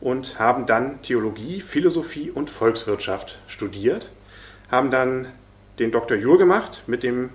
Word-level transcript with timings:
und 0.00 0.38
haben 0.38 0.66
dann 0.66 1.02
Theologie, 1.02 1.60
Philosophie 1.60 2.30
und 2.30 2.50
Volkswirtschaft 2.50 3.38
studiert, 3.46 4.10
haben 4.70 4.90
dann 4.90 5.28
den 5.78 5.92
Dr. 5.92 6.16
Jur 6.16 6.38
gemacht 6.38 6.82
mit, 6.86 7.02
dem, 7.02 7.30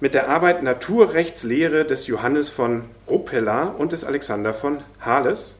mit 0.00 0.14
der 0.14 0.28
Arbeit 0.28 0.62
Naturrechtslehre 0.62 1.84
des 1.84 2.06
Johannes 2.06 2.48
von 2.48 2.86
Ruppella 3.06 3.64
und 3.64 3.92
des 3.92 4.04
Alexander 4.04 4.54
von 4.54 4.82
Hales, 5.00 5.54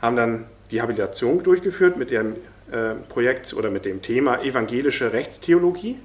haben 0.00 0.16
dann 0.16 0.46
die 0.70 0.80
Habilitation 0.80 1.42
durchgeführt 1.42 1.96
mit 1.96 2.10
dem 2.10 2.36
äh, 2.70 2.94
Projekt 3.08 3.52
oder 3.54 3.70
mit 3.70 3.84
dem 3.84 4.00
Thema 4.02 4.42
evangelische 4.42 5.12
Rechtstheologie, 5.12 5.98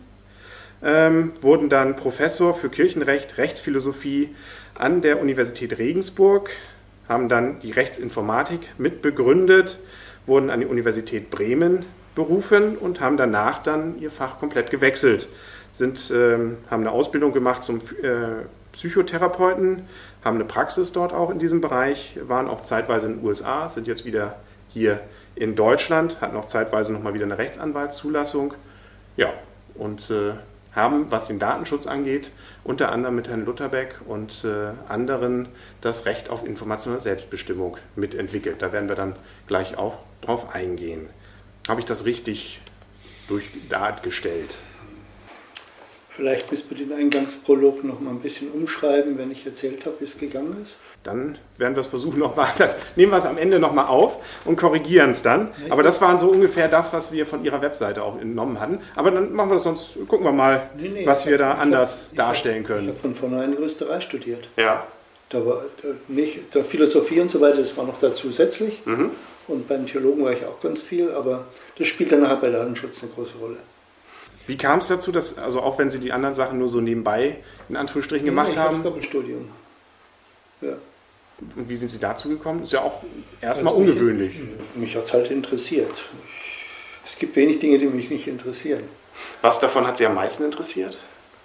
ähm, 0.84 1.34
wurden 1.42 1.70
dann 1.70 1.96
Professor 1.96 2.56
für 2.56 2.70
Kirchenrecht, 2.70 3.38
Rechtsphilosophie 3.38 4.36
an 4.74 5.02
der 5.02 5.22
Universität 5.22 5.78
Regensburg, 5.78 6.50
haben 7.08 7.30
dann 7.30 7.60
die 7.60 7.72
Rechtsinformatik 7.72 8.62
mitbegründet, 8.78 9.80
wurden 10.26 10.50
an 10.50 10.62
die 10.62 10.66
Universität 10.66 11.30
Bremen 11.30 11.86
berufen 12.16 12.78
und 12.78 13.02
haben 13.02 13.18
danach 13.18 13.62
dann 13.62 14.00
ihr 14.00 14.12
Fach 14.12 14.40
komplett 14.40 14.72
gewechselt. 14.72 15.28
Sind, 15.72 16.12
ähm, 16.16 16.58
haben 16.70 16.82
eine 16.82 16.92
Ausbildung 16.92 17.34
gemacht 17.34 17.64
zum 17.64 17.80
äh, 17.80 18.46
Psychotherapeuten, 18.74 19.88
haben 20.24 20.36
eine 20.36 20.46
Praxis 20.46 20.92
dort 20.92 21.14
auch 21.14 21.30
in 21.30 21.40
diesem 21.40 21.62
Bereich, 21.62 22.18
waren 22.24 22.48
auch 22.48 22.64
zeitweise 22.64 23.08
in 23.08 23.18
den 23.18 23.26
USA, 23.26 23.68
sind 23.70 23.88
jetzt 23.88 24.06
wieder 24.06 24.36
hier 24.70 25.00
in 25.36 25.56
Deutschland, 25.56 26.22
hatten 26.22 26.36
auch 26.38 26.46
zeitweise 26.46 26.94
nochmal 26.94 27.14
wieder 27.14 27.26
eine 27.26 27.38
Rechtsanwaltszulassung. 27.38 28.54
Ja, 29.18 29.34
und 29.76 30.10
äh, 30.10 30.34
haben, 30.76 31.12
was 31.12 31.28
den 31.28 31.40
Datenschutz 31.40 31.86
angeht, 31.88 32.32
unter 32.64 32.92
anderem 32.92 33.16
mit 33.16 33.28
Herrn 33.28 33.46
Lutherbeck 33.46 33.96
und 34.08 34.44
äh, 34.44 34.72
anderen 34.90 35.48
das 35.82 36.06
Recht 36.06 36.30
auf 36.30 36.46
informationelle 36.46 37.02
Selbstbestimmung 37.02 37.78
mitentwickelt. 37.96 38.62
Da 38.62 38.72
werden 38.72 38.90
wir 38.90 38.96
dann 38.96 39.16
gleich 39.48 39.78
auch 39.78 40.00
drauf 40.22 40.54
eingehen. 40.54 41.10
Habe 41.68 41.80
ich 41.80 41.86
das 41.86 42.06
richtig 42.06 42.62
dargestellt? 43.70 44.56
Vielleicht 46.16 46.52
müssen 46.52 46.70
wir 46.70 46.78
den 46.78 46.94
Eingangsprolog 46.94 47.84
noch 47.84 48.00
mal 48.00 48.12
ein 48.12 48.20
bisschen 48.20 48.52
umschreiben, 48.52 49.18
wenn 49.18 49.32
ich 49.32 49.48
erzählt 49.48 49.84
habe, 49.86 49.96
wie 50.00 50.06
es 50.06 50.18
gegangen 50.18 50.58
ist. 50.62 50.76
Dann 51.04 51.40
werden 51.58 51.76
wir 51.76 51.82
es 51.82 51.88
versuchen 51.88 52.20
nochmal, 52.20 52.50
dann 52.60 52.70
nehmen 52.96 53.12
wir 53.12 53.18
es 53.18 53.26
am 53.26 53.38
Ende 53.38 53.58
nochmal 53.58 53.88
auf 53.88 54.18
und 54.46 54.56
korrigieren 54.56 55.10
es 55.10 55.24
dann. 55.24 55.52
Aber 55.72 55.82
das 55.82 56.02
waren 56.02 56.20
so 56.20 56.28
ungefähr 56.28 56.68
das, 56.68 56.94
was 56.94 57.12
wir 57.12 57.26
von 57.26 57.44
Ihrer 57.44 57.64
Webseite 57.64 58.04
auch 58.04 58.22
entnommen 58.22 58.60
hatten. 58.60 58.80
Aber 58.96 59.10
dann 59.10 59.34
machen 59.34 59.50
wir 59.50 59.56
das 59.56 59.64
sonst, 59.64 59.96
gucken 60.08 60.26
wir 60.26 60.32
mal, 60.32 60.70
nee, 60.78 60.90
nee, 60.90 61.06
was 61.06 61.26
wir 61.26 61.38
da 61.40 61.56
anders 61.56 62.10
hab, 62.12 62.18
darstellen 62.18 62.64
können. 62.64 62.84
Ich 62.84 62.90
habe 62.90 63.00
von 63.00 63.16
vornherein 63.16 63.54
Juristerei 63.54 64.00
studiert. 64.00 64.48
Ja. 64.56 64.86
Da 65.30 65.44
war 65.44 65.66
nicht, 66.08 66.56
da 66.56 66.64
Philosophie 66.64 67.22
und 67.22 67.32
so 67.32 67.42
weiter, 67.42 67.58
das 67.58 67.76
war 67.76 67.86
noch 67.86 67.98
da 67.98 68.14
zusätzlich. 68.14 68.86
Mhm. 68.86 69.10
Und 69.48 69.68
bei 69.68 69.76
den 69.76 69.88
Theologen 69.88 70.24
war 70.24 70.32
ich 70.32 70.46
auch 70.46 70.62
ganz 70.62 70.84
viel, 70.84 71.12
aber 71.12 71.46
das 71.80 71.88
spielt 71.88 72.12
dann 72.12 72.22
nachher 72.22 72.38
bei 72.38 72.50
Datenschutz 72.50 73.02
eine 73.02 73.12
große 73.12 73.40
Rolle. 73.40 73.58
Wie 74.46 74.58
kam 74.58 74.80
es 74.80 74.88
dazu, 74.88 75.12
dass, 75.12 75.38
also 75.38 75.62
auch 75.62 75.78
wenn 75.80 75.90
Sie 75.90 76.00
die 76.00 76.12
anderen 76.12 76.36
Sachen 76.36 76.60
nur 76.60 76.68
so 76.68 76.82
nebenbei 76.82 77.38
in 77.70 77.78
Anführungsstrichen 77.78 78.26
gemacht 78.26 78.50
ich 78.52 78.58
haben? 78.58 78.78
Ich 78.78 78.84
Doppelstudium. 78.84 79.50
Ja. 80.62 80.74
Und 81.56 81.70
wie 81.70 81.76
sind 81.76 81.90
Sie 81.90 82.00
dazu 82.00 82.30
gekommen? 82.30 82.64
Ist 82.64 82.74
ja 82.74 82.82
auch 82.82 83.02
erstmal 83.42 83.74
also 83.74 83.86
ungewöhnlich. 83.86 84.38
Mich, 84.38 84.76
mich 84.76 84.96
hat 84.96 85.06
es 85.06 85.14
halt 85.14 85.32
interessiert. 85.32 86.06
es 87.06 87.18
gibt 87.18 87.36
wenig 87.36 87.60
Dinge, 87.60 87.80
die 87.80 87.88
mich 87.88 88.10
nicht 88.10 88.28
interessieren. 88.28 88.84
Was 89.42 89.60
davon 89.60 89.88
hat 89.88 89.98
Sie 89.98 90.06
am 90.06 90.16
meisten 90.16 90.44
interessiert? 90.44 90.98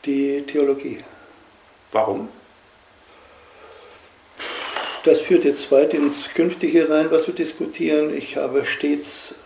Die 0.04 0.42
Theologie. 0.46 1.04
Warum? 1.92 2.28
Das 5.04 5.20
führt 5.20 5.44
jetzt 5.44 5.70
weit 5.72 5.94
ins 5.94 6.34
Künftige 6.34 6.90
rein, 6.90 7.10
was 7.10 7.26
wir 7.26 7.34
diskutieren. 7.34 8.16
Ich 8.16 8.36
habe 8.36 8.66
stets 8.66 9.36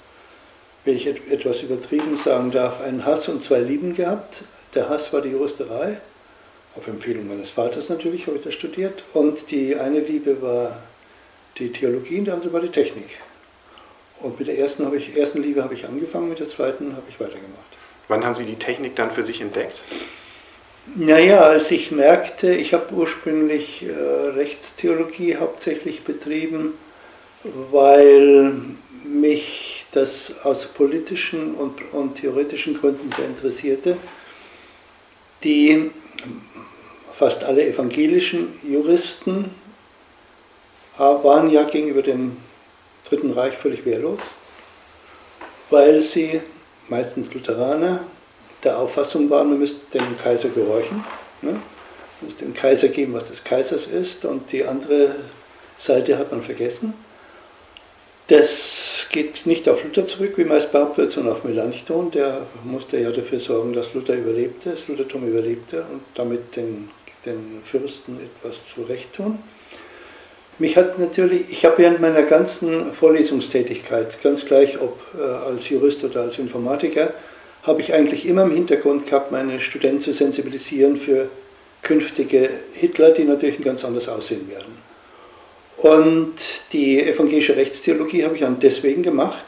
wenn 0.84 0.97
ich 0.97 1.06
etwas 1.06 1.62
übertrieben 1.62 2.16
sagen 2.16 2.50
darf, 2.50 2.81
einen 2.81 3.04
Hass 3.04 3.28
und 3.28 3.43
zwei 3.43 3.60
Lieben 3.60 3.94
gehabt. 3.94 4.43
Der 4.75 4.88
Hass 4.88 5.12
war 5.12 5.20
die 5.20 5.31
Juristerei, 5.31 5.98
auf 6.75 6.88
Empfehlung 6.88 7.28
meines 7.28 7.50
Vaters 7.50 7.88
natürlich 7.88 8.26
habe 8.26 8.38
ich 8.38 8.44
das 8.44 8.54
studiert. 8.54 9.04
Und 9.12 9.50
die 9.50 9.76
eine 9.76 10.00
Liebe 10.00 10.41
war 10.41 10.78
die 11.59 11.71
Theologie 11.71 12.19
und 12.19 12.25
die 12.25 12.31
andere 12.31 12.53
war 12.53 12.60
die 12.60 12.71
Technik. 12.71 13.19
Und 14.21 14.38
mit 14.38 14.48
der 14.48 14.59
ersten, 14.59 14.87
habe 14.87 14.97
ich, 14.97 15.16
ersten 15.16 15.42
Liebe 15.42 15.62
habe 15.62 15.75
ich 15.75 15.84
angefangen, 15.84 16.28
mit 16.28 16.38
der 16.38 16.48
zweiten 16.48 16.92
habe 16.92 17.04
ich 17.09 17.19
weitergemacht. 17.21 17.60
Wann 18.09 18.25
haben 18.25 18.34
Sie 18.34 18.44
die 18.44 18.56
Technik 18.56 18.97
dann 18.97 19.10
für 19.10 19.25
sich 19.25 19.41
entdeckt? 19.41 19.81
Naja, 20.97 21.41
als 21.41 21.71
ich 21.71 21.91
merkte, 21.91 22.53
ich 22.53 22.75
habe 22.75 22.92
ursprünglich 22.92 23.84
äh, 23.84 23.92
Rechtstheologie 24.31 25.37
hauptsächlich 25.37 26.03
betrieben, 26.03 26.75
weil 27.44 28.53
mich 29.04 29.72
das 29.92 30.44
aus 30.44 30.66
politischen 30.66 31.54
und, 31.54 31.92
und 31.92 32.16
theoretischen 32.16 32.78
Gründen 32.78 33.12
sehr 33.16 33.27
interessierte, 33.27 33.97
die 35.44 35.91
fast 37.15 37.44
alle 37.44 37.66
evangelischen 37.66 38.48
Juristen 38.62 39.50
waren 40.97 41.50
ja 41.50 41.65
gegenüber 41.65 42.03
dem 42.03 42.36
Dritten 43.09 43.33
Reich 43.33 43.54
völlig 43.54 43.84
wehrlos, 43.84 44.21
weil 45.71 46.00
sie, 46.00 46.41
meistens 46.88 47.33
Lutheraner, 47.34 48.00
der 48.62 48.78
Auffassung 48.78 49.28
waren, 49.28 49.50
man 49.50 49.59
müsste 49.59 49.98
dem 49.98 50.16
Kaiser 50.18 50.48
gehorchen, 50.48 51.04
ne? 51.42 51.53
man 51.53 51.60
müsste 52.21 52.45
dem 52.45 52.54
Kaiser 52.54 52.88
geben, 52.88 53.15
was 53.15 53.28
des 53.28 53.42
Kaisers 53.42 53.86
ist, 53.86 54.24
und 54.24 54.53
die 54.53 54.65
andere 54.65 55.16
Seite 55.78 56.16
hat 56.16 56.30
man 56.30 56.42
vergessen. 56.42 56.95
Das 58.28 59.07
geht 59.10 59.47
nicht 59.47 59.69
auf 59.69 59.84
Luther 59.84 60.07
zurück, 60.07 60.34
wie 60.36 60.45
meist 60.45 60.72
behauptet 60.72 60.98
wird, 60.98 61.13
sondern 61.13 61.34
auf 61.34 61.45
Melanchthon. 61.45 62.10
Der 62.13 62.47
musste 62.65 62.98
ja 62.98 63.10
dafür 63.10 63.41
sorgen, 63.41 63.72
dass 63.72 63.95
Luther 63.95 64.15
überlebte, 64.15 64.71
das 64.71 64.89
Luthertum 64.89 65.27
überlebte 65.27 65.84
und 65.92 66.03
damit 66.15 66.57
den, 66.57 66.89
den 67.27 67.60
Fürsten 67.65 68.19
etwas 68.19 68.69
zurecht 68.69 69.13
tun. 69.15 69.39
Mich 70.59 70.77
hat 70.77 70.98
natürlich, 70.98 71.51
ich 71.51 71.65
habe 71.65 71.78
während 71.78 72.01
meiner 72.01 72.22
ganzen 72.22 72.92
Vorlesungstätigkeit, 72.92 74.22
ganz 74.22 74.45
gleich 74.45 74.80
ob 74.80 75.01
äh, 75.19 75.22
als 75.22 75.69
Jurist 75.69 76.04
oder 76.04 76.22
als 76.22 76.39
Informatiker, 76.39 77.13
habe 77.63 77.80
ich 77.80 77.95
eigentlich 77.95 78.27
immer 78.27 78.42
im 78.45 78.53
Hintergrund 78.53 79.07
gehabt, 79.07 79.33
meine 79.33 79.60
Studenten 79.60 80.03
zu 80.03 80.13
sensibilisieren 80.13 80.97
für 80.97 81.28
künftige 81.83 82.51
Hitler, 82.74 83.10
die 83.10 83.24
natürlich 83.24 83.63
ganz 83.63 83.84
anders 83.84 84.09
aussehen 84.09 84.48
werden. 84.48 84.82
Und 85.83 86.34
die 86.73 87.03
evangelische 87.03 87.57
Rechtstheologie 87.57 88.25
habe 88.25 88.34
ich 88.34 88.41
dann 88.41 88.61
deswegen 88.61 89.03
gemacht, 89.03 89.45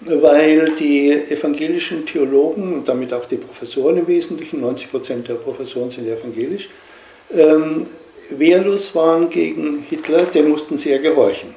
weil 0.00 0.74
die 0.76 1.10
evangelischen 1.10 2.04
Theologen 2.04 2.74
und 2.74 2.88
damit 2.88 3.14
auch 3.14 3.24
die 3.24 3.38
Professoren 3.38 3.96
im 3.96 4.06
Wesentlichen, 4.06 4.60
90 4.60 4.90
Prozent 4.90 5.28
der 5.28 5.34
Professoren 5.34 5.88
sind 5.88 6.06
evangelisch, 6.06 6.68
ähm, 7.32 7.86
wehrlos 8.28 8.94
waren 8.94 9.30
gegen 9.30 9.86
Hitler, 9.88 10.24
dem 10.24 10.50
mussten 10.50 10.76
ja 10.76 10.98
gehorchen. 10.98 11.54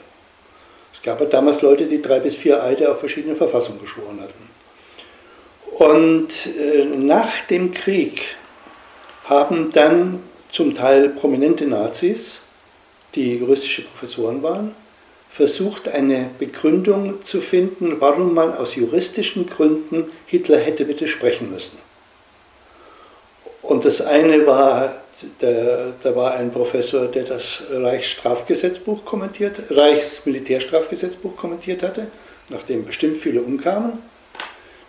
Es 0.93 1.01
gab 1.01 1.19
ja 1.19 1.25
damals 1.25 1.61
Leute, 1.61 1.85
die 1.85 2.01
drei 2.01 2.21
bis 2.21 2.35
vier 2.35 2.63
Eide 2.63 2.89
auf 2.89 2.99
verschiedene 2.99 3.35
Verfassungen 3.35 3.81
geschworen 3.81 4.21
hatten. 4.21 4.49
Und 5.83 6.29
äh, 6.57 6.85
nach 6.85 7.41
dem 7.49 7.73
Krieg 7.73 8.21
haben 9.25 9.69
dann 9.73 10.23
zum 10.49 10.73
Teil 10.73 11.09
prominente 11.09 11.67
Nazis, 11.67 12.39
die 13.15 13.37
juristische 13.37 13.83
Professoren 13.83 14.43
waren, 14.43 14.75
versucht, 15.29 15.87
eine 15.87 16.29
Begründung 16.39 17.23
zu 17.23 17.41
finden, 17.41 17.97
warum 17.99 18.33
man 18.33 18.53
aus 18.53 18.75
juristischen 18.75 19.47
Gründen 19.47 20.05
Hitler 20.25 20.57
hätte 20.57 20.87
widersprechen 20.87 21.51
müssen. 21.51 21.77
Und 23.61 23.85
das 23.85 24.01
eine 24.01 24.47
war, 24.47 24.95
der, 25.41 25.93
da 26.01 26.15
war 26.15 26.35
ein 26.35 26.51
Professor, 26.51 27.07
der 27.07 27.23
das 27.23 27.63
Reichsstrafgesetzbuch 27.69 29.03
kommentiert, 29.03 29.59
Reichsmilitärstrafgesetzbuch 29.69 31.35
kommentiert 31.35 31.83
hatte, 31.83 32.07
nachdem 32.49 32.85
bestimmt 32.85 33.17
viele 33.17 33.41
umkamen. 33.41 33.99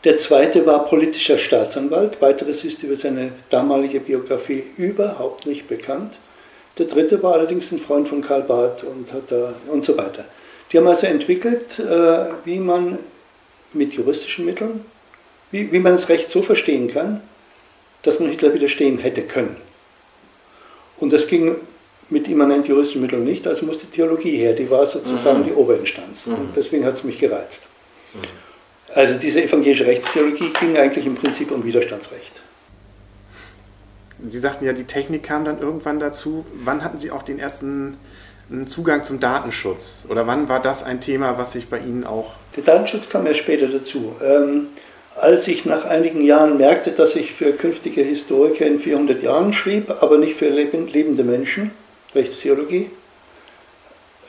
Der 0.04 0.16
zweite 0.16 0.64
war 0.64 0.86
politischer 0.86 1.38
Staatsanwalt, 1.38 2.22
weiteres 2.22 2.64
ist 2.64 2.82
über 2.84 2.94
seine 2.94 3.32
damalige 3.50 3.98
Biografie 3.98 4.62
überhaupt 4.76 5.44
nicht 5.44 5.68
bekannt. 5.68 6.14
Der 6.78 6.86
dritte 6.86 7.22
war 7.22 7.34
allerdings 7.34 7.72
ein 7.72 7.78
Freund 7.78 8.08
von 8.08 8.22
Karl 8.22 8.42
Barth 8.42 8.84
und, 8.84 9.12
hat 9.12 9.30
da, 9.30 9.54
und 9.66 9.84
so 9.84 9.96
weiter. 9.96 10.24
Die 10.70 10.78
haben 10.78 10.86
also 10.86 11.06
entwickelt, 11.06 11.78
äh, 11.78 12.26
wie 12.44 12.58
man 12.58 12.98
mit 13.72 13.94
juristischen 13.94 14.44
Mitteln, 14.44 14.84
wie, 15.50 15.72
wie 15.72 15.80
man 15.80 15.92
das 15.92 16.08
Recht 16.08 16.30
so 16.30 16.42
verstehen 16.42 16.88
kann, 16.88 17.20
dass 18.02 18.20
man 18.20 18.30
Hitler 18.30 18.54
widerstehen 18.54 18.98
hätte 18.98 19.22
können. 19.22 19.56
Und 20.98 21.12
das 21.12 21.26
ging 21.26 21.56
mit 22.10 22.28
immanent 22.28 22.68
juristischen 22.68 23.02
Mitteln 23.02 23.24
nicht, 23.24 23.46
also 23.46 23.66
musste 23.66 23.86
Theologie 23.86 24.36
her, 24.36 24.52
die 24.54 24.70
war 24.70 24.86
sozusagen 24.86 25.40
mhm. 25.40 25.44
die 25.44 25.52
Oberinstanz. 25.52 26.26
Mhm. 26.26 26.50
Deswegen 26.56 26.84
hat 26.84 26.94
es 26.94 27.04
mich 27.04 27.18
gereizt. 27.18 27.62
Mhm. 28.14 28.18
Also 28.94 29.14
diese 29.14 29.42
evangelische 29.42 29.86
Rechtstheologie 29.86 30.50
ging 30.58 30.76
eigentlich 30.76 31.04
im 31.06 31.14
Prinzip 31.14 31.50
um 31.50 31.64
Widerstandsrecht. 31.64 32.40
Sie 34.26 34.38
sagten 34.38 34.64
ja, 34.64 34.72
die 34.72 34.84
Technik 34.84 35.22
kam 35.22 35.44
dann 35.44 35.60
irgendwann 35.60 36.00
dazu. 36.00 36.44
Wann 36.64 36.82
hatten 36.82 36.98
Sie 36.98 37.10
auch 37.10 37.22
den 37.22 37.38
ersten 37.38 37.96
Zugang 38.66 39.04
zum 39.04 39.20
Datenschutz? 39.20 40.04
Oder 40.08 40.26
wann 40.26 40.48
war 40.48 40.60
das 40.60 40.82
ein 40.82 41.00
Thema, 41.00 41.38
was 41.38 41.52
sich 41.52 41.68
bei 41.68 41.78
Ihnen 41.78 42.04
auch. 42.04 42.32
Der 42.56 42.64
Datenschutz 42.64 43.08
kam 43.08 43.26
ja 43.26 43.34
später 43.34 43.68
dazu. 43.68 44.16
Ähm, 44.22 44.68
als 45.20 45.46
ich 45.48 45.64
nach 45.64 45.84
einigen 45.84 46.22
Jahren 46.22 46.58
merkte, 46.58 46.92
dass 46.92 47.16
ich 47.16 47.32
für 47.32 47.52
künftige 47.52 48.02
Historiker 48.02 48.66
in 48.66 48.78
400 48.78 49.22
Jahren 49.22 49.52
schrieb, 49.52 49.90
aber 50.00 50.18
nicht 50.18 50.34
für 50.34 50.48
lebende 50.48 51.24
Menschen, 51.24 51.72
Rechtstheologie, 52.14 52.90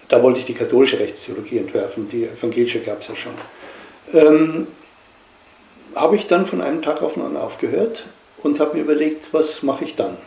da 0.09 0.21
wollte 0.23 0.39
ich 0.39 0.45
die 0.45 0.53
katholische 0.53 0.99
Rechtstheologie 0.99 1.59
entwerfen, 1.59 2.09
die 2.09 2.25
evangelische 2.25 2.79
gab 2.79 3.01
es 3.01 3.07
ja 3.07 3.15
schon, 3.15 3.33
ähm, 4.13 4.67
habe 5.95 6.15
ich 6.15 6.27
dann 6.27 6.45
von 6.45 6.61
einem 6.61 6.81
Tag 6.81 7.01
auf 7.01 7.13
den 7.13 7.23
anderen 7.23 7.45
aufgehört 7.45 8.05
und 8.43 8.59
habe 8.59 8.77
mir 8.77 8.83
überlegt, 8.83 9.33
was 9.33 9.63
mache 9.63 9.83
ich 9.83 9.95
dann? 9.95 10.17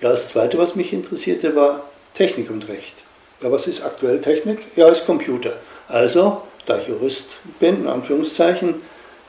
Ja, 0.00 0.10
das 0.10 0.28
Zweite, 0.28 0.58
was 0.58 0.74
mich 0.74 0.92
interessierte, 0.92 1.54
war 1.56 1.88
Technik 2.14 2.50
und 2.50 2.68
Recht. 2.68 2.94
Ja, 3.40 3.50
was 3.50 3.66
ist 3.66 3.84
aktuell 3.84 4.20
Technik? 4.20 4.58
Ja, 4.76 4.88
ist 4.88 5.06
Computer. 5.06 5.54
Also, 5.88 6.42
da 6.66 6.78
ich 6.78 6.88
Jurist 6.88 7.26
bin, 7.60 7.82
in 7.82 7.88
Anführungszeichen, 7.88 8.76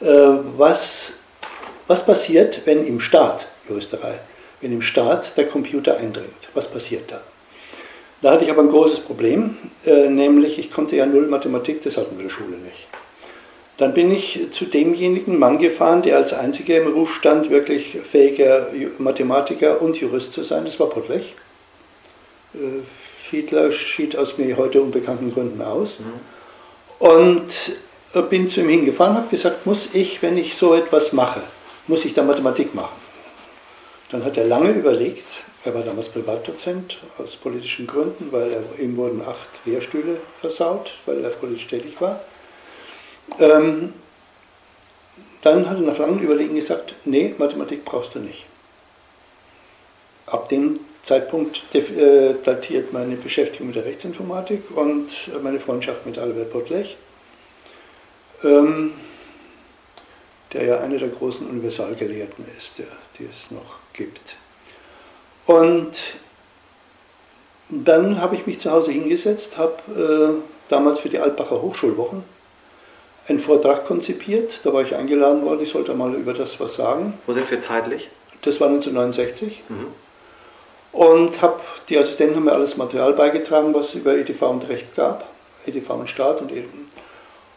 äh, 0.01 0.05
was, 0.57 1.13
was 1.87 2.05
passiert, 2.05 2.61
wenn 2.65 2.85
im 2.85 2.99
Staat, 2.99 3.47
Juristerei, 3.67 4.19
wenn 4.61 4.71
im 4.71 4.81
Staat 4.81 5.37
der 5.37 5.47
Computer 5.47 5.97
eindringt? 5.97 6.49
Was 6.53 6.69
passiert 6.69 7.11
da? 7.11 7.21
Da 8.21 8.31
hatte 8.31 8.45
ich 8.45 8.49
aber 8.49 8.61
ein 8.61 8.69
großes 8.69 9.01
Problem, 9.01 9.57
äh, 9.85 10.07
nämlich 10.09 10.57
ich 10.57 10.71
konnte 10.71 10.95
ja 10.95 11.05
null 11.05 11.27
Mathematik, 11.27 11.83
das 11.83 11.97
hatten 11.97 12.15
wir 12.15 12.21
in 12.21 12.27
der 12.27 12.33
Schule 12.33 12.57
nicht. 12.57 12.87
Dann 13.77 13.93
bin 13.93 14.11
ich 14.11 14.51
zu 14.51 14.65
demjenigen 14.65 15.37
Mann 15.37 15.59
gefahren, 15.59 16.01
der 16.01 16.17
als 16.17 16.33
einziger 16.33 16.77
im 16.77 16.93
Ruf 16.93 17.13
stand, 17.13 17.49
wirklich 17.49 17.97
fähiger 18.09 18.67
Mathematiker 18.99 19.81
und 19.81 19.97
Jurist 19.97 20.31
zu 20.33 20.43
sein, 20.43 20.65
das 20.65 20.79
war 20.79 20.89
Pottlech 20.89 21.35
äh, 22.55 22.81
Fiedler 22.85 23.71
schied 23.71 24.15
aus 24.15 24.37
mir 24.37 24.55
heute 24.55 24.81
unbekannten 24.81 25.33
Gründen 25.33 25.61
aus. 25.61 25.99
Mhm. 25.99 27.07
Und 27.07 27.51
bin 28.29 28.49
zu 28.49 28.61
ihm 28.61 28.69
hingefahren, 28.69 29.15
habe 29.15 29.27
gesagt, 29.27 29.65
muss 29.65 29.93
ich, 29.93 30.21
wenn 30.21 30.37
ich 30.37 30.55
so 30.55 30.73
etwas 30.73 31.11
mache, 31.11 31.41
muss 31.87 32.05
ich 32.05 32.13
da 32.13 32.23
Mathematik 32.23 32.73
machen? 32.73 32.95
Dann 34.11 34.23
hat 34.23 34.37
er 34.37 34.45
lange 34.45 34.69
überlegt, 34.69 35.25
er 35.65 35.73
war 35.73 35.81
damals 35.81 36.09
Privatdozent 36.09 36.99
aus 37.17 37.35
politischen 37.35 37.87
Gründen, 37.87 38.31
weil 38.31 38.51
er, 38.51 38.79
ihm 38.79 38.95
wurden 38.95 39.21
acht 39.21 39.49
Lehrstühle 39.65 40.17
versaut, 40.39 40.99
weil 41.05 41.23
er 41.23 41.31
politisch 41.31 41.67
tätig 41.67 41.99
war. 41.99 42.21
Ähm, 43.39 43.93
dann 45.41 45.69
hat 45.69 45.77
er 45.77 45.83
nach 45.83 45.97
langem 45.97 46.19
Überlegen 46.19 46.55
gesagt, 46.55 46.95
nee, 47.05 47.33
Mathematik 47.37 47.85
brauchst 47.85 48.15
du 48.15 48.19
nicht. 48.19 48.45
Ab 50.25 50.49
dem 50.49 50.79
Zeitpunkt 51.03 51.63
äh, 51.75 52.33
datiert 52.43 52.91
meine 52.91 53.15
Beschäftigung 53.15 53.67
mit 53.67 53.75
der 53.75 53.85
Rechtsinformatik 53.85 54.75
und 54.75 55.29
meine 55.43 55.59
Freundschaft 55.59 56.03
mit 56.07 56.17
Albert 56.17 56.51
Pottlech, 56.51 56.97
ähm, 58.43 58.93
der 60.51 60.63
ja 60.65 60.79
einer 60.79 60.97
der 60.97 61.09
großen 61.09 61.47
Universalgelehrten 61.47 62.43
ist, 62.57 62.79
der, 62.79 62.87
die 63.19 63.25
es 63.25 63.51
noch 63.51 63.77
gibt. 63.93 64.35
Und 65.45 65.91
dann 67.69 68.19
habe 68.19 68.33
ich 68.33 68.47
mich 68.47 68.59
zu 68.59 68.71
Hause 68.71 68.91
hingesetzt, 68.91 69.59
habe 69.59 70.41
äh, 70.41 70.69
damals 70.69 70.99
für 70.99 71.09
die 71.09 71.19
Altbacher 71.19 71.61
Hochschulwochen 71.61 72.23
einen 73.27 73.39
Vortrag 73.39 73.85
konzipiert. 73.85 74.61
Da 74.63 74.73
war 74.73 74.81
ich 74.81 74.95
eingeladen 74.95 75.43
worden, 75.43 75.61
ich 75.61 75.69
sollte 75.69 75.93
mal 75.93 76.13
über 76.13 76.33
das 76.33 76.59
was 76.59 76.75
sagen. 76.75 77.17
Wo 77.25 77.33
sind 77.33 77.49
wir 77.49 77.61
zeitlich? 77.61 78.09
Das 78.41 78.59
war 78.59 78.67
1969. 78.67 79.63
Mhm. 79.69 79.87
Und 80.91 81.41
habe, 81.41 81.59
die 81.89 81.97
Assistenten 81.97 82.37
haben 82.37 82.45
mir 82.45 82.53
alles 82.53 82.77
Material 82.77 83.13
beigetragen, 83.13 83.73
was 83.73 83.89
es 83.89 83.95
über 83.95 84.15
EDV 84.15 84.41
und 84.43 84.69
Recht 84.69 84.95
gab, 84.95 85.27
EDV 85.65 85.89
und 85.89 86.09
Staat 86.09 86.41
und 86.41 86.51
EDV. 86.51 86.69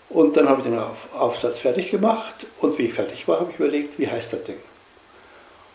Und 0.08 0.36
dann 0.36 0.48
habe 0.48 0.60
ich 0.60 0.66
den 0.66 0.78
Auf 0.78 1.08
Aufsatz 1.14 1.58
fertig 1.58 1.90
gemacht 1.90 2.46
und 2.60 2.78
wie 2.78 2.86
ich 2.86 2.94
fertig 2.94 3.28
war, 3.28 3.40
habe 3.40 3.50
ich 3.50 3.60
überlegt, 3.60 3.98
wie 3.98 4.08
heißt 4.08 4.32
das 4.32 4.42
Ding? 4.44 4.56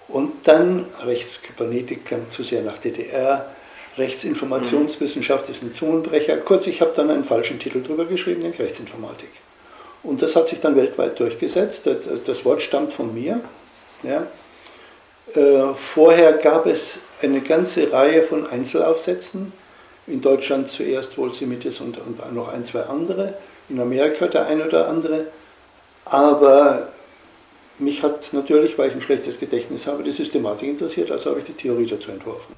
Und 0.07 0.31
dann 0.45 0.85
Rechtskybernetik 1.05 2.05
klingt 2.05 2.33
zu 2.33 2.43
sehr 2.43 2.63
nach 2.63 2.77
DDR, 2.79 3.49
Rechtsinformationswissenschaft 3.97 5.49
ist 5.49 5.61
ein 5.61 5.71
Zungenbrecher. 5.71 6.37
Kurz, 6.37 6.65
ich 6.67 6.81
habe 6.81 6.93
dann 6.95 7.11
einen 7.11 7.23
falschen 7.23 7.59
Titel 7.59 7.83
drüber 7.83 8.05
geschrieben, 8.05 8.41
nämlich 8.41 8.59
Rechtsinformatik. 8.59 9.29
Und 10.03 10.21
das 10.21 10.35
hat 10.35 10.47
sich 10.49 10.59
dann 10.59 10.75
weltweit 10.75 11.19
durchgesetzt. 11.19 11.87
Das 12.25 12.45
Wort 12.45 12.61
stammt 12.61 12.93
von 12.93 13.13
mir. 13.13 13.39
Ja. 14.03 14.27
Äh, 15.33 15.73
vorher 15.75 16.33
gab 16.33 16.65
es 16.65 16.99
eine 17.21 17.41
ganze 17.41 17.91
Reihe 17.91 18.23
von 18.23 18.45
Einzelaufsätzen. 18.45 19.53
In 20.05 20.21
Deutschland 20.21 20.69
zuerst 20.69 21.17
Wohlsemitis 21.17 21.79
und, 21.79 21.97
und 21.97 22.33
noch 22.33 22.49
ein, 22.49 22.65
zwei 22.65 22.81
andere. 22.81 23.35
In 23.69 23.79
Amerika 23.79 24.27
der 24.27 24.47
ein 24.47 24.61
oder 24.61 24.89
andere. 24.89 25.27
Aber 26.03 26.89
mich 27.79 28.03
hat 28.03 28.33
natürlich, 28.33 28.77
weil 28.77 28.89
ich 28.89 28.95
ein 28.95 29.01
schlechtes 29.01 29.39
Gedächtnis 29.39 29.87
habe, 29.87 30.03
die 30.03 30.11
Systematik 30.11 30.67
interessiert, 30.67 31.11
also 31.11 31.29
habe 31.29 31.39
ich 31.39 31.45
die 31.45 31.53
Theorie 31.53 31.85
dazu 31.85 32.11
entworfen. 32.11 32.53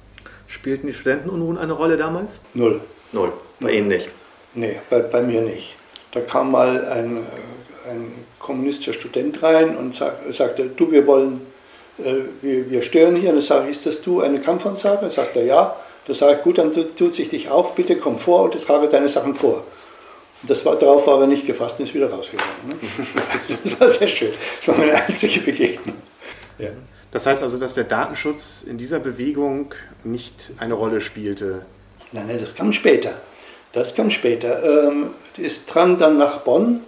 Spielten 0.48 0.88
die 0.88 0.92
Studentenunruhen 0.92 1.58
eine 1.58 1.72
Rolle 1.72 1.96
damals? 1.96 2.40
Null. 2.54 2.80
Null. 3.12 3.32
Bei 3.60 3.70
Ihnen 3.70 3.88
nicht? 3.88 4.10
Nee, 4.54 4.80
bei, 4.90 5.00
bei 5.00 5.22
mir 5.22 5.40
nicht. 5.40 5.76
Da 6.16 6.22
kam 6.22 6.50
mal 6.50 6.82
ein, 6.86 7.18
ein 7.90 8.10
kommunistischer 8.38 8.94
Student 8.94 9.42
rein 9.42 9.76
und 9.76 9.94
sag, 9.94 10.14
sagte, 10.30 10.64
du, 10.64 10.90
wir 10.90 11.06
wollen 11.06 11.42
äh, 11.98 12.14
wir, 12.40 12.70
wir 12.70 12.80
stören 12.80 13.16
hier. 13.16 13.30
Und 13.30 13.36
dann 13.36 13.44
sage 13.44 13.66
ich, 13.66 13.76
ist 13.76 13.84
das 13.84 14.00
du 14.00 14.22
eine 14.22 14.40
Kampfansage? 14.40 15.02
Dann 15.02 15.10
sagt 15.10 15.36
er, 15.36 15.44
ja. 15.44 15.76
Da 16.06 16.14
sage 16.14 16.36
ich, 16.36 16.42
gut, 16.42 16.56
dann 16.56 16.72
tut 16.72 17.14
sich 17.14 17.28
dich 17.28 17.50
auf, 17.50 17.74
bitte 17.74 17.96
komm 17.96 18.18
vor 18.18 18.44
und 18.44 18.62
trage 18.62 18.88
deine 18.88 19.10
Sachen 19.10 19.34
vor. 19.34 19.64
Und 20.40 20.50
das 20.50 20.64
war, 20.64 20.76
darauf 20.76 21.06
war 21.06 21.20
er 21.20 21.26
nicht 21.26 21.46
gefasst 21.46 21.78
und 21.78 21.84
ist 21.84 21.94
wieder 21.94 22.10
rausgegangen. 22.10 22.50
Ne? 22.66 22.74
das 23.64 23.78
war 23.78 23.90
sehr 23.90 24.08
schön. 24.08 24.32
Das 24.58 24.68
war 24.68 24.78
meine 24.78 24.94
einzige 24.94 25.40
Begegnung. 25.40 25.96
Ja. 26.58 26.70
Das 27.10 27.26
heißt 27.26 27.42
also, 27.42 27.58
dass 27.58 27.74
der 27.74 27.84
Datenschutz 27.84 28.64
in 28.66 28.78
dieser 28.78 29.00
Bewegung 29.00 29.74
nicht 30.02 30.52
eine 30.56 30.72
Rolle 30.72 31.02
spielte? 31.02 31.66
Nein, 32.12 32.28
nein, 32.28 32.38
das 32.40 32.54
kam 32.54 32.72
später. 32.72 33.12
Das 33.76 33.94
kam 33.94 34.10
später. 34.10 34.64
Ähm, 34.64 35.10
ist 35.36 35.66
dran 35.66 35.98
dann 35.98 36.16
nach 36.16 36.38
Bonn 36.38 36.80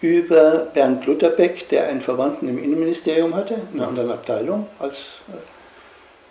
über 0.00 0.66
Bernd 0.74 1.06
Lutherbeck, 1.06 1.68
der 1.68 1.86
einen 1.86 2.00
Verwandten 2.00 2.48
im 2.48 2.58
Innenministerium 2.58 3.36
hatte, 3.36 3.54
in 3.72 3.78
einer 3.78 3.88
anderen 3.88 4.10
Abteilung, 4.10 4.66
als 4.80 5.20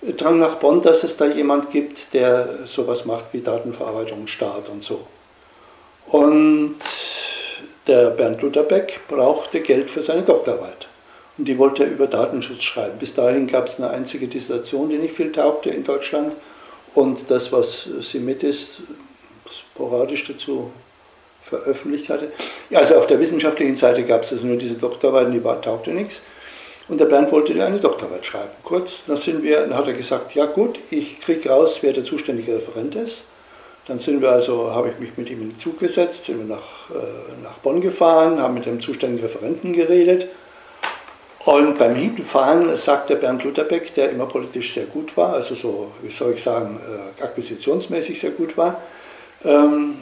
äh, 0.05 0.11
drang 0.11 0.39
nach 0.39 0.55
Bonn, 0.55 0.81
dass 0.81 1.05
es 1.05 1.15
da 1.15 1.25
jemand 1.25 1.71
gibt, 1.71 2.13
der 2.13 2.65
sowas 2.65 3.05
macht 3.05 3.27
wie 3.31 3.39
Datenverarbeitung, 3.39 4.27
Staat 4.27 4.67
und 4.67 4.83
so. 4.83 5.07
Und 6.07 6.75
der 7.87 8.09
Bernd 8.09 8.41
Lutherbeck 8.41 9.07
brauchte 9.07 9.61
Geld 9.61 9.89
für 9.89 10.03
seine 10.03 10.23
Doktorarbeit. 10.23 10.89
Und 11.37 11.47
die 11.47 11.57
wollte 11.57 11.85
er 11.85 11.91
über 11.91 12.07
Datenschutz 12.07 12.63
schreiben. 12.63 12.99
Bis 12.99 13.13
dahin 13.13 13.47
gab 13.47 13.67
es 13.67 13.79
eine 13.79 13.91
einzige 13.91 14.27
Dissertation, 14.27 14.89
die 14.89 14.97
nicht 14.97 15.15
viel 15.15 15.31
taugte 15.31 15.69
in 15.69 15.85
Deutschland. 15.85 16.33
Und 16.93 17.31
das, 17.31 17.53
was 17.53 17.87
Semitis 18.01 18.81
sporadisch 19.51 20.27
dazu 20.27 20.71
veröffentlicht 21.43 22.09
hatte. 22.09 22.31
Also 22.73 22.95
auf 22.95 23.07
der 23.07 23.19
wissenschaftlichen 23.19 23.75
Seite 23.75 24.03
gab 24.03 24.23
es 24.23 24.33
also 24.33 24.45
nur 24.45 24.57
diese 24.57 24.75
Doktorarbeit, 24.75 25.33
die 25.33 25.39
taugte 25.39 25.91
nichts. 25.91 26.21
Und 26.89 26.99
der 26.99 27.05
Bernd 27.05 27.31
wollte 27.31 27.53
eine 27.63 27.79
Doktorarbeit 27.79 28.25
schreiben. 28.25 28.51
Kurz, 28.63 29.05
dann 29.05 29.17
sind 29.17 29.43
wir, 29.43 29.61
dann 29.61 29.75
hat 29.75 29.87
er 29.87 29.93
gesagt, 29.93 30.35
ja 30.35 30.45
gut, 30.45 30.79
ich 30.89 31.19
kriege 31.19 31.49
raus, 31.49 31.79
wer 31.81 31.91
der 31.91 32.03
zuständige 32.03 32.55
Referent 32.55 32.95
ist. 32.95 33.23
Dann 33.87 33.99
sind 33.99 34.21
wir 34.21 34.31
also, 34.31 34.71
habe 34.71 34.89
ich 34.89 34.99
mich 34.99 35.17
mit 35.17 35.29
ihm 35.29 35.41
in 35.41 35.49
den 35.51 35.59
Zug 35.59 35.79
gesetzt, 35.79 36.25
sind 36.25 36.39
wir 36.39 36.55
nach, 36.55 36.89
äh, 36.91 37.43
nach 37.43 37.57
Bonn 37.59 37.81
gefahren, 37.81 38.41
haben 38.41 38.53
mit 38.53 38.65
dem 38.65 38.81
zuständigen 38.81 39.25
Referenten 39.25 39.73
geredet. 39.73 40.27
Und 41.45 41.77
beim 41.77 41.95
Hinfahren 41.95 42.75
sagt 42.75 43.09
der 43.09 43.15
Bernd 43.15 43.43
Lutherbeck, 43.45 43.93
der 43.95 44.09
immer 44.09 44.25
politisch 44.25 44.73
sehr 44.73 44.83
gut 44.85 45.15
war, 45.15 45.33
also 45.33 45.55
so, 45.55 45.91
wie 46.01 46.11
soll 46.11 46.33
ich 46.33 46.43
sagen, 46.43 46.79
äh, 46.85 47.23
akquisitionsmäßig 47.23 48.19
sehr 48.19 48.31
gut 48.31 48.57
war, 48.57 48.81
ähm, 49.43 50.01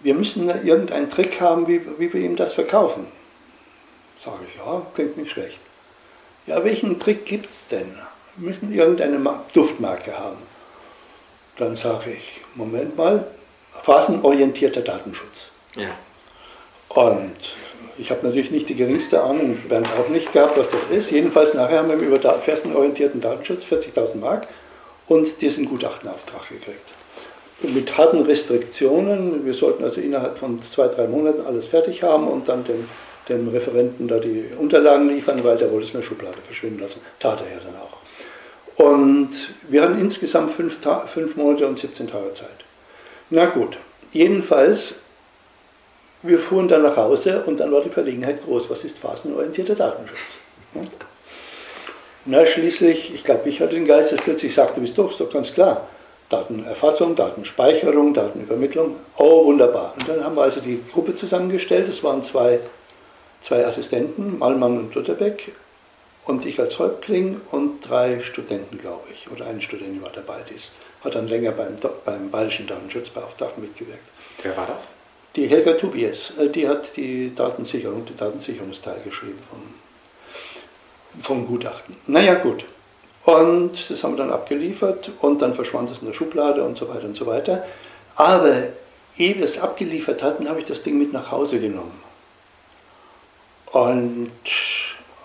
wir 0.00 0.14
müssen 0.14 0.48
irgendeinen 0.48 1.10
Trick 1.10 1.40
haben, 1.40 1.68
wie, 1.68 1.80
wie 1.98 2.12
wir 2.12 2.20
ihm 2.20 2.36
das 2.36 2.54
verkaufen. 2.54 3.06
Sage 4.18 4.38
ich, 4.46 4.56
ja, 4.56 4.82
klingt 4.94 5.16
nicht 5.16 5.30
schlecht. 5.30 5.58
Ja, 6.46 6.64
welchen 6.64 6.98
Trick 6.98 7.24
gibt 7.24 7.46
es 7.46 7.68
denn? 7.68 7.94
Wir 8.36 8.50
müssen 8.50 8.72
irgendeine 8.72 9.20
Duftmarke 9.52 10.18
haben. 10.18 10.38
Dann 11.56 11.76
sage 11.76 12.12
ich, 12.12 12.40
Moment 12.54 12.96
mal, 12.96 13.26
phasenorientierter 13.82 14.80
Datenschutz. 14.80 15.52
Ja. 15.76 15.90
Und 16.88 17.54
ich 17.98 18.10
habe 18.10 18.26
natürlich 18.26 18.50
nicht 18.50 18.68
die 18.68 18.74
geringste 18.74 19.22
Ahnung, 19.22 19.58
Bernd 19.68 19.88
auch 19.98 20.08
nicht 20.08 20.32
gehabt, 20.32 20.58
was 20.58 20.70
das 20.70 20.86
ist. 20.86 21.10
Jedenfalls 21.10 21.54
nachher 21.54 21.78
haben 21.78 21.88
wir 21.88 21.96
über 21.96 22.18
phasenorientierten 22.18 23.20
Datenschutz 23.20 23.64
40.000 23.64 24.16
Mark 24.16 24.48
und 25.06 25.40
diesen 25.40 25.66
Gutachtenauftrag 25.66 26.48
gekriegt 26.48 26.88
mit 27.64 27.96
harten 27.96 28.20
Restriktionen. 28.20 29.44
Wir 29.44 29.54
sollten 29.54 29.84
also 29.84 30.00
innerhalb 30.00 30.38
von 30.38 30.60
zwei, 30.62 30.88
drei 30.88 31.06
Monaten 31.06 31.44
alles 31.46 31.66
fertig 31.66 32.02
haben 32.02 32.28
und 32.28 32.48
dann 32.48 32.64
dem, 32.64 32.88
dem 33.28 33.48
Referenten 33.48 34.08
da 34.08 34.18
die 34.18 34.46
Unterlagen 34.58 35.08
liefern, 35.08 35.42
weil 35.44 35.58
der 35.58 35.70
wollte 35.70 35.86
es 35.86 35.94
in 35.94 36.00
der 36.00 36.06
Schublade 36.06 36.38
verschwinden 36.46 36.80
lassen. 36.80 37.00
Tat 37.18 37.40
er 37.40 37.56
ja 37.56 37.62
dann 37.64 37.76
auch. 37.80 38.02
Und 38.76 39.30
wir 39.68 39.82
hatten 39.82 40.00
insgesamt 40.00 40.52
fünf, 40.52 40.78
fünf 41.12 41.36
Monate 41.36 41.66
und 41.66 41.78
17 41.78 42.08
Tage 42.08 42.32
Zeit. 42.32 42.48
Na 43.30 43.46
gut, 43.46 43.78
jedenfalls, 44.12 44.94
wir 46.22 46.38
fuhren 46.38 46.68
dann 46.68 46.82
nach 46.82 46.96
Hause 46.96 47.42
und 47.46 47.60
dann 47.60 47.72
war 47.72 47.82
die 47.82 47.90
Verlegenheit 47.90 48.44
groß. 48.44 48.70
Was 48.70 48.84
ist 48.84 48.98
phasenorientierter 48.98 49.74
Datenschutz? 49.74 50.18
Na, 52.24 52.46
schließlich, 52.46 53.14
ich 53.14 53.24
glaube, 53.24 53.48
ich 53.48 53.60
hatte 53.60 53.74
den 53.74 53.86
Geist, 53.86 54.12
dass 54.12 54.20
plötzlich 54.20 54.54
sagte, 54.54 54.80
bist 54.80 54.96
doch, 54.96 55.10
ist 55.10 55.20
doch 55.20 55.32
ganz 55.32 55.52
klar. 55.52 55.88
Datenerfassung, 56.32 57.14
Datenspeicherung, 57.14 58.14
Datenübermittlung. 58.14 58.96
Oh, 59.18 59.44
wunderbar. 59.44 59.94
Und 59.98 60.08
dann 60.08 60.24
haben 60.24 60.34
wir 60.34 60.42
also 60.42 60.60
die 60.60 60.82
Gruppe 60.92 61.14
zusammengestellt. 61.14 61.88
Es 61.88 62.02
waren 62.02 62.22
zwei, 62.22 62.60
zwei 63.40 63.66
Assistenten, 63.66 64.38
Malmann 64.38 64.78
und 64.78 64.94
Lutherbeck, 64.94 65.52
und 66.24 66.46
ich 66.46 66.60
als 66.60 66.78
Häuptling 66.78 67.40
und 67.50 67.80
drei 67.80 68.20
Studenten, 68.20 68.78
glaube 68.78 69.08
ich. 69.12 69.30
Oder 69.30 69.46
eine 69.46 69.60
Studentin 69.60 70.02
war 70.02 70.10
dabei, 70.14 70.38
die 70.48 70.56
hat 71.04 71.14
dann 71.14 71.26
länger 71.26 71.52
beim, 71.52 71.76
beim 72.04 72.30
Bayerischen 72.30 72.66
Datenschutzbeauftragten 72.66 73.62
mitgewirkt. 73.62 74.02
Wer 74.42 74.56
war 74.56 74.68
das? 74.68 74.84
Die 75.34 75.48
Helga 75.48 75.72
Tubies, 75.74 76.32
äh, 76.38 76.48
die 76.48 76.68
hat 76.68 76.96
die 76.96 77.34
Datensicherung, 77.34 78.04
den 78.04 78.16
Datensicherungsteil 78.16 79.00
geschrieben 79.04 79.38
vom, 79.50 81.22
vom 81.22 81.46
Gutachten. 81.46 81.96
Naja, 82.06 82.34
gut. 82.34 82.64
Und 83.24 83.88
das 83.88 84.02
haben 84.02 84.14
wir 84.14 84.24
dann 84.24 84.32
abgeliefert 84.32 85.10
und 85.20 85.40
dann 85.42 85.54
verschwand 85.54 85.90
es 85.90 86.00
in 86.00 86.06
der 86.06 86.14
Schublade 86.14 86.64
und 86.64 86.76
so 86.76 86.88
weiter 86.88 87.04
und 87.04 87.14
so 87.14 87.26
weiter. 87.26 87.64
Aber 88.16 88.64
ehe 89.16 89.36
wir 89.36 89.44
es 89.44 89.60
abgeliefert 89.60 90.22
hatten, 90.22 90.48
habe 90.48 90.60
ich 90.60 90.66
das 90.66 90.82
Ding 90.82 90.98
mit 90.98 91.12
nach 91.12 91.30
Hause 91.30 91.60
genommen. 91.60 92.00
Und, 93.72 94.30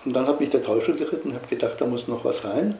und 0.05 0.13
dann 0.13 0.27
hat 0.27 0.39
mich 0.39 0.51
der 0.51 0.63
Teufel 0.63 0.95
geritten, 0.95 1.33
habe 1.33 1.47
gedacht, 1.47 1.75
da 1.79 1.85
muss 1.85 2.07
noch 2.07 2.23
was 2.23 2.45
rein. 2.45 2.77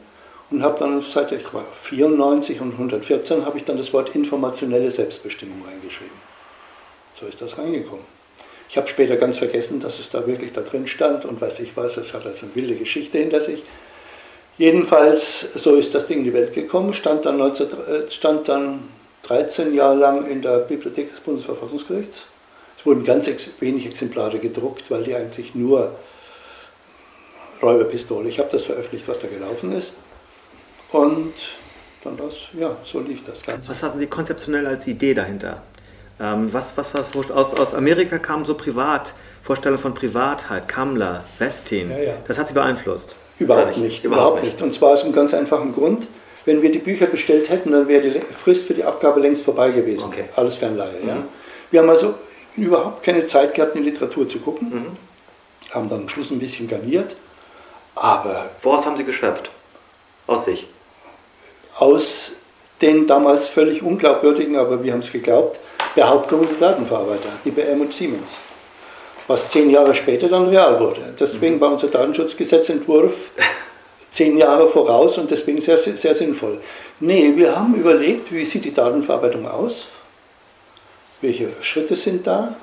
Und 0.50 0.62
habe 0.62 0.78
dann 0.78 1.02
seit 1.02 1.30
ich 1.32 1.52
war 1.52 1.64
94 1.82 2.60
und 2.62 2.72
114 2.72 3.44
habe 3.44 3.58
ich 3.58 3.64
dann 3.64 3.76
das 3.76 3.92
Wort 3.92 4.14
informationelle 4.14 4.90
Selbstbestimmung 4.90 5.62
reingeschrieben. 5.66 6.16
So 7.20 7.26
ist 7.26 7.42
das 7.42 7.58
reingekommen. 7.58 8.04
Ich 8.70 8.76
habe 8.76 8.88
später 8.88 9.16
ganz 9.16 9.38
vergessen, 9.38 9.80
dass 9.80 9.98
es 9.98 10.10
da 10.10 10.26
wirklich 10.26 10.52
da 10.52 10.62
drin 10.62 10.86
stand 10.86 11.24
und 11.24 11.40
weiß 11.40 11.60
ich 11.60 11.76
was, 11.76 11.96
es 11.96 12.14
hat 12.14 12.24
also 12.26 12.46
eine 12.46 12.54
wilde 12.54 12.76
Geschichte 12.76 13.18
hinter 13.18 13.40
sich. 13.40 13.62
Jedenfalls, 14.58 15.54
so 15.54 15.76
ist 15.76 15.94
das 15.94 16.08
Ding 16.08 16.18
in 16.18 16.24
die 16.24 16.34
Welt 16.34 16.52
gekommen, 16.52 16.92
stand 16.92 17.24
dann, 17.24 17.38
19, 17.38 17.66
äh, 17.66 18.10
stand 18.10 18.48
dann 18.48 18.80
13 19.22 19.72
Jahre 19.72 19.96
lang 19.96 20.26
in 20.26 20.42
der 20.42 20.58
Bibliothek 20.58 21.10
des 21.10 21.20
Bundesverfassungsgerichts. 21.20 22.26
Es 22.76 22.86
wurden 22.86 23.04
ganz 23.04 23.28
ex 23.28 23.48
wenig 23.60 23.86
Exemplare 23.86 24.38
gedruckt, 24.38 24.90
weil 24.90 25.04
die 25.04 25.14
eigentlich 25.14 25.54
nur 25.54 25.94
Räuberpistole. 27.62 28.28
Ich 28.28 28.38
habe 28.38 28.48
das 28.50 28.64
veröffentlicht, 28.64 29.06
was 29.06 29.18
da 29.20 29.28
gelaufen 29.28 29.72
ist. 29.72 29.94
Und 30.90 31.34
dann 32.02 32.16
das, 32.16 32.34
ja, 32.58 32.76
so 32.84 33.00
lief 33.00 33.24
das 33.24 33.42
Ganze. 33.42 33.68
Was 33.68 33.82
hatten 33.82 33.98
Sie 33.98 34.06
konzeptionell 34.06 34.66
als 34.66 34.86
Idee 34.86 35.14
dahinter? 35.14 35.62
Ähm, 36.20 36.52
was, 36.52 36.76
was, 36.76 36.94
was 36.94 37.30
aus, 37.30 37.54
aus 37.54 37.74
Amerika 37.74 38.18
kam 38.18 38.44
so 38.44 38.54
privat, 38.54 39.14
Vorstellung 39.42 39.78
von 39.78 39.94
Privatheit, 39.94 40.66
Kammler, 40.68 41.24
Westin. 41.38 41.90
Ja, 41.90 41.98
ja. 41.98 42.14
Das 42.26 42.38
hat 42.38 42.48
Sie 42.48 42.54
beeinflusst. 42.54 43.14
Überhaupt 43.38 43.68
nicht, 43.68 43.78
nicht, 43.78 44.04
überhaupt 44.04 44.42
nicht. 44.42 44.60
Und 44.62 44.72
zwar 44.72 44.90
aus 44.90 45.04
einem 45.04 45.12
ganz 45.12 45.32
einfachen 45.34 45.72
Grund. 45.72 46.06
Wenn 46.44 46.62
wir 46.62 46.72
die 46.72 46.78
Bücher 46.78 47.06
bestellt 47.06 47.50
hätten, 47.50 47.72
dann 47.72 47.88
wäre 47.88 48.02
die 48.02 48.20
Frist 48.20 48.66
für 48.66 48.74
die 48.74 48.84
Abgabe 48.84 49.20
längst 49.20 49.42
vorbei 49.42 49.70
gewesen. 49.70 50.04
Okay. 50.04 50.24
Alles 50.34 50.56
Fernleihe. 50.56 51.00
Mhm. 51.02 51.08
Ja. 51.08 51.16
Wir 51.70 51.80
haben 51.80 51.90
also 51.90 52.14
überhaupt 52.56 53.02
keine 53.02 53.26
Zeit 53.26 53.54
gehabt, 53.54 53.76
in 53.76 53.84
die 53.84 53.90
Literatur 53.90 54.28
zu 54.28 54.38
gucken. 54.40 54.70
Mhm. 54.70 55.74
Haben 55.74 55.88
dann 55.88 56.00
am 56.02 56.08
Schluss 56.08 56.30
ein 56.30 56.38
bisschen 56.38 56.66
garniert. 56.66 57.14
Aber. 57.94 58.50
Woraus 58.62 58.86
haben 58.86 58.96
Sie 58.96 59.04
geschöpft? 59.04 59.50
Aus 60.26 60.46
sich? 60.46 60.66
Aus 61.78 62.32
den 62.80 63.06
damals 63.06 63.48
völlig 63.48 63.82
unglaubwürdigen, 63.82 64.56
aber 64.56 64.82
wir 64.82 64.92
haben 64.92 65.00
es 65.00 65.12
geglaubt, 65.12 65.58
Behauptungen 65.94 66.48
der 66.48 66.70
Datenverarbeiter, 66.70 67.28
IBM 67.44 67.80
und 67.80 67.92
Siemens 67.92 68.36
was 69.28 69.50
zehn 69.50 69.70
Jahre 69.70 69.94
später 69.94 70.28
dann 70.28 70.48
real 70.48 70.80
wurde. 70.80 71.02
Deswegen 71.20 71.56
mhm. 71.56 71.60
war 71.60 71.72
unser 71.72 71.88
Datenschutzgesetzentwurf 71.88 73.30
zehn 74.10 74.36
Jahre 74.36 74.68
voraus 74.68 75.18
und 75.18 75.30
deswegen 75.30 75.60
sehr, 75.60 75.78
sehr 75.78 76.14
sinnvoll. 76.14 76.60
Nee, 76.98 77.34
wir 77.36 77.54
haben 77.54 77.74
überlegt, 77.74 78.32
wie 78.32 78.44
sieht 78.44 78.64
die 78.64 78.72
Datenverarbeitung 78.72 79.46
aus? 79.46 79.88
Welche 81.20 81.50
Schritte 81.60 81.94
sind 81.94 82.26
da? 82.26 82.56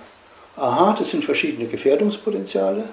Aha, 0.58 0.96
das 0.98 1.12
sind 1.12 1.24
verschiedene 1.24 1.68
Gefährdungspotenziale. 1.68 2.84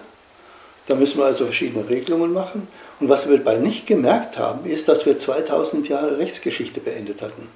Da 0.87 0.95
müssen 0.95 1.19
wir 1.19 1.27
also 1.27 1.45
verschiedene 1.45 1.89
Regelungen 1.89 2.33
machen. 2.33 2.69
Und 3.01 3.09
was 3.09 3.29
wir 3.29 3.39
dabei 3.39 3.57
nicht 3.57 3.87
gemerkt 3.87 4.39
haben, 4.39 4.69
ist, 4.69 4.89
dass 4.89 5.07
wir 5.07 5.19
2000 5.19 5.89
Jahre 5.89 6.19
Rechtsgeschichte 6.19 6.81
beendet 6.81 7.23
hatten. 7.23 7.49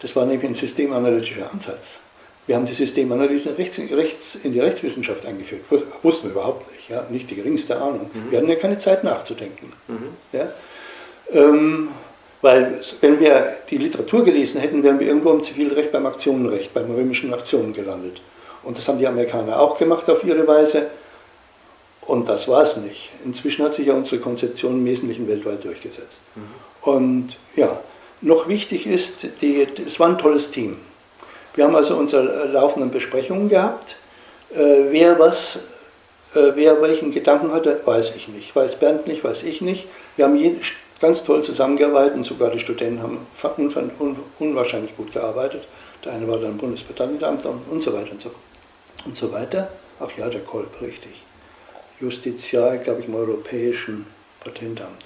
Das 0.00 0.14
war 0.14 0.26
nämlich 0.26 0.48
ein 0.48 0.54
systemanalytischer 0.54 1.50
Ansatz. 1.50 1.98
Wir 2.50 2.56
haben 2.56 2.66
die 2.66 2.74
Systemanalyse 2.74 3.56
rechts, 3.56 3.78
rechts, 3.78 4.38
in 4.42 4.52
die 4.52 4.58
Rechtswissenschaft 4.58 5.24
eingeführt. 5.24 5.62
Wussten 6.02 6.24
wir 6.24 6.32
überhaupt 6.32 6.68
nicht, 6.72 6.90
ja? 6.90 7.06
nicht 7.08 7.30
die 7.30 7.36
geringste 7.36 7.80
Ahnung. 7.80 8.10
Mhm. 8.12 8.32
Wir 8.32 8.38
hatten 8.38 8.48
ja 8.48 8.56
keine 8.56 8.76
Zeit 8.76 9.04
nachzudenken. 9.04 9.72
Mhm. 9.86 10.08
Ja? 10.32 10.48
Ähm, 11.30 11.90
weil 12.42 12.80
wenn 13.02 13.20
wir 13.20 13.54
die 13.70 13.78
Literatur 13.78 14.24
gelesen 14.24 14.60
hätten, 14.60 14.82
wären 14.82 14.98
wir 14.98 15.06
irgendwo 15.06 15.30
im 15.30 15.44
Zivilrecht 15.44 15.92
beim 15.92 16.06
Aktionenrecht, 16.06 16.74
beim 16.74 16.90
römischen 16.90 17.32
Aktionen 17.32 17.72
gelandet. 17.72 18.20
Und 18.64 18.76
das 18.76 18.88
haben 18.88 18.98
die 18.98 19.06
Amerikaner 19.06 19.60
auch 19.60 19.78
gemacht 19.78 20.10
auf 20.10 20.24
ihre 20.24 20.44
Weise. 20.48 20.88
Und 22.00 22.28
das 22.28 22.48
war 22.48 22.62
es 22.62 22.76
nicht. 22.78 23.10
Inzwischen 23.24 23.64
hat 23.64 23.74
sich 23.74 23.86
ja 23.86 23.94
unsere 23.94 24.20
Konzeption 24.20 24.72
im 24.72 24.86
Wesentlichen 24.86 25.28
weltweit 25.28 25.62
durchgesetzt. 25.62 26.22
Mhm. 26.34 26.90
Und 26.90 27.36
ja, 27.54 27.78
noch 28.22 28.48
wichtig 28.48 28.88
ist, 28.88 29.24
die, 29.40 29.68
es 29.86 30.00
war 30.00 30.08
ein 30.08 30.18
tolles 30.18 30.50
Team. 30.50 30.78
Wir 31.60 31.66
haben 31.66 31.76
also 31.76 31.96
unsere 31.96 32.46
laufenden 32.46 32.90
Besprechungen 32.90 33.50
gehabt. 33.50 33.96
Äh, 34.50 34.86
wer 34.88 35.18
was, 35.18 35.56
äh, 36.34 36.52
wer 36.54 36.80
welchen 36.80 37.12
Gedanken 37.12 37.52
hatte, 37.52 37.82
weiß 37.84 38.12
ich 38.16 38.28
nicht. 38.28 38.56
Weiß 38.56 38.76
Bernd 38.76 39.06
nicht, 39.06 39.22
weiß 39.22 39.42
ich 39.42 39.60
nicht. 39.60 39.86
Wir 40.16 40.24
haben 40.24 40.36
je, 40.36 40.54
ganz 41.02 41.22
toll 41.22 41.44
zusammengearbeitet 41.44 42.14
und 42.14 42.24
sogar 42.24 42.50
die 42.50 42.60
Studenten 42.60 43.02
haben 43.02 43.26
un, 43.58 43.90
un, 43.98 44.16
unwahrscheinlich 44.38 44.96
gut 44.96 45.12
gearbeitet. 45.12 45.68
Der 46.02 46.12
eine 46.12 46.26
war 46.26 46.38
dann 46.38 46.56
Bundespatentamter 46.56 47.50
und, 47.50 47.70
und 47.70 47.82
so 47.82 47.92
weiter 47.92 48.12
und 48.12 48.22
so, 48.22 48.30
und 49.04 49.14
so 49.14 49.30
weiter. 49.30 49.68
Ach 50.00 50.16
ja, 50.16 50.30
der 50.30 50.40
Kolb, 50.40 50.80
richtig. 50.80 51.26
Justiziar, 52.00 52.78
glaube 52.78 53.00
ich, 53.00 53.06
im 53.08 53.16
Europäischen 53.16 54.06
Patentamt. 54.42 55.04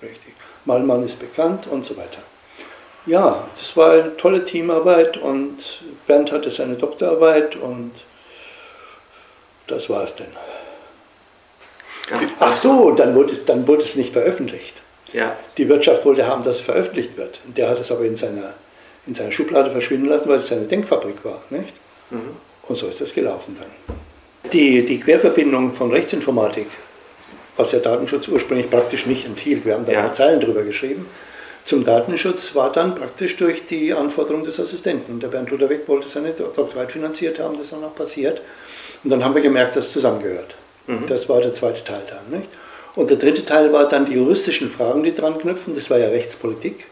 Richtig. 0.00 0.32
Malmann 0.64 1.04
ist 1.04 1.18
bekannt 1.18 1.66
und 1.66 1.84
so 1.84 1.96
weiter. 1.96 2.22
Ja, 3.08 3.48
das 3.56 3.76
war 3.76 3.92
eine 3.92 4.16
tolle 4.16 4.44
Teamarbeit 4.44 5.16
und 5.16 5.56
Bernd 6.06 6.30
hatte 6.30 6.50
seine 6.50 6.74
Doktorarbeit 6.74 7.56
und 7.56 7.92
das 9.66 9.88
war 9.88 10.04
es 10.04 10.14
dann. 10.14 10.28
Ach 12.38 12.56
so, 12.56 12.90
dann 12.92 13.14
wurde, 13.14 13.32
es, 13.32 13.44
dann 13.44 13.66
wurde 13.66 13.84
es 13.84 13.96
nicht 13.96 14.12
veröffentlicht. 14.12 14.82
Ja. 15.12 15.36
Die 15.56 15.68
Wirtschaft 15.68 16.04
wollte 16.04 16.26
haben, 16.26 16.44
dass 16.44 16.56
es 16.56 16.62
veröffentlicht 16.62 17.16
wird. 17.16 17.40
Der 17.44 17.70
hat 17.70 17.80
es 17.80 17.90
aber 17.90 18.04
in 18.04 18.16
seiner, 18.16 18.54
in 19.06 19.14
seiner 19.14 19.32
Schublade 19.32 19.70
verschwinden 19.70 20.08
lassen, 20.08 20.28
weil 20.28 20.38
es 20.38 20.48
seine 20.48 20.66
Denkfabrik 20.66 21.24
war. 21.24 21.42
Nicht? 21.50 21.72
Mhm. 22.10 22.36
Und 22.62 22.76
so 22.76 22.86
ist 22.88 23.00
das 23.00 23.14
gelaufen 23.14 23.56
dann. 23.58 24.50
Die, 24.52 24.84
die 24.84 25.00
Querverbindung 25.00 25.72
von 25.72 25.90
Rechtsinformatik, 25.90 26.66
was 27.56 27.70
der 27.70 27.80
Datenschutz 27.80 28.28
ursprünglich 28.28 28.70
praktisch 28.70 29.06
nicht 29.06 29.24
enthielt, 29.24 29.64
wir 29.64 29.74
haben 29.74 29.86
da 29.86 29.92
ja. 29.92 30.12
Zeilen 30.12 30.40
drüber 30.40 30.62
geschrieben, 30.62 31.06
zum 31.68 31.84
Datenschutz 31.84 32.54
war 32.54 32.72
dann 32.72 32.94
praktisch 32.94 33.36
durch 33.36 33.66
die 33.66 33.92
Anforderung 33.92 34.42
des 34.42 34.58
Assistenten. 34.58 35.20
Der 35.20 35.28
Bernd 35.28 35.50
Ludwig 35.50 35.86
wollte 35.86 36.08
seine 36.08 36.32
Doktorarbeit 36.32 36.92
finanziert 36.92 37.38
haben, 37.38 37.58
das 37.58 37.64
ist 37.64 37.72
dann 37.74 37.84
auch 37.84 37.94
passiert. 37.94 38.40
Und 39.04 39.10
dann 39.10 39.22
haben 39.22 39.34
wir 39.34 39.42
gemerkt, 39.42 39.76
dass 39.76 39.88
es 39.88 39.92
zusammengehört. 39.92 40.54
Mhm. 40.86 41.06
Das 41.06 41.28
war 41.28 41.42
der 41.42 41.52
zweite 41.52 41.84
Teil 41.84 42.02
dann. 42.08 42.38
Nicht? 42.38 42.48
Und 42.94 43.10
der 43.10 43.18
dritte 43.18 43.44
Teil 43.44 43.70
war 43.70 43.86
dann 43.86 44.06
die 44.06 44.14
juristischen 44.14 44.70
Fragen, 44.70 45.02
die 45.02 45.14
dran 45.14 45.38
knüpfen. 45.38 45.74
Das 45.74 45.90
war 45.90 45.98
ja 45.98 46.08
Rechtspolitik. 46.08 46.86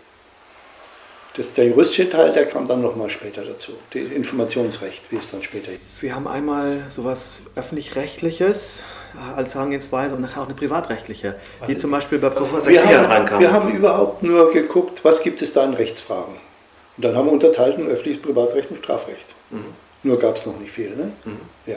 Das, 1.39 1.51
der 1.55 1.69
juristische 1.69 2.11
Teil, 2.11 2.33
der 2.35 2.45
kam 2.45 2.69
dann 2.69 2.83
nochmal 2.83 3.09
später 3.09 3.45
dazu. 3.47 3.73
Das 3.95 4.03
Informationsrecht, 4.03 5.11
wie 5.11 5.17
es 5.17 5.31
dann 5.31 5.43
später 5.43 5.71
hieß. 5.71 5.81
Wir 6.01 6.15
haben 6.15 6.29
einmal 6.29 6.85
sowas 6.91 7.41
öffentlich-rechtliches 7.57 8.83
als 9.37 9.55
Herangehensweise 9.55 10.15
und 10.15 10.23
nachher 10.23 10.43
auch 10.43 10.47
eine 10.47 10.55
privatrechtliche, 10.55 11.37
die 11.69 11.77
zum 11.77 11.91
Beispiel 11.91 12.19
bei 12.19 12.31
Professor 12.31 12.71
wir 12.71 12.83
Krieger 12.83 13.09
reinkam. 13.09 13.41
Wir 13.41 13.53
haben 13.53 13.71
überhaupt 13.71 14.23
nur 14.23 14.53
geguckt, 14.53 15.05
was 15.05 15.23
gibt 15.23 15.43
es 15.43 15.53
da 15.53 15.65
in 15.65 15.75
Rechtsfragen. 15.75 16.35
Und 16.97 17.05
dann 17.05 17.17
haben 17.17 17.27
wir 17.27 17.33
unterteilt 17.33 17.79
in 17.79 17.89
öffentliches 17.89 18.23
Privatrecht 18.23 18.71
und 18.71 18.79
Strafrecht. 18.79 19.27
Mhm. 19.51 19.65
Nur 20.03 20.19
gab 20.19 20.37
es 20.37 20.47
noch 20.47 20.59
nicht 20.59 20.73
viel. 20.73 20.91
Ne? 20.91 21.13
Mhm. 21.25 21.41
Ja. 21.67 21.77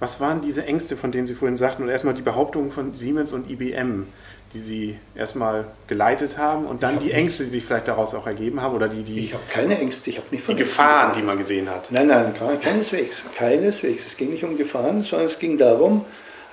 Was 0.00 0.20
waren 0.20 0.40
diese 0.40 0.64
Ängste, 0.64 0.96
von 0.96 1.12
denen 1.12 1.26
Sie 1.26 1.34
vorhin 1.34 1.56
sagten, 1.56 1.82
und 1.82 1.88
erstmal 1.88 2.14
die 2.14 2.22
Behauptungen 2.22 2.72
von 2.72 2.94
Siemens 2.94 3.32
und 3.32 3.50
IBM, 3.50 4.06
die 4.52 4.60
Sie 4.60 4.98
erstmal 5.14 5.66
geleitet 5.88 6.38
haben 6.38 6.66
und 6.66 6.82
dann 6.82 6.98
die 6.98 7.12
Ängste, 7.12 7.44
die 7.44 7.50
sich 7.50 7.64
vielleicht 7.64 7.88
daraus 7.88 8.14
auch 8.14 8.26
ergeben 8.26 8.60
haben 8.60 8.74
oder 8.74 8.88
die 8.88 9.02
die 9.02 9.18
Ich 9.20 9.34
habe 9.34 9.42
keine 9.50 9.78
Ängste, 9.78 10.10
ich 10.10 10.18
habe 10.18 10.28
nicht 10.30 10.44
von 10.44 10.56
die 10.56 10.62
Gefahren, 10.62 11.12
die 11.16 11.22
man 11.22 11.38
gesehen 11.38 11.68
hat. 11.68 11.90
Nein, 11.90 12.06
nein, 12.06 12.34
keineswegs, 12.60 13.24
keineswegs. 13.34 14.06
Es 14.06 14.16
ging 14.16 14.30
nicht 14.30 14.44
um 14.44 14.56
Gefahren, 14.56 15.02
sondern 15.02 15.26
es 15.26 15.38
ging 15.38 15.58
darum, 15.58 16.04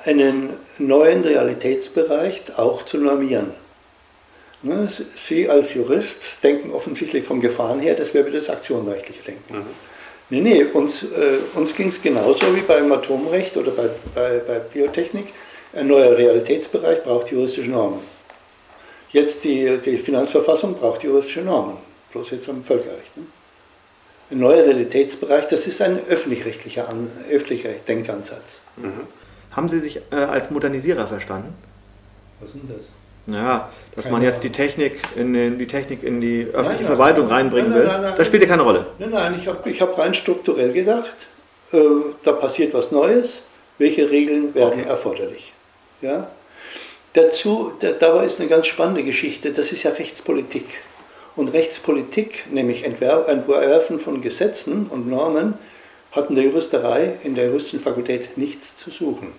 einen 0.05 0.49
neuen 0.79 1.21
Realitätsbereich 1.21 2.57
auch 2.57 2.85
zu 2.85 2.97
normieren. 2.97 3.51
Ne, 4.63 4.87
Sie 5.15 5.49
als 5.49 5.73
Jurist 5.73 6.37
denken 6.43 6.71
offensichtlich 6.71 7.25
von 7.25 7.41
Gefahren 7.41 7.79
her, 7.79 7.95
das 7.95 8.13
wäre 8.13 8.27
wieder 8.27 8.37
das 8.37 8.49
aktionrechtliche 8.49 9.23
Denken. 9.23 9.57
Mhm. 9.57 9.90
Nee, 10.31 10.39
nee, 10.39 10.63
uns, 10.63 11.03
äh, 11.03 11.39
uns 11.55 11.75
ging 11.75 11.89
es 11.89 12.01
genauso 12.01 12.55
wie 12.55 12.61
beim 12.61 12.89
Atomrecht 12.93 13.57
oder 13.57 13.71
bei, 13.71 13.89
bei, 14.15 14.39
bei 14.39 14.59
Biotechnik. 14.59 15.33
Ein 15.73 15.87
neuer 15.87 16.17
Realitätsbereich 16.17 17.03
braucht 17.03 17.29
juristische 17.31 17.69
Normen. 17.69 17.99
Jetzt 19.09 19.43
die, 19.43 19.77
die 19.83 19.97
Finanzverfassung 19.97 20.75
braucht 20.75 21.03
juristische 21.03 21.41
Normen, 21.41 21.75
bloß 22.13 22.31
jetzt 22.31 22.47
am 22.47 22.63
Völkerrecht. 22.63 23.17
Ne? 23.17 23.23
Ein 24.31 24.39
neuer 24.39 24.63
Realitätsbereich, 24.63 25.49
das 25.49 25.67
ist 25.67 25.81
ein 25.81 25.99
öffentlich-rechtlicher 26.07 26.87
öffentlich 27.29 27.65
Denkansatz. 27.85 28.61
Mhm. 28.77 29.01
Haben 29.51 29.67
Sie 29.67 29.79
sich 29.79 29.99
äh, 30.11 30.15
als 30.15 30.49
Modernisierer 30.49 31.07
verstanden? 31.07 31.53
Was 32.39 32.51
ist 32.51 32.55
denn 32.55 32.69
das? 32.73 32.85
Ja, 33.27 33.69
dass 33.95 34.05
keine 34.05 34.15
man 34.15 34.23
jetzt 34.23 34.43
die 34.43 34.49
Technik 34.49 34.99
in, 35.15 35.33
den, 35.33 35.59
die 35.59 35.67
Technik 35.67 36.03
in 36.03 36.21
die 36.21 36.47
öffentliche 36.51 36.83
nein, 36.83 36.95
Verwaltung 36.95 37.25
nein, 37.25 37.33
reinbringen 37.33 37.73
will, 37.73 37.89
das 38.17 38.27
spielt 38.27 38.41
ja 38.41 38.49
keine 38.49 38.63
Rolle. 38.63 38.87
Nein, 38.97 39.11
nein, 39.11 39.35
ich 39.39 39.47
habe 39.47 39.69
ich 39.69 39.81
hab 39.81 39.97
rein 39.97 40.13
strukturell 40.13 40.71
gedacht, 40.71 41.15
äh, 41.71 41.77
da 42.23 42.31
passiert 42.31 42.73
was 42.73 42.91
Neues, 42.91 43.43
welche 43.77 44.09
Regeln 44.09 44.55
werden 44.55 44.81
okay. 44.81 44.89
erforderlich. 44.89 45.53
Ja? 46.01 46.27
Dazu, 47.13 47.73
da, 47.79 47.91
dabei 47.91 48.25
ist 48.25 48.39
eine 48.39 48.49
ganz 48.49 48.67
spannende 48.67 49.03
Geschichte, 49.03 49.51
das 49.51 49.71
ist 49.71 49.83
ja 49.83 49.91
Rechtspolitik. 49.91 50.65
Und 51.35 51.53
Rechtspolitik, 51.53 52.45
nämlich 52.51 52.83
Entwerfen 52.83 53.99
von 53.99 54.21
Gesetzen 54.21 54.87
und 54.89 55.07
Normen, 55.07 55.53
hat 56.11 56.29
in 56.29 56.35
der 56.35 56.45
Juristerei, 56.45 57.13
in 57.23 57.35
der 57.35 57.45
Juristenfakultät 57.45 58.37
nichts 58.37 58.75
zu 58.77 58.89
suchen. 58.89 59.31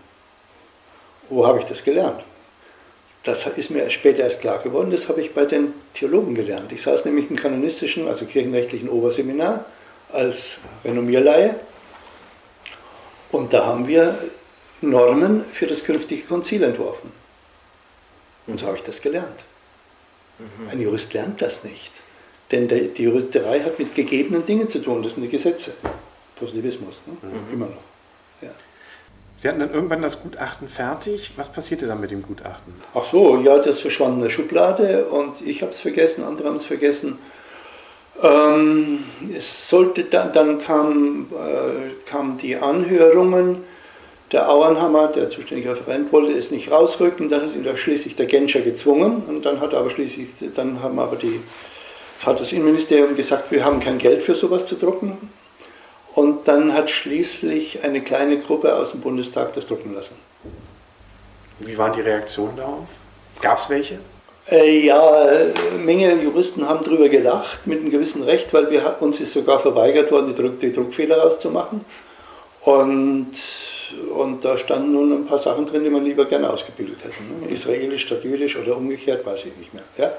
Wo 1.28 1.46
habe 1.46 1.58
ich 1.58 1.66
das 1.66 1.84
gelernt? 1.84 2.22
Das 3.24 3.46
ist 3.46 3.70
mir 3.70 3.88
später 3.90 4.24
erst 4.24 4.40
klar 4.40 4.58
geworden, 4.62 4.90
das 4.90 5.08
habe 5.08 5.20
ich 5.20 5.32
bei 5.32 5.44
den 5.44 5.72
Theologen 5.94 6.34
gelernt. 6.34 6.72
Ich 6.72 6.82
saß 6.82 7.04
nämlich 7.04 7.30
im 7.30 7.36
kanonistischen, 7.36 8.08
also 8.08 8.26
kirchenrechtlichen 8.26 8.88
Oberseminar 8.88 9.64
als 10.12 10.58
Renommierleihe 10.84 11.54
und 13.30 13.52
da 13.52 13.66
haben 13.66 13.86
wir 13.86 14.18
Normen 14.80 15.44
für 15.44 15.66
das 15.66 15.84
künftige 15.84 16.22
Konzil 16.22 16.64
entworfen. 16.64 17.12
Und 18.48 18.58
so 18.58 18.66
habe 18.66 18.76
ich 18.76 18.82
das 18.82 19.00
gelernt. 19.00 19.38
Mhm. 20.38 20.68
Ein 20.70 20.80
Jurist 20.80 21.14
lernt 21.14 21.40
das 21.40 21.62
nicht. 21.62 21.92
Denn 22.50 22.68
die 22.68 23.02
Juristerei 23.02 23.60
hat 23.60 23.78
mit 23.78 23.94
gegebenen 23.94 24.44
Dingen 24.44 24.68
zu 24.68 24.80
tun, 24.80 25.02
das 25.02 25.14
sind 25.14 25.22
die 25.22 25.28
Gesetze. 25.28 25.72
Positivismus, 26.36 27.02
ne? 27.06 27.16
mhm. 27.22 27.52
immer 27.52 27.66
noch. 27.66 27.92
Sie 29.42 29.48
hatten 29.48 29.58
dann 29.58 29.74
irgendwann 29.74 30.02
das 30.02 30.22
Gutachten 30.22 30.68
fertig. 30.68 31.32
Was 31.34 31.52
passierte 31.52 31.88
dann 31.88 32.00
mit 32.00 32.12
dem 32.12 32.22
Gutachten? 32.22 32.74
Ach 32.94 33.02
so, 33.02 33.38
ja, 33.38 33.58
das 33.58 33.80
verschwand 33.80 34.18
in 34.18 34.22
der 34.22 34.30
Schublade 34.30 35.06
und 35.06 35.44
ich 35.44 35.62
habe 35.62 35.72
es 35.72 35.80
vergessen, 35.80 36.22
andere 36.22 36.46
haben 36.46 36.54
es 36.54 36.64
vergessen. 36.64 37.18
Ähm, 38.22 39.02
es 39.36 39.68
sollte 39.68 40.04
dann, 40.04 40.32
dann 40.32 40.60
kamen 40.60 41.26
äh, 41.32 42.08
kam 42.08 42.38
die 42.38 42.54
Anhörungen. 42.54 43.64
Der 44.30 44.48
Auernhammer, 44.48 45.08
der 45.08 45.28
zuständige 45.28 45.72
Referent, 45.72 46.12
wollte 46.12 46.38
es 46.38 46.52
nicht 46.52 46.70
rausrücken. 46.70 47.28
Dann 47.28 47.42
hat 47.42 47.56
ihn 47.56 47.64
da 47.64 47.76
schließlich 47.76 48.14
der 48.14 48.26
Genscher 48.26 48.60
gezwungen 48.60 49.24
und 49.26 49.44
dann 49.44 49.58
hat 49.58 49.74
aber 49.74 49.90
schließlich, 49.90 50.28
dann 50.54 50.80
haben 50.84 51.00
aber 51.00 51.16
die, 51.16 51.40
hat 52.24 52.40
das 52.40 52.52
Innenministerium 52.52 53.16
gesagt, 53.16 53.50
wir 53.50 53.64
haben 53.64 53.80
kein 53.80 53.98
Geld 53.98 54.22
für 54.22 54.36
sowas 54.36 54.66
zu 54.66 54.76
drucken. 54.76 55.18
Und 56.14 56.46
dann 56.46 56.74
hat 56.74 56.90
schließlich 56.90 57.84
eine 57.84 58.02
kleine 58.02 58.38
Gruppe 58.38 58.74
aus 58.74 58.90
dem 58.90 59.00
Bundestag 59.00 59.54
das 59.54 59.66
drucken 59.66 59.94
lassen. 59.94 60.14
Wie 61.58 61.78
waren 61.78 61.92
die 61.92 62.00
Reaktionen 62.00 62.56
darauf? 62.56 62.86
Gab 63.40 63.58
es 63.58 63.70
welche? 63.70 63.98
Äh, 64.50 64.80
ja, 64.80 65.22
eine 65.22 65.78
Menge 65.78 66.14
Juristen 66.14 66.68
haben 66.68 66.84
darüber 66.84 67.08
gelacht, 67.08 67.66
mit 67.66 67.80
einem 67.80 67.90
gewissen 67.90 68.24
Recht, 68.24 68.52
weil 68.52 68.70
wir, 68.70 68.96
uns 69.00 69.20
ist 69.20 69.32
sogar 69.32 69.60
verweigert 69.60 70.10
worden, 70.10 70.34
die, 70.34 70.42
Druck, 70.42 70.60
die 70.60 70.72
Druckfehler 70.72 71.18
rauszumachen. 71.18 71.84
Und, 72.62 73.32
und 74.14 74.44
da 74.44 74.58
standen 74.58 74.92
nun 74.92 75.12
ein 75.12 75.26
paar 75.26 75.38
Sachen 75.38 75.66
drin, 75.66 75.84
die 75.84 75.90
man 75.90 76.04
lieber 76.04 76.24
gerne 76.24 76.50
ausgebildet 76.50 76.98
hätte. 77.04 77.22
Ne? 77.22 77.52
Israelisch 77.52 78.06
statt 78.06 78.24
jüdisch 78.24 78.56
oder 78.56 78.76
umgekehrt, 78.76 79.24
weiß 79.24 79.46
ich 79.46 79.56
nicht 79.56 79.74
mehr. 79.74 79.84
Ja? 79.96 80.12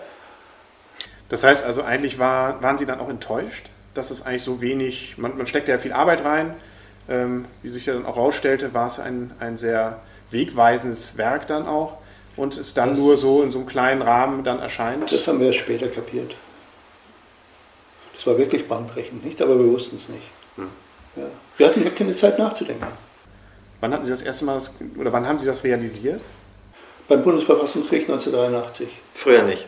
Das 1.29 1.43
heißt 1.43 1.65
also, 1.65 1.84
eigentlich 1.84 2.17
war, 2.17 2.62
waren 2.63 2.77
Sie 2.77 2.86
dann 2.86 2.99
auch 2.99 3.10
enttäuscht? 3.10 3.69
Dass 3.93 4.12
es 4.12 4.25
eigentlich 4.25 4.43
so 4.43 4.62
wenig, 4.62 5.17
man, 5.17 5.38
man 5.38 5.47
steckt 5.47 5.67
ja 5.67 5.77
viel 5.77 5.93
Arbeit 5.93 6.23
rein. 6.23 6.56
Ähm, 7.10 7.45
wie 7.62 7.69
sich 7.69 7.86
ja 7.86 7.93
dann 7.93 8.06
auch 8.06 8.15
herausstellte, 8.15 8.73
war 8.73 8.88
es 8.88 8.99
ein, 8.99 9.32
ein 9.39 9.58
sehr 9.58 9.99
wegweisendes 10.32 11.17
Werk 11.17 11.47
dann 11.47 11.67
auch 11.67 11.97
und 12.36 12.58
es 12.58 12.73
dann 12.73 12.91
das, 12.91 12.99
nur 12.99 13.17
so 13.17 13.43
in 13.43 13.51
so 13.51 13.60
einem 13.60 13.67
kleinen 13.67 14.01
Rahmen 14.01 14.43
dann 14.43 14.60
erscheint. 14.60 15.12
Das 15.12 15.27
haben 15.27 15.39
wir 15.39 15.47
erst 15.47 15.60
später 15.60 15.88
kapiert. 15.88 16.36
Das 18.15 18.25
war 18.25 18.38
wirklich 18.38 18.67
bahnbrechend, 18.67 19.25
nicht? 19.25 19.41
Aber 19.41 19.60
wir 19.60 19.69
wussten 19.71 19.97
es 19.97 20.08
nicht. 20.10 20.32
Hm. 20.56 20.69
Ja. 21.17 21.23
Wir 21.58 21.67
hatten 21.67 21.84
ja 21.84 21.89
keine 21.89 22.15
Zeit 22.15 22.39
nachzudenken. 22.39 22.88
Wann 23.82 23.93
hatten 23.93 24.06
Sie 24.06 24.12
das 24.12 24.21
erste 24.21 24.45
Mal, 24.45 24.56
das, 24.56 24.73
oder 24.97 25.12
wann 25.12 25.27
haben 25.27 25.38
Sie 25.38 25.45
das 25.45 25.63
realisiert? 25.65 26.21
Beim 27.10 27.21
Bundesverfassungsgericht 27.21 28.10
1983. 28.10 28.88
Früher 29.13 29.43
nicht? 29.43 29.65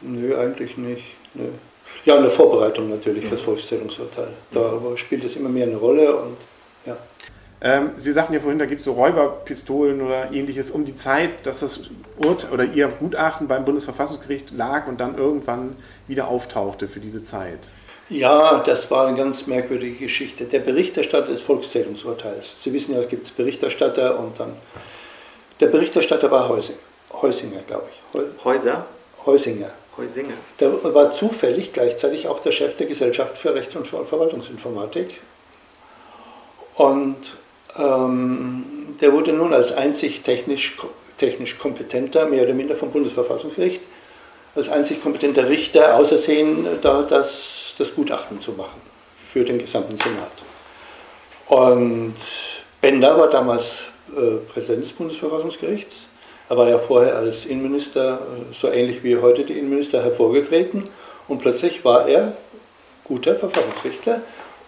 Nö, 0.00 0.38
eigentlich 0.38 0.76
nicht. 0.76 1.16
Nö. 1.34 1.48
Ja, 2.04 2.16
in 2.16 2.22
der 2.22 2.30
Vorbereitung 2.30 2.90
natürlich 2.90 3.24
für 3.24 3.36
das 3.36 3.40
Volkszählungsurteil. 3.40 4.28
Da 4.52 4.78
spielt 4.96 5.24
es 5.24 5.36
immer 5.36 5.48
mehr 5.48 5.66
eine 5.66 5.76
Rolle 5.76 6.14
und 6.14 6.36
ja. 6.84 6.96
Ähm, 7.62 7.92
Sie 7.96 8.12
sagten 8.12 8.34
ja 8.34 8.40
vorhin, 8.40 8.58
da 8.58 8.66
gibt 8.66 8.80
es 8.80 8.84
so 8.84 8.92
Räuberpistolen 8.92 10.02
oder 10.02 10.30
ähnliches 10.32 10.70
um 10.70 10.84
die 10.84 10.96
Zeit, 10.96 11.46
dass 11.46 11.60
das 11.60 11.84
Urteil 12.22 12.50
oder 12.52 12.64
Ihr 12.64 12.88
Gutachten 12.88 13.48
beim 13.48 13.64
Bundesverfassungsgericht 13.64 14.50
lag 14.50 14.86
und 14.86 15.00
dann 15.00 15.16
irgendwann 15.16 15.76
wieder 16.06 16.28
auftauchte 16.28 16.88
für 16.88 17.00
diese 17.00 17.22
Zeit. 17.22 17.60
Ja, 18.10 18.62
das 18.66 18.90
war 18.90 19.06
eine 19.06 19.16
ganz 19.16 19.46
merkwürdige 19.46 19.96
Geschichte. 19.96 20.44
Der 20.44 20.58
Berichterstatter 20.58 21.28
des 21.28 21.40
Volkszählungsurteils. 21.40 22.56
Sie 22.60 22.70
wissen 22.74 22.94
ja, 22.94 23.00
es 23.00 23.08
gibt 23.08 23.34
Berichterstatter 23.34 24.18
und 24.18 24.38
dann. 24.38 24.52
Der 25.58 25.68
Berichterstatter 25.68 26.30
war 26.30 26.50
Heusing, 26.50 26.76
Heusinger, 27.10 27.60
glaube 27.66 27.84
ich. 27.90 28.44
Häuser? 28.44 28.84
Heusinger. 29.24 29.70
Heusinger. 29.96 30.34
Der 30.60 30.94
war 30.94 31.10
zufällig 31.10 31.72
gleichzeitig 31.72 32.28
auch 32.28 32.40
der 32.40 32.52
Chef 32.52 32.76
der 32.76 32.86
Gesellschaft 32.86 33.38
für 33.38 33.54
Rechts- 33.54 33.76
und 33.76 33.86
Verwaltungsinformatik. 33.86 35.20
Und 36.74 37.16
Ähm, 37.76 38.96
der 39.00 39.12
wurde 39.12 39.32
nun 39.32 39.52
als 39.52 39.72
einzig 39.72 40.22
technisch, 40.22 40.76
technisch 41.18 41.58
kompetenter, 41.58 42.26
mehr 42.26 42.44
oder 42.44 42.54
minder 42.54 42.76
vom 42.76 42.92
Bundesverfassungsgericht, 42.92 43.80
als 44.54 44.68
einzig 44.68 45.02
kompetenter 45.02 45.48
Richter 45.48 45.96
ausersehen, 45.96 46.66
da 46.82 47.02
das, 47.02 47.74
das 47.76 47.92
Gutachten 47.92 48.38
zu 48.38 48.52
machen 48.52 48.80
für 49.32 49.44
den 49.44 49.58
gesamten 49.58 49.96
Senat. 49.96 50.30
Und 51.48 52.14
Bender 52.80 53.18
war 53.18 53.28
damals 53.28 53.86
äh, 54.16 54.36
Präsident 54.52 54.84
des 54.84 54.92
Bundesverfassungsgerichts. 54.92 56.06
Er 56.48 56.56
war 56.56 56.68
ja 56.68 56.78
vorher 56.78 57.16
als 57.16 57.46
Innenminister, 57.46 58.14
äh, 58.14 58.54
so 58.54 58.70
ähnlich 58.70 59.02
wie 59.02 59.16
heute 59.16 59.44
die 59.44 59.58
Innenminister, 59.58 60.02
hervorgetreten. 60.02 60.88
Und 61.26 61.38
plötzlich 61.38 61.84
war 61.84 62.06
er 62.06 62.32
guter 63.04 63.36
Verfassungsrichter 63.36 64.20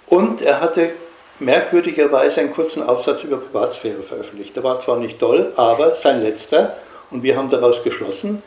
und 0.06 0.42
er 0.42 0.60
hatte 0.60 0.92
merkwürdigerweise 1.38 2.40
einen 2.40 2.52
kurzen 2.52 2.82
Aufsatz 2.82 3.24
über 3.24 3.38
Privatsphäre 3.38 4.02
veröffentlicht. 4.02 4.56
Der 4.56 4.62
war 4.62 4.80
zwar 4.80 4.98
nicht 4.98 5.18
toll, 5.18 5.52
aber 5.56 5.94
sein 5.94 6.22
letzter, 6.22 6.76
und 7.10 7.22
wir 7.22 7.36
haben 7.36 7.50
daraus 7.50 7.82
geschlossen, 7.82 8.42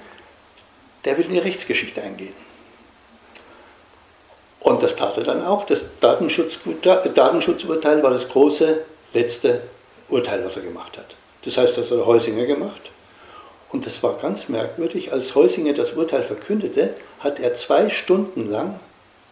der 1.06 1.18
will 1.18 1.26
in 1.26 1.34
die 1.34 1.40
Rechtsgeschichte 1.40 2.02
eingehen. 2.02 2.34
Und 4.60 4.84
das 4.84 4.96
tat 4.96 5.18
er 5.18 5.24
dann 5.24 5.46
auch. 5.46 5.66
Das 5.66 5.86
Datenschutz, 6.00 6.60
Datenschutzurteil 6.82 8.04
war 8.04 8.12
das 8.12 8.28
große 8.28 8.82
letzte 9.14 9.62
Urteil, 10.10 10.44
was 10.44 10.58
er 10.58 10.64
gemacht 10.64 10.98
hat. 10.98 11.16
Das 11.46 11.58
heißt, 11.58 11.78
das 11.78 11.92
hat 11.92 12.06
Heusinger 12.06 12.46
gemacht. 12.46 12.92
Und 13.72 13.86
das 13.86 14.02
war 14.02 14.18
ganz 14.18 14.50
merkwürdig. 14.50 15.14
Als 15.14 15.36
Heusinger 15.36 15.74
das 15.74 15.94
Urteil 15.94 16.24
verkündete, 16.24 16.96
hat 17.20 17.40
er 17.40 17.54
zwei 17.54 17.90
Stunden 17.90 18.50
lang, 18.50 18.80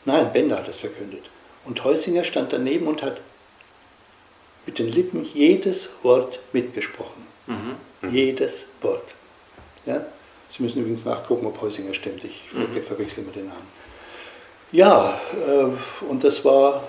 nein, 0.05 0.31
Bender 0.31 0.57
hat 0.57 0.67
es 0.67 0.77
verkündet, 0.77 1.23
und 1.65 1.83
Heusinger 1.83 2.23
stand 2.23 2.53
daneben 2.53 2.87
und 2.87 3.01
hat 3.03 3.19
mit 4.65 4.79
den 4.79 4.89
Lippen 4.89 5.25
jedes 5.33 5.89
Wort 6.03 6.39
mitgesprochen. 6.53 7.25
Mhm. 7.47 8.11
Jedes 8.11 8.65
Wort. 8.81 9.13
Ja? 9.85 10.05
Sie 10.49 10.63
müssen 10.63 10.79
übrigens 10.79 11.05
nachgucken, 11.05 11.45
ob 11.45 11.59
Heusinger 11.61 11.93
stimmt. 11.93 12.23
Ich 12.23 12.43
mhm. 12.53 12.81
verwechsel 12.83 13.23
immer 13.23 13.33
den 13.33 13.47
Namen. 13.47 13.67
Ja, 14.71 15.19
äh, 15.33 16.05
und 16.05 16.23
das 16.23 16.43
war 16.43 16.83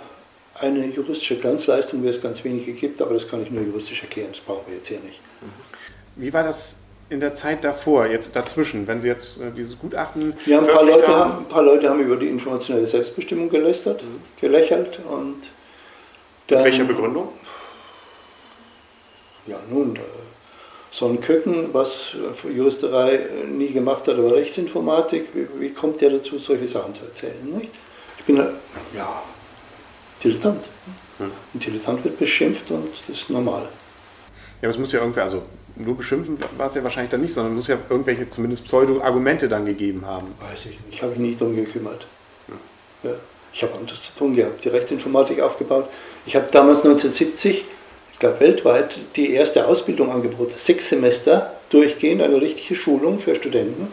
eine 0.55 0.87
juristische 0.87 1.39
Glanzleistung, 1.39 2.03
wie 2.03 2.09
es 2.09 2.21
ganz 2.21 2.43
wenige 2.43 2.73
gibt, 2.73 3.01
aber 3.01 3.15
das 3.15 3.29
kann 3.29 3.43
ich 3.43 3.51
nur 3.51 3.63
juristisch 3.63 4.03
erklären, 4.03 4.31
das 4.33 4.41
brauchen 4.41 4.65
wir 4.67 4.77
jetzt 4.77 4.89
hier 4.89 4.99
nicht. 4.99 5.21
Mhm. 5.41 6.23
Wie 6.23 6.33
war 6.33 6.43
das 6.43 6.79
in 7.11 7.21
der 7.21 7.35
Zeit 7.35 7.65
davor, 7.65 8.07
jetzt 8.07 8.37
dazwischen, 8.37 8.87
wenn 8.87 9.01
Sie 9.01 9.09
jetzt 9.09 9.41
äh, 9.41 9.51
dieses 9.51 9.79
Gutachten. 9.79 10.35
Ja, 10.47 10.59
ein 10.59 10.67
paar, 10.67 10.85
Leute 10.85 11.09
haben, 11.09 11.39
ein 11.39 11.49
paar 11.49 11.63
Leute 11.63 11.89
haben 11.89 12.01
über 12.01 12.17
die 12.17 12.29
informationelle 12.29 12.87
Selbstbestimmung 12.87 13.49
gelästert, 13.49 14.03
mhm. 14.03 14.21
gelächelt 14.41 14.99
und. 15.09 15.37
Dann, 16.49 16.63
Mit 16.63 16.73
welcher 16.73 16.85
Begründung? 16.85 17.29
Ja, 19.47 19.59
nun, 19.71 19.97
äh, 19.97 20.01
so 20.91 21.07
ein 21.09 21.21
Köcken, 21.21 21.69
was 21.73 22.17
für 22.35 22.51
Juristerei 22.51 23.17
äh, 23.17 23.47
nie 23.47 23.69
gemacht 23.69 24.07
hat, 24.07 24.19
aber 24.19 24.35
Rechtsinformatik, 24.35 25.29
wie, 25.35 25.47
wie 25.61 25.71
kommt 25.71 26.01
der 26.01 26.11
dazu, 26.11 26.39
solche 26.39 26.69
Sachen 26.69 26.95
zu 26.95 27.05
erzählen? 27.05 27.35
Nicht? 27.45 27.73
Ich 28.19 28.25
bin, 28.25 28.37
ja, 28.37 29.23
Dilettant. 30.23 30.65
Hm. 31.19 31.31
Ein 31.55 31.61
Dilettant 31.61 32.05
wird 32.05 32.19
beschimpft 32.19 32.71
und 32.71 32.89
das 32.93 33.17
ist 33.17 33.31
normal. 33.31 33.63
Ja, 34.61 34.69
aber 34.69 34.71
es 34.71 34.79
muss 34.79 34.93
ja 34.93 35.01
irgendwie, 35.01 35.21
also 35.21 35.43
nur 35.79 35.97
beschimpfen 35.97 36.39
war 36.57 36.67
es 36.67 36.75
ja 36.75 36.83
wahrscheinlich 36.83 37.11
dann 37.11 37.21
nicht, 37.21 37.35
sondern 37.35 37.53
es 37.53 37.57
muss 37.57 37.69
ja 37.69 37.79
irgendwelche 37.89 38.29
zumindest 38.29 38.65
Pseudo-Argumente 38.65 39.49
dann 39.49 39.65
gegeben 39.65 40.05
haben. 40.07 40.35
Weiß 40.41 40.61
ich 40.61 40.67
nicht, 40.67 40.81
ich 40.91 41.03
habe 41.03 41.13
mich 41.13 41.21
nie 41.21 41.37
darum 41.37 41.57
gekümmert. 41.57 42.07
Hm. 42.47 42.57
Ja. 43.11 43.17
Ich 43.53 43.63
habe 43.63 43.75
anderes 43.75 44.03
zu 44.03 44.19
tun 44.19 44.37
gehabt, 44.37 44.65
die 44.65 44.69
Rechtsinformatik 44.69 45.41
aufgebaut. 45.41 45.89
Ich 46.27 46.37
habe 46.37 46.47
damals 46.51 46.79
1970, 46.79 47.65
ich 48.13 48.19
glaube 48.19 48.41
weltweit, 48.41 48.99
die 49.17 49.33
erste 49.33 49.67
Ausbildung 49.67 50.13
angeboten. 50.13 50.53
Sechs 50.57 50.89
Semester 50.89 51.53
durchgehend, 51.71 52.23
eine 52.23 52.41
richtige 52.41 52.75
Schulung 52.75 53.19
für 53.19 53.35
Studenten. 53.35 53.89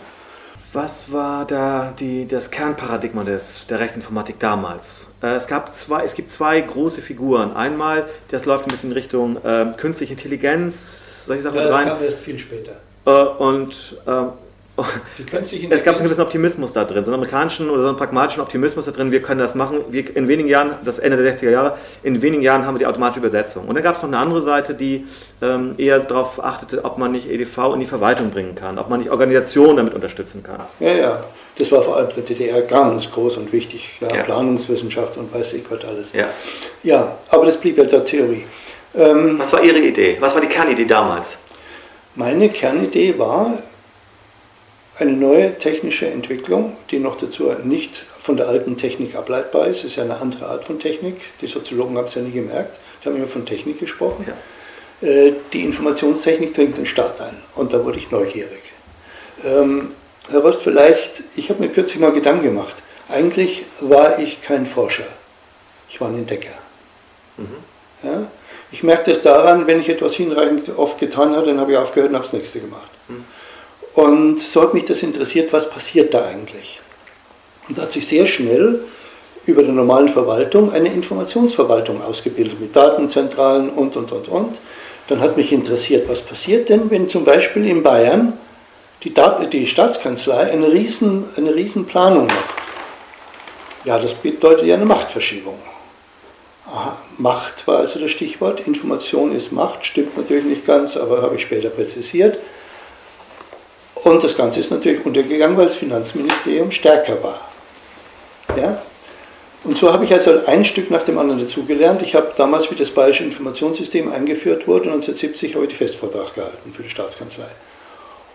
Was 0.74 1.14
war 1.14 1.46
da 1.46 1.94
die, 1.98 2.28
das 2.28 2.52
Kernparadigma 2.52 3.24
des, 3.24 3.66
der 3.68 3.80
Rechtsinformatik 3.80 4.40
damals? 4.40 5.08
Äh, 5.24 5.36
es, 5.36 5.48
gab 5.48 5.74
zwei, 5.74 6.04
es 6.04 6.16
gibt 6.16 6.30
zwei 6.30 6.60
große 6.60 7.02
Figuren. 7.02 7.56
Einmal, 7.56 8.10
das 8.28 8.44
läuft 8.44 8.66
ein 8.66 8.72
bisschen 8.72 8.92
in 8.92 8.98
Richtung 8.98 9.38
äh, 9.46 9.72
künstliche 9.78 10.12
Intelligenz, 10.12 11.15
solche 11.26 11.44
Sachen 11.44 11.58
ja, 11.58 11.70
rein. 11.70 11.88
Das 11.88 11.96
kam 11.96 12.06
erst 12.06 12.20
viel 12.20 12.40
später. 12.40 12.74
Äh, 13.06 13.12
und 13.12 13.98
ähm, 14.08 14.30
es 15.70 15.84
gab 15.84 15.96
so 15.96 16.00
einen 16.00 16.10
gewissen 16.10 16.22
Optimismus 16.22 16.74
da 16.74 16.84
drin, 16.84 17.06
so 17.06 17.12
einen 17.12 17.22
amerikanischen 17.22 17.70
oder 17.70 17.84
so 17.84 17.88
einen 17.88 17.98
pragmatischen 17.98 18.42
Optimismus 18.42 18.86
da 18.86 18.92
drin, 18.92 19.10
wir 19.10 19.22
können 19.22 19.40
das 19.40 19.56
machen, 19.56 19.80
wir 19.90 20.16
in 20.16 20.28
wenigen 20.28 20.50
Jahren, 20.50 20.74
das 20.84 21.00
Ende 21.00 21.22
der 21.22 21.34
60er 21.34 21.50
Jahre, 21.50 21.78
in 22.04 22.22
wenigen 22.22 22.44
Jahren 22.44 22.66
haben 22.66 22.76
wir 22.76 22.80
die 22.80 22.86
automatische 22.86 23.20
Übersetzung. 23.20 23.70
Und 23.70 23.76
dann 23.76 23.84
gab 23.84 23.96
es 23.96 24.02
noch 24.02 24.10
eine 24.10 24.18
andere 24.18 24.42
Seite, 24.42 24.74
die 24.74 25.06
ähm, 25.42 25.76
eher 25.78 26.00
darauf 26.00 26.44
achtete, 26.44 26.84
ob 26.84 26.98
man 26.98 27.14
nicht 27.14 27.30
EDV 27.30 27.74
in 27.74 27.80
die 27.80 27.86
Verwaltung 27.86 28.32
bringen 28.32 28.56
kann, 28.56 28.78
ob 28.78 28.90
man 28.90 29.00
nicht 29.00 29.12
Organisationen 29.12 29.78
damit 29.78 29.94
unterstützen 29.94 30.44
kann. 30.44 30.60
Ja, 30.82 30.92
ja, 30.92 31.24
das 31.58 31.72
war 31.72 31.82
vor 31.82 31.96
allem 31.96 32.10
der 32.14 32.24
DDR 32.24 32.62
ganz 32.64 33.10
groß 33.12 33.38
und 33.38 33.54
wichtig, 33.54 33.92
ja, 34.02 34.14
ja. 34.14 34.24
Planungswissenschaft 34.24 35.16
und 35.16 35.34
weiß 35.34 35.54
ich 35.54 35.64
was 35.70 35.86
alles. 35.86 36.12
Ja. 36.12 36.28
ja, 36.84 37.18
aber 37.30 37.46
das 37.46 37.56
blieb 37.56 37.78
ja 37.78 37.86
der 37.86 38.04
Theorie. 38.04 38.44
Ähm, 38.96 39.38
was 39.40 39.52
war 39.52 39.64
Ihre 39.64 39.80
Idee? 39.80 40.18
Was 40.20 40.34
war 40.34 40.42
die 40.42 40.48
Kernidee 40.48 40.86
damals? 40.86 41.38
Meine 42.16 42.50
Kernidee 42.50 43.18
war, 43.18 43.58
eine 44.98 45.12
neue 45.12 45.58
technische 45.58 46.08
Entwicklung, 46.08 46.78
die 46.90 47.00
noch 47.00 47.18
dazu 47.18 47.52
nicht 47.64 47.96
von 47.96 48.38
der 48.38 48.48
alten 48.48 48.78
Technik 48.78 49.16
ableitbar 49.16 49.68
ist. 49.68 49.80
Es 49.80 49.86
ist 49.86 49.96
ja 49.98 50.04
eine 50.04 50.18
andere 50.18 50.48
Art 50.48 50.64
von 50.64 50.80
Technik. 50.80 51.18
Die 51.42 51.48
Soziologen 51.48 51.98
haben 51.98 52.06
es 52.06 52.16
ja 52.16 52.22
nie 52.22 52.32
gemerkt. 52.32 52.80
Die 53.04 53.10
haben 53.10 53.18
immer 53.18 53.28
von 53.28 53.46
Technik 53.46 53.80
gesprochen. 53.80 54.26
Ja. 54.28 55.08
Äh, 55.08 55.34
die 55.52 55.64
Informationstechnik 55.64 56.54
dringt 56.54 56.78
den 56.78 56.86
Staat 56.86 57.20
ein. 57.20 57.36
Und 57.56 57.74
da 57.74 57.84
wurde 57.84 57.98
ich 57.98 58.10
neugierig. 58.12 58.64
Ähm, 59.44 59.92
Herr 60.30 60.40
Rost, 60.40 60.62
vielleicht, 60.62 61.12
ich 61.36 61.50
habe 61.50 61.62
mir 61.62 61.70
kürzlich 61.70 62.00
mal 62.00 62.14
Gedanken 62.14 62.44
gemacht. 62.44 62.76
Eigentlich 63.10 63.64
war 63.82 64.18
ich 64.18 64.42
kein 64.42 64.66
Forscher. 64.66 65.06
Ich 65.90 66.00
war 66.02 66.08
ein 66.08 66.16
Entdecker. 66.16 66.56
Mhm. 67.38 67.58
Ja? 68.02 68.28
Ich 68.72 68.84
merke 68.84 69.12
das 69.12 69.22
daran, 69.22 69.68
wenn 69.68 69.80
ich 69.80 69.90
etwas 69.90 70.16
hinreichend 70.16 70.70
oft 70.78 71.00
getan 71.00 71.36
habe, 71.36 71.48
dann 71.48 71.60
habe 71.60 71.72
ich 71.72 71.78
aufgehört 71.78 72.10
und 72.10 72.16
habe 72.16 72.26
das 72.26 72.34
nächste 72.34 72.60
gemacht. 72.60 72.90
Mhm. 73.08 73.24
Und 73.94 74.40
so 74.40 74.62
hat 74.62 74.74
mich 74.74 74.86
das 74.86 75.04
interessiert, 75.04 75.54
was 75.54 75.70
passiert 75.70 76.14
da 76.14 76.26
eigentlich. 76.26 76.82
Und 77.70 77.78
da 77.78 77.84
hat 77.84 77.92
sich 77.92 78.08
sehr 78.08 78.28
schnell 78.28 78.82
über 79.46 79.64
der 79.64 79.72
normalen 79.72 80.10
Verwaltung 80.10 80.74
eine 80.74 80.92
Informationsverwaltung 80.92 82.02
ausgebildet 82.02 82.60
mit 82.60 82.76
Datenzentralen 82.76 83.70
und, 83.70 83.96
und, 83.96 84.12
und, 84.12 84.28
und. 84.28 84.58
Dann 85.08 85.22
hat 85.22 85.38
mich 85.38 85.54
interessiert, 85.54 86.10
was 86.10 86.22
passiert 86.22 86.70
denn, 86.70 86.90
wenn 86.90 87.08
zum 87.08 87.26
Beispiel 87.26 87.66
in 87.68 87.84
Bayern 87.84 88.34
die, 89.04 89.14
die 89.52 89.68
Staatskanzlei 89.68 90.52
eine 90.52 90.72
riesen, 90.72 91.26
eine 91.38 91.54
riesen 91.54 91.86
Planung 91.86 92.26
macht. 92.28 92.56
Ja, 93.84 94.00
das 94.00 94.16
bedeutet 94.16 94.66
ja 94.66 94.76
eine 94.76 94.86
Machtverschiebung. 94.86 95.60
Macht 97.18 97.68
war 97.68 97.80
also 97.80 98.00
das 98.00 98.12
Stichwort. 98.12 98.68
Information 98.68 99.36
ist 99.36 99.52
Macht, 99.52 99.86
stimmt 99.86 100.18
natürlich 100.18 100.46
nicht 100.46 100.66
ganz, 100.66 100.98
aber 100.98 101.22
habe 101.22 101.36
ich 101.36 101.44
später 101.44 101.70
präzisiert. 101.70 102.38
Und 103.96 104.24
das 104.24 104.36
Ganze 104.36 104.60
ist 104.60 104.72
natürlich 104.72 105.06
untergegangen, 105.06 105.58
weil 105.58 105.66
das 105.66 105.76
Finanzministerium 105.76 106.72
stärker 106.72 107.24
war. 107.24 107.42
Ja? 108.58 108.82
Und 109.64 109.78
so 109.78 109.92
habe 109.92 110.06
ich 110.06 110.14
also 110.14 110.46
ein 110.46 110.64
Stück 110.64 110.92
nach 110.92 111.04
dem 111.04 111.18
anderen 111.18 111.40
dazugelernt. 111.40 112.04
Ich 112.04 112.14
habe 112.14 112.34
damals, 112.38 112.70
wie 112.70 112.76
das 112.76 112.92
Bayerische 112.92 113.24
Informationssystem 113.24 114.12
eingeführt 114.12 114.68
wurde, 114.68 114.86
1970 114.86 115.56
habe 115.56 115.66
ich 115.66 115.72
den 115.72 115.78
Festvortrag 115.78 116.36
gehalten 116.36 116.74
für 116.76 116.84
die 116.84 116.90
Staatskanzlei. 116.90 117.48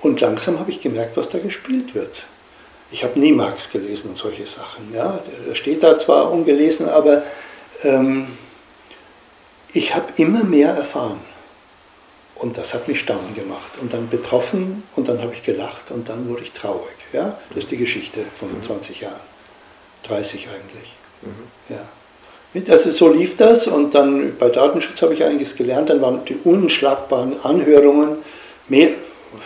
Und 0.01 0.21
langsam 0.21 0.59
habe 0.59 0.71
ich 0.71 0.81
gemerkt, 0.81 1.17
was 1.17 1.29
da 1.29 1.39
gespielt 1.39 1.95
wird. 1.95 2.25
Ich 2.91 3.05
habe 3.05 3.21
nie 3.21 3.31
Marx 3.31 3.71
gelesen 3.71 4.11
und 4.11 4.17
solche 4.17 4.47
Sachen. 4.47 4.93
Ja? 4.93 5.21
Der 5.49 5.55
steht 5.55 5.85
da 5.85 5.97
zwar 5.99 6.33
ungelesen, 6.33 6.89
aber 6.89 7.23
ich 9.73 9.95
habe 9.95 10.07
immer 10.17 10.45
mehr 10.45 10.71
erfahren. 10.71 11.21
Und 12.41 12.57
das 12.57 12.73
hat 12.73 12.89
mich 12.89 13.01
staunen 13.01 13.35
gemacht 13.35 13.73
und 13.83 13.93
dann 13.93 14.09
betroffen 14.09 14.83
und 14.97 15.09
dann 15.09 15.21
habe 15.21 15.35
ich 15.35 15.43
gelacht 15.43 15.91
und 15.91 16.09
dann 16.09 16.27
wurde 16.27 16.43
ich 16.43 16.53
traurig. 16.53 16.97
Ja? 17.13 17.37
Das 17.51 17.65
ist 17.65 17.71
die 17.71 17.77
Geschichte 17.77 18.21
von 18.39 18.49
20 18.63 18.97
mhm. 18.97 19.05
Jahren, 19.05 19.21
30 20.05 20.49
eigentlich. 20.49 20.95
Mhm. 21.21 21.75
Ja. 21.75 22.73
Also 22.73 22.93
so 22.93 23.13
lief 23.13 23.37
das 23.37 23.67
und 23.67 23.95
dann 23.95 24.37
bei 24.39 24.49
Datenschutz 24.49 25.03
habe 25.03 25.13
ich 25.13 25.23
einiges 25.23 25.55
gelernt. 25.55 25.91
Dann 25.91 26.01
waren 26.01 26.25
die 26.25 26.37
unschlagbaren 26.43 27.35
Anhörungen, 27.45 28.17
mehr, 28.69 28.89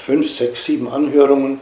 fünf, 0.06 0.30
sechs, 0.30 0.64
sieben 0.64 0.88
Anhörungen, 0.88 1.60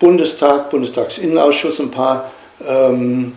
Bundestag, 0.00 0.70
Bundestagsinnenausschuss, 0.70 1.78
ein 1.78 1.90
paar, 1.90 2.32
ähm, 2.66 3.34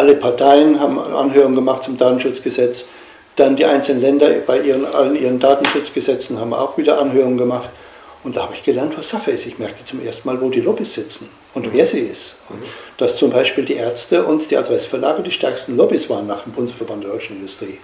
alle 0.00 0.14
Parteien 0.14 0.80
haben 0.80 0.98
Anhörungen 0.98 1.56
gemacht 1.56 1.82
zum 1.82 1.98
Datenschutzgesetz. 1.98 2.86
Dann 3.36 3.54
die 3.54 3.66
einzelnen 3.66 4.00
Länder 4.00 4.30
bei 4.46 4.58
ihren, 4.58 4.86
allen 4.86 5.14
ihren 5.14 5.38
Datenschutzgesetzen 5.38 6.40
haben 6.40 6.54
auch 6.54 6.78
wieder 6.78 6.98
Anhörungen 6.98 7.36
gemacht. 7.36 7.68
Und 8.24 8.34
da 8.34 8.44
habe 8.44 8.54
ich 8.54 8.64
gelernt, 8.64 8.96
was 8.96 9.10
Sache 9.10 9.30
ist. 9.32 9.46
Ich 9.46 9.58
merkte 9.58 9.84
zum 9.84 10.04
ersten 10.04 10.26
Mal, 10.26 10.40
wo 10.40 10.48
die 10.48 10.62
Lobbys 10.62 10.94
sitzen 10.94 11.28
und 11.52 11.70
wer 11.74 11.84
sie 11.84 12.00
ist. 12.00 12.36
Und 12.48 12.62
dass 12.96 13.18
zum 13.18 13.28
Beispiel 13.28 13.66
die 13.66 13.74
Ärzte 13.74 14.24
und 14.24 14.50
die 14.50 14.56
Adressverlage 14.56 15.22
die 15.22 15.32
stärksten 15.32 15.76
Lobbys 15.76 16.08
waren 16.08 16.26
nach 16.26 16.44
dem 16.44 16.52
Bundesverband 16.52 17.04
der 17.04 17.10
deutschen 17.10 17.36
Industrie. 17.36 17.78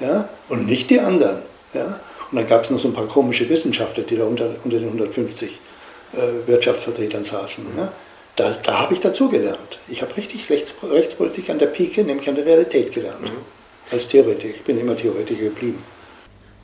Ja? 0.00 0.28
Und 0.50 0.66
nicht 0.66 0.90
die 0.90 1.00
anderen. 1.00 1.38
Ja? 1.72 1.98
Und 2.30 2.36
dann 2.36 2.46
gab 2.46 2.64
es 2.64 2.70
noch 2.70 2.78
so 2.78 2.88
ein 2.88 2.94
paar 2.94 3.06
komische 3.06 3.48
Wissenschaftler, 3.48 4.04
die 4.04 4.18
da 4.18 4.24
unter, 4.24 4.50
unter 4.64 4.76
den 4.76 4.88
150 4.88 5.48
äh, 6.12 6.46
Wirtschaftsvertretern 6.46 7.24
saßen. 7.24 7.64
Ja? 7.78 7.90
Da, 8.36 8.56
da 8.62 8.80
habe 8.80 8.94
ich 8.94 9.00
dazugelernt. 9.00 9.78
Ich 9.88 10.02
habe 10.02 10.16
richtig 10.16 10.50
Rechts, 10.50 10.74
Rechtspolitik 10.82 11.50
an 11.50 11.58
der 11.58 11.66
Pike, 11.66 12.02
nämlich 12.02 12.28
an 12.28 12.34
der 12.34 12.46
Realität 12.46 12.92
gelernt. 12.92 13.22
Mhm. 13.22 13.92
Als 13.92 14.08
Theoretiker. 14.08 14.54
Ich 14.54 14.64
bin 14.64 14.80
immer 14.80 14.96
Theoretiker 14.96 15.44
geblieben. 15.44 15.82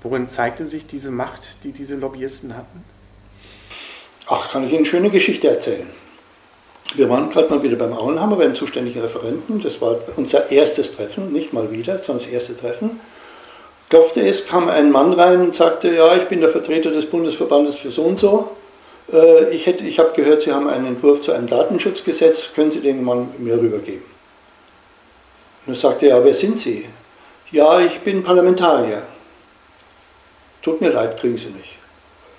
Worin 0.02 0.28
zeigte 0.28 0.66
sich 0.66 0.86
diese 0.86 1.10
Macht, 1.10 1.42
die 1.62 1.72
diese 1.72 1.94
Lobbyisten 1.94 2.56
hatten? 2.56 2.84
Ach, 4.26 4.50
kann 4.50 4.64
ich 4.64 4.70
Ihnen 4.70 4.78
eine 4.78 4.86
schöne 4.86 5.10
Geschichte 5.10 5.48
erzählen. 5.48 5.88
Wir 6.94 7.08
waren 7.08 7.30
gerade 7.30 7.48
mal 7.50 7.62
wieder 7.62 7.76
beim 7.76 7.92
Auenhammer, 7.92 8.36
beim 8.36 8.54
zuständigen 8.54 9.00
Referenten. 9.00 9.60
Das 9.60 9.80
war 9.80 9.98
unser 10.16 10.50
erstes 10.50 10.96
Treffen, 10.96 11.32
nicht 11.32 11.52
mal 11.52 11.70
wieder, 11.70 12.02
sondern 12.02 12.24
das 12.24 12.32
erste 12.32 12.56
Treffen. 12.56 12.98
Klopfte 13.90 14.26
es, 14.26 14.46
kam 14.46 14.68
ein 14.68 14.90
Mann 14.90 15.12
rein 15.12 15.40
und 15.40 15.54
sagte, 15.54 15.94
ja, 15.94 16.16
ich 16.16 16.24
bin 16.24 16.40
der 16.40 16.50
Vertreter 16.50 16.90
des 16.90 17.06
Bundesverbandes 17.06 17.76
für 17.76 17.90
so 17.90 18.02
und 18.02 18.18
so. 18.18 18.50
Äh, 19.12 19.54
ich, 19.54 19.66
ich 19.66 19.98
habe 19.98 20.12
gehört, 20.14 20.42
Sie 20.42 20.52
haben 20.52 20.68
einen 20.68 20.86
Entwurf 20.86 21.20
zu 21.20 21.32
einem 21.32 21.46
Datenschutzgesetz, 21.46 22.52
können 22.54 22.70
Sie 22.70 22.80
den 22.80 23.02
mal 23.02 23.26
mir 23.38 23.54
rübergeben? 23.54 24.04
Und 25.66 25.74
er 25.74 25.76
sagte, 25.76 26.06
ja, 26.06 26.24
wer 26.24 26.34
sind 26.34 26.58
Sie? 26.58 26.88
Ja, 27.50 27.80
ich 27.80 28.00
bin 28.00 28.22
Parlamentarier. 28.22 29.02
Tut 30.62 30.80
mir 30.80 30.90
leid, 30.90 31.18
kriegen 31.18 31.38
Sie 31.38 31.50
nicht. 31.50 31.76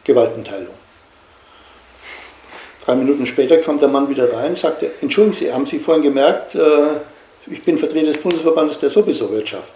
Gewaltenteilung. 0.04 0.74
Drei 2.86 2.96
Minuten 2.96 3.26
später 3.26 3.58
kam 3.58 3.80
der 3.80 3.90
Mann 3.90 4.10
wieder 4.10 4.34
rein 4.34 4.52
und 4.52 4.60
sagte, 4.60 4.92
entschuldigen 5.02 5.36
Sie, 5.36 5.54
haben 5.54 5.66
Sie 5.66 5.80
vorhin 5.80 6.04
gemerkt, 6.04 6.56
äh, 6.56 6.88
ich 7.48 7.62
bin 7.64 7.78
Vertreter 7.78 8.12
des 8.12 8.22
Bundesverbandes 8.22 8.80
der 8.80 8.90
sowieso 8.90 9.32
Wirtschaft. 9.32 9.74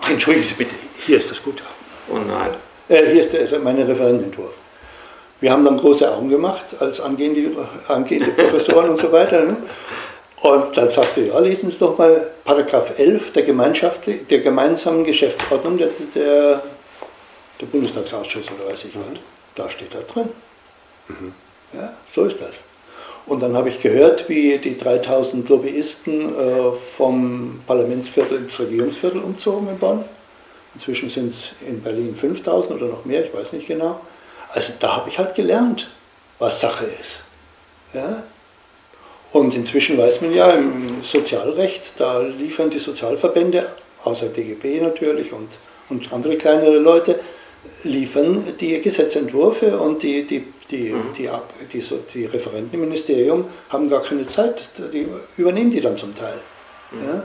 Ach, 0.00 0.10
entschuldigen 0.10 0.46
Sie 0.46 0.54
bitte, 0.54 0.74
hier 1.06 1.18
ist 1.18 1.30
das 1.30 1.42
Gutachten. 1.42 1.74
Oh 2.10 2.18
nein. 2.18 2.50
Äh, 2.88 3.12
hier 3.12 3.20
ist 3.20 3.32
der, 3.32 3.58
mein 3.58 3.76
Referentenentwurf. 3.76 4.54
Wir 5.40 5.52
haben 5.52 5.64
dann 5.64 5.78
große 5.78 6.10
Augen 6.12 6.28
gemacht 6.28 6.66
als 6.80 7.00
angehende, 7.00 7.68
angehende 7.86 8.32
Professoren 8.32 8.90
und 8.90 8.98
so 8.98 9.12
weiter. 9.12 9.44
Ne? 9.44 9.56
Und 10.42 10.76
dann 10.76 10.90
sagte 10.90 11.20
er, 11.20 11.26
ja, 11.28 11.38
lesen 11.38 11.70
Sie 11.70 11.78
doch 11.78 11.98
mal 11.98 12.28
Paragraph 12.44 12.98
11 12.98 13.32
der, 13.32 13.42
Gemeinschaft, 13.42 14.02
der 14.06 14.40
gemeinsamen 14.40 15.04
Geschäftsordnung 15.04 15.78
der, 15.78 15.90
der, 16.14 16.62
der 17.60 17.66
Bundestagsausschuss 17.66 18.46
oder 18.52 18.70
weiß 18.72 18.84
ich 18.84 18.94
was. 18.94 19.18
Da 19.54 19.70
steht 19.70 19.94
da 19.94 19.98
drin. 20.12 20.28
Mhm. 21.08 21.32
Ja, 21.72 21.92
so 22.08 22.24
ist 22.24 22.40
das. 22.40 22.62
Und 23.26 23.40
dann 23.40 23.54
habe 23.56 23.68
ich 23.68 23.82
gehört, 23.82 24.28
wie 24.28 24.56
die 24.58 24.78
3000 24.78 25.48
Lobbyisten 25.48 26.34
äh, 26.34 26.72
vom 26.96 27.60
Parlamentsviertel 27.66 28.38
ins 28.38 28.58
Regierungsviertel 28.58 29.20
umzogen 29.20 29.68
in 29.68 29.78
Bonn. 29.78 30.04
Inzwischen 30.74 31.08
sind 31.10 31.28
es 31.28 31.52
in 31.66 31.82
Berlin 31.82 32.16
5000 32.16 32.80
oder 32.80 32.86
noch 32.86 33.04
mehr, 33.04 33.24
ich 33.24 33.34
weiß 33.34 33.52
nicht 33.52 33.66
genau. 33.66 34.00
Also 34.54 34.72
da 34.78 34.96
habe 34.96 35.08
ich 35.08 35.18
halt 35.18 35.34
gelernt, 35.34 35.88
was 36.38 36.60
Sache 36.60 36.86
ist. 37.00 37.22
Ja? 37.92 38.22
Und 39.32 39.54
inzwischen 39.54 39.98
weiß 39.98 40.22
man 40.22 40.32
ja, 40.32 40.50
im 40.52 41.02
Sozialrecht, 41.02 41.92
da 41.98 42.20
liefern 42.20 42.70
die 42.70 42.78
Sozialverbände, 42.78 43.68
außer 44.04 44.28
DGB 44.28 44.80
natürlich 44.80 45.32
und, 45.32 45.48
und 45.90 46.12
andere 46.12 46.36
kleinere 46.36 46.78
Leute, 46.78 47.20
liefern 47.84 48.42
die 48.58 48.80
Gesetzentwürfe 48.80 49.78
und 49.78 50.02
die, 50.02 50.26
die, 50.26 50.44
die, 50.70 50.90
mhm. 50.92 51.12
die, 51.16 51.28
die, 51.72 51.80
die, 51.80 51.96
die 52.14 52.24
Referenten 52.26 52.74
im 52.74 52.80
Ministerium 52.80 53.44
haben 53.68 53.90
gar 53.90 54.02
keine 54.02 54.26
Zeit, 54.26 54.62
die 54.92 55.06
übernehmen 55.36 55.70
die 55.70 55.80
dann 55.80 55.96
zum 55.96 56.14
Teil. 56.14 56.38
Mhm. 56.90 57.06
Ja? 57.06 57.22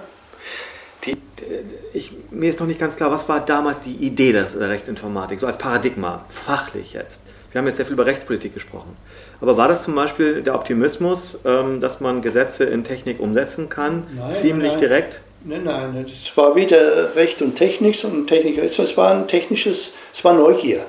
Die, 1.43 1.97
ich, 1.97 2.11
mir 2.31 2.49
ist 2.49 2.59
noch 2.59 2.67
nicht 2.67 2.79
ganz 2.79 2.95
klar, 2.95 3.11
was 3.11 3.27
war 3.29 3.39
damals 3.39 3.81
die 3.81 3.95
Idee 3.95 4.31
der 4.31 4.69
Rechtsinformatik, 4.69 5.39
so 5.39 5.47
als 5.47 5.57
Paradigma, 5.57 6.25
fachlich 6.29 6.93
jetzt. 6.93 7.21
Wir 7.51 7.59
haben 7.59 7.67
jetzt 7.67 7.77
sehr 7.77 7.85
viel 7.85 7.93
über 7.93 8.07
Rechtspolitik 8.07 8.53
gesprochen. 8.53 8.97
Aber 9.39 9.57
war 9.57 9.67
das 9.67 9.83
zum 9.83 9.93
Beispiel 9.93 10.41
der 10.41 10.55
Optimismus, 10.55 11.37
ähm, 11.45 11.79
dass 11.79 12.01
man 12.01 12.21
Gesetze 12.21 12.63
in 12.63 12.83
Technik 12.83 13.19
umsetzen 13.19 13.69
kann, 13.69 14.07
nein, 14.15 14.33
ziemlich 14.33 14.71
nein. 14.71 14.79
direkt? 14.79 15.19
Nein, 15.45 15.63
nein, 15.65 16.05
es 16.07 16.35
war 16.35 16.55
weder 16.55 17.15
Recht 17.15 17.41
und 17.41 17.55
Technik, 17.55 17.95
sondern 17.95 18.25
Technik, 18.25 18.57
es 18.57 18.97
war 18.97 19.11
ein 19.11 19.27
technisches, 19.27 19.91
es 20.13 20.23
war 20.23 20.33
Neugier. 20.33 20.85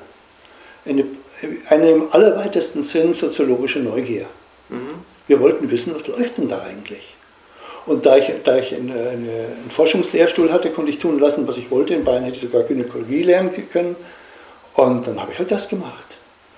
Eine, 0.87 1.05
eine 1.69 1.91
im 1.91 2.05
allerweitesten 2.13 2.83
Sinn 2.83 3.13
soziologische 3.13 3.81
Neugier. 3.81 4.27
Mhm. 4.69 5.03
Wir 5.27 5.41
wollten 5.41 5.71
wissen, 5.71 5.95
was 5.95 6.07
läuft 6.07 6.39
denn 6.39 6.49
da 6.49 6.63
eigentlich? 6.63 7.14
Und 7.87 8.07
da 8.07 8.17
ich, 8.17 8.33
da 8.45 8.57
ich 8.57 8.75
eine, 8.75 8.93
eine, 8.93 9.11
einen 9.11 9.71
Forschungslehrstuhl 9.71 10.51
hatte, 10.51 10.71
konnte 10.71 10.91
ich 10.91 10.99
tun 10.99 11.19
lassen, 11.19 11.47
was 11.47 11.59
ich 11.59 11.71
wollte. 11.71 11.95
In 11.95 12.05
Bayern 12.05 12.25
hätte 12.25 12.37
ich 12.37 12.43
sogar 12.43 12.63
Gynäkologie 12.63 13.23
lernen 13.23 13.51
können. 13.71 13.97
Und 14.75 15.07
dann 15.07 15.21
habe 15.21 15.33
ich 15.33 15.39
halt 15.39 15.51
das 15.51 15.69
gemacht. 15.69 16.05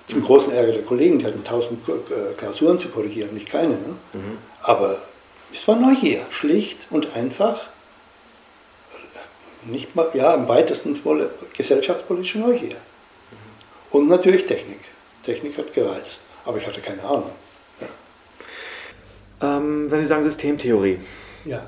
Zum 0.07 0.23
großen 0.23 0.53
Ärger 0.53 0.71
der 0.71 0.83
Kollegen, 0.83 1.19
die 1.19 1.25
hatten 1.25 1.43
tausend 1.43 1.81
Klausuren 2.37 2.79
zu 2.79 2.87
korrigieren, 2.87 3.33
nicht 3.33 3.49
keine. 3.49 3.73
Ne? 3.73 3.95
Mhm. 4.13 4.37
Aber 4.63 4.97
es 5.53 5.67
war 5.67 5.75
Neugier, 5.75 6.21
schlicht 6.29 6.79
und 6.89 7.13
einfach. 7.15 7.67
Nicht 9.65 9.95
mal, 9.95 10.07
ja, 10.13 10.33
im 10.35 10.47
weitesten 10.47 10.97
gesellschaftspolitische 11.57 12.39
Neugier. 12.39 12.75
Mhm. 12.75 12.77
Und 13.91 14.07
natürlich 14.07 14.45
Technik. 14.45 14.79
Technik 15.25 15.57
hat 15.57 15.73
gereizt, 15.73 16.21
aber 16.45 16.57
ich 16.57 16.65
hatte 16.65 16.79
keine 16.79 17.03
Ahnung. 17.03 17.31
Ähm, 19.41 19.91
wenn 19.91 20.01
Sie 20.01 20.07
sagen 20.07 20.23
Systemtheorie. 20.23 20.99
Ja. 21.45 21.61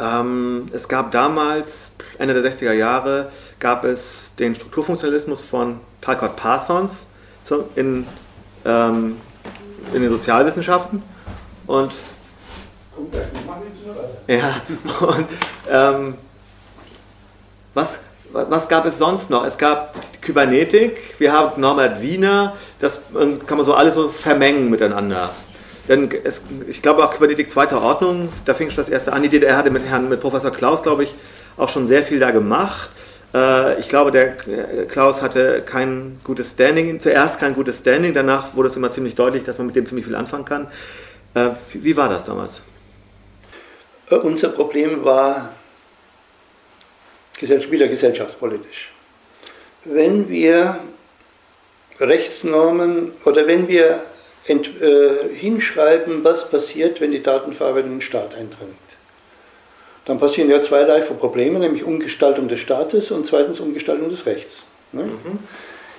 Ähm, 0.00 0.68
es 0.72 0.88
gab 0.88 1.10
damals, 1.10 1.92
Ende 2.18 2.40
der 2.40 2.52
60er 2.52 2.72
Jahre, 2.72 3.30
gab 3.58 3.84
es 3.84 4.34
den 4.36 4.54
Strukturfunktionalismus 4.54 5.40
von 5.40 5.80
Talcott 6.00 6.36
Parsons 6.36 7.06
in, 7.74 8.06
ähm, 8.64 9.16
in 9.92 10.02
den 10.02 10.10
Sozialwissenschaften. 10.10 11.02
Und, 11.66 11.94
ja, 14.26 14.62
und 15.00 15.26
ähm, 15.70 16.14
was, 17.74 18.00
was 18.32 18.68
gab 18.68 18.86
es 18.86 18.98
sonst 18.98 19.30
noch? 19.30 19.44
Es 19.44 19.58
gab 19.58 19.94
Kybernetik, 20.20 21.14
wir 21.18 21.32
haben 21.32 21.60
Norbert 21.60 22.02
Wiener, 22.02 22.56
das 22.78 23.00
kann 23.12 23.56
man 23.56 23.64
so 23.64 23.74
alles 23.74 23.94
so 23.94 24.08
vermengen 24.08 24.70
miteinander. 24.70 25.30
Denn 25.88 26.10
es, 26.24 26.42
ich 26.68 26.82
glaube 26.82 27.02
auch 27.02 27.12
Kybernetik 27.12 27.50
zweiter 27.50 27.80
Ordnung, 27.80 28.28
da 28.44 28.54
fing 28.54 28.68
schon 28.68 28.76
das 28.76 28.90
erste 28.90 29.12
an. 29.12 29.22
Die 29.22 29.30
DDR 29.30 29.56
hatte 29.56 29.70
mit 29.70 29.84
Herrn, 29.84 30.08
mit 30.08 30.20
Professor 30.20 30.50
Klaus, 30.50 30.82
glaube 30.82 31.04
ich, 31.04 31.14
auch 31.56 31.70
schon 31.70 31.86
sehr 31.86 32.02
viel 32.02 32.20
da 32.20 32.30
gemacht. 32.30 32.90
Äh, 33.34 33.78
ich 33.80 33.88
glaube, 33.88 34.10
der 34.10 34.46
äh, 34.46 34.84
Klaus 34.86 35.22
hatte 35.22 35.62
kein 35.64 36.20
gutes 36.24 36.52
Standing, 36.52 37.00
zuerst 37.00 37.40
kein 37.40 37.54
gutes 37.54 37.78
Standing, 37.78 38.14
danach 38.14 38.54
wurde 38.54 38.68
es 38.68 38.76
immer 38.76 38.90
ziemlich 38.90 39.14
deutlich, 39.14 39.44
dass 39.44 39.58
man 39.58 39.66
mit 39.66 39.76
dem 39.76 39.86
ziemlich 39.86 40.06
viel 40.06 40.14
anfangen 40.14 40.44
kann. 40.44 40.68
Äh, 41.34 41.50
wie 41.72 41.96
war 41.96 42.08
das 42.08 42.24
damals? 42.24 42.62
Unser 44.10 44.48
Problem 44.50 45.04
war 45.04 45.50
wieder 47.40 47.88
gesellschaftspolitisch. 47.88 48.90
Wenn 49.84 50.28
wir 50.28 50.78
Rechtsnormen 52.00 53.12
oder 53.24 53.46
wenn 53.46 53.68
wir 53.68 54.00
ent, 54.48 54.80
äh, 54.80 55.34
hinschreiben, 55.34 56.24
was 56.24 56.50
passiert, 56.50 57.00
wenn 57.00 57.12
die 57.12 57.22
Datenverarbeitung 57.22 57.90
in 57.90 57.96
den 57.96 58.02
Staat 58.02 58.34
eindringt. 58.34 58.76
Dann 60.04 60.18
passieren 60.18 60.50
ja 60.50 60.62
zweierlei 60.62 61.00
Probleme, 61.00 61.58
nämlich 61.58 61.84
Umgestaltung 61.84 62.48
des 62.48 62.60
Staates 62.60 63.10
und 63.10 63.26
zweitens 63.26 63.60
Umgestaltung 63.60 64.08
des 64.08 64.24
Rechts. 64.24 64.62
Ne? 64.92 65.02
Mhm. 65.02 65.38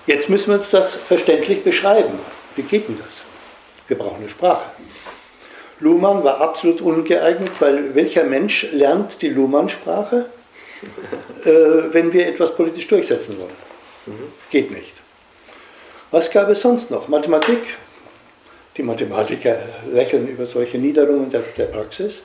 Jetzt 0.07 0.29
müssen 0.29 0.51
wir 0.51 0.55
uns 0.55 0.71
das 0.71 0.95
verständlich 0.95 1.63
beschreiben. 1.63 2.17
Wie 2.55 2.63
geht 2.63 2.88
denn 2.88 2.97
das? 3.05 3.23
Wir 3.88 3.97
brauchen 3.97 4.17
eine 4.17 4.29
Sprache. 4.29 4.65
Luhmann 5.79 6.23
war 6.23 6.41
absolut 6.41 6.81
ungeeignet, 6.81 7.51
weil 7.59 7.95
welcher 7.95 8.23
Mensch 8.23 8.67
lernt 8.71 9.21
die 9.21 9.29
Luhmann-Sprache, 9.29 10.25
äh, 11.45 11.49
wenn 11.91 12.12
wir 12.12 12.27
etwas 12.27 12.55
politisch 12.55 12.88
durchsetzen 12.88 13.38
wollen? 13.38 13.51
Mhm. 14.07 14.33
Geht 14.49 14.71
nicht. 14.71 14.93
Was 16.12 16.31
gab 16.31 16.49
es 16.49 16.62
sonst 16.62 16.89
noch? 16.89 17.07
Mathematik, 17.07 17.77
die 18.79 18.83
Mathematiker 18.83 19.57
lächeln 19.91 20.27
über 20.27 20.45
solche 20.45 20.77
Niederungen 20.77 21.29
der, 21.29 21.41
der 21.57 21.65
Praxis. 21.65 22.21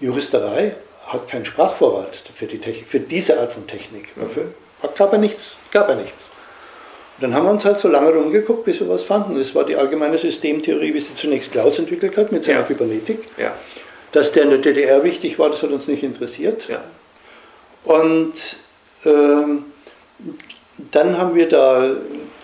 Juristerei 0.00 0.74
hat 1.06 1.28
keinen 1.28 1.44
Sprachvorrat 1.44 2.22
für, 2.34 2.46
die 2.46 2.58
Technik, 2.58 2.88
für 2.88 2.98
diese 2.98 3.38
Art 3.38 3.52
von 3.52 3.66
Technik. 3.66 4.08
Dafür 4.16 4.54
gab 4.96 5.12
er 5.12 5.18
nichts. 5.18 5.58
Gab 5.70 5.90
er 5.90 5.96
nichts. 5.96 6.28
Und 7.18 7.24
dann 7.24 7.34
haben 7.34 7.44
wir 7.44 7.50
uns 7.50 7.66
halt 7.66 7.78
so 7.78 7.88
lange 7.88 8.10
rumgeguckt, 8.10 8.64
bis 8.64 8.80
wir 8.80 8.88
was 8.88 9.02
fanden. 9.02 9.38
Das 9.38 9.54
war 9.54 9.64
die 9.64 9.76
allgemeine 9.76 10.16
Systemtheorie, 10.16 10.94
wie 10.94 11.00
sie 11.00 11.14
zunächst 11.14 11.52
Klaus 11.52 11.78
entwickelt 11.78 12.16
hat 12.16 12.32
mit 12.32 12.42
seiner 12.44 12.60
ja. 12.60 12.64
Kybernetik. 12.64 13.28
Ja. 13.36 13.54
Dass 14.12 14.32
der 14.32 14.44
in 14.44 14.50
der 14.50 14.58
DDR 14.60 15.04
wichtig 15.04 15.38
war, 15.38 15.50
das 15.50 15.62
hat 15.62 15.70
uns 15.70 15.88
nicht 15.88 16.02
interessiert. 16.02 16.68
Ja. 16.68 16.82
Und 17.84 18.32
ähm, 19.04 19.66
dann 20.90 21.18
haben 21.18 21.34
wir 21.34 21.50
da 21.50 21.96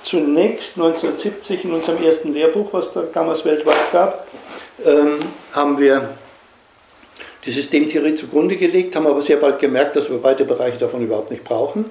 zunächst 0.06 0.78
1970 0.78 1.64
in 1.64 1.72
unserem 1.72 2.02
ersten 2.02 2.32
Lehrbuch, 2.32 2.72
was 2.72 2.92
da 2.92 3.02
damals 3.12 3.44
weltweit 3.44 3.92
gab, 3.92 4.26
ähm, 4.84 5.18
haben 5.52 5.78
wir 5.78 6.10
die 7.44 7.50
Systemtheorie 7.50 8.14
zugrunde 8.14 8.56
gelegt, 8.56 8.96
haben 8.96 9.06
aber 9.06 9.20
sehr 9.20 9.36
bald 9.36 9.58
gemerkt, 9.58 9.96
dass 9.96 10.08
wir 10.08 10.18
beide 10.18 10.44
Bereiche 10.44 10.78
davon 10.78 11.02
überhaupt 11.02 11.30
nicht 11.30 11.44
brauchen 11.44 11.84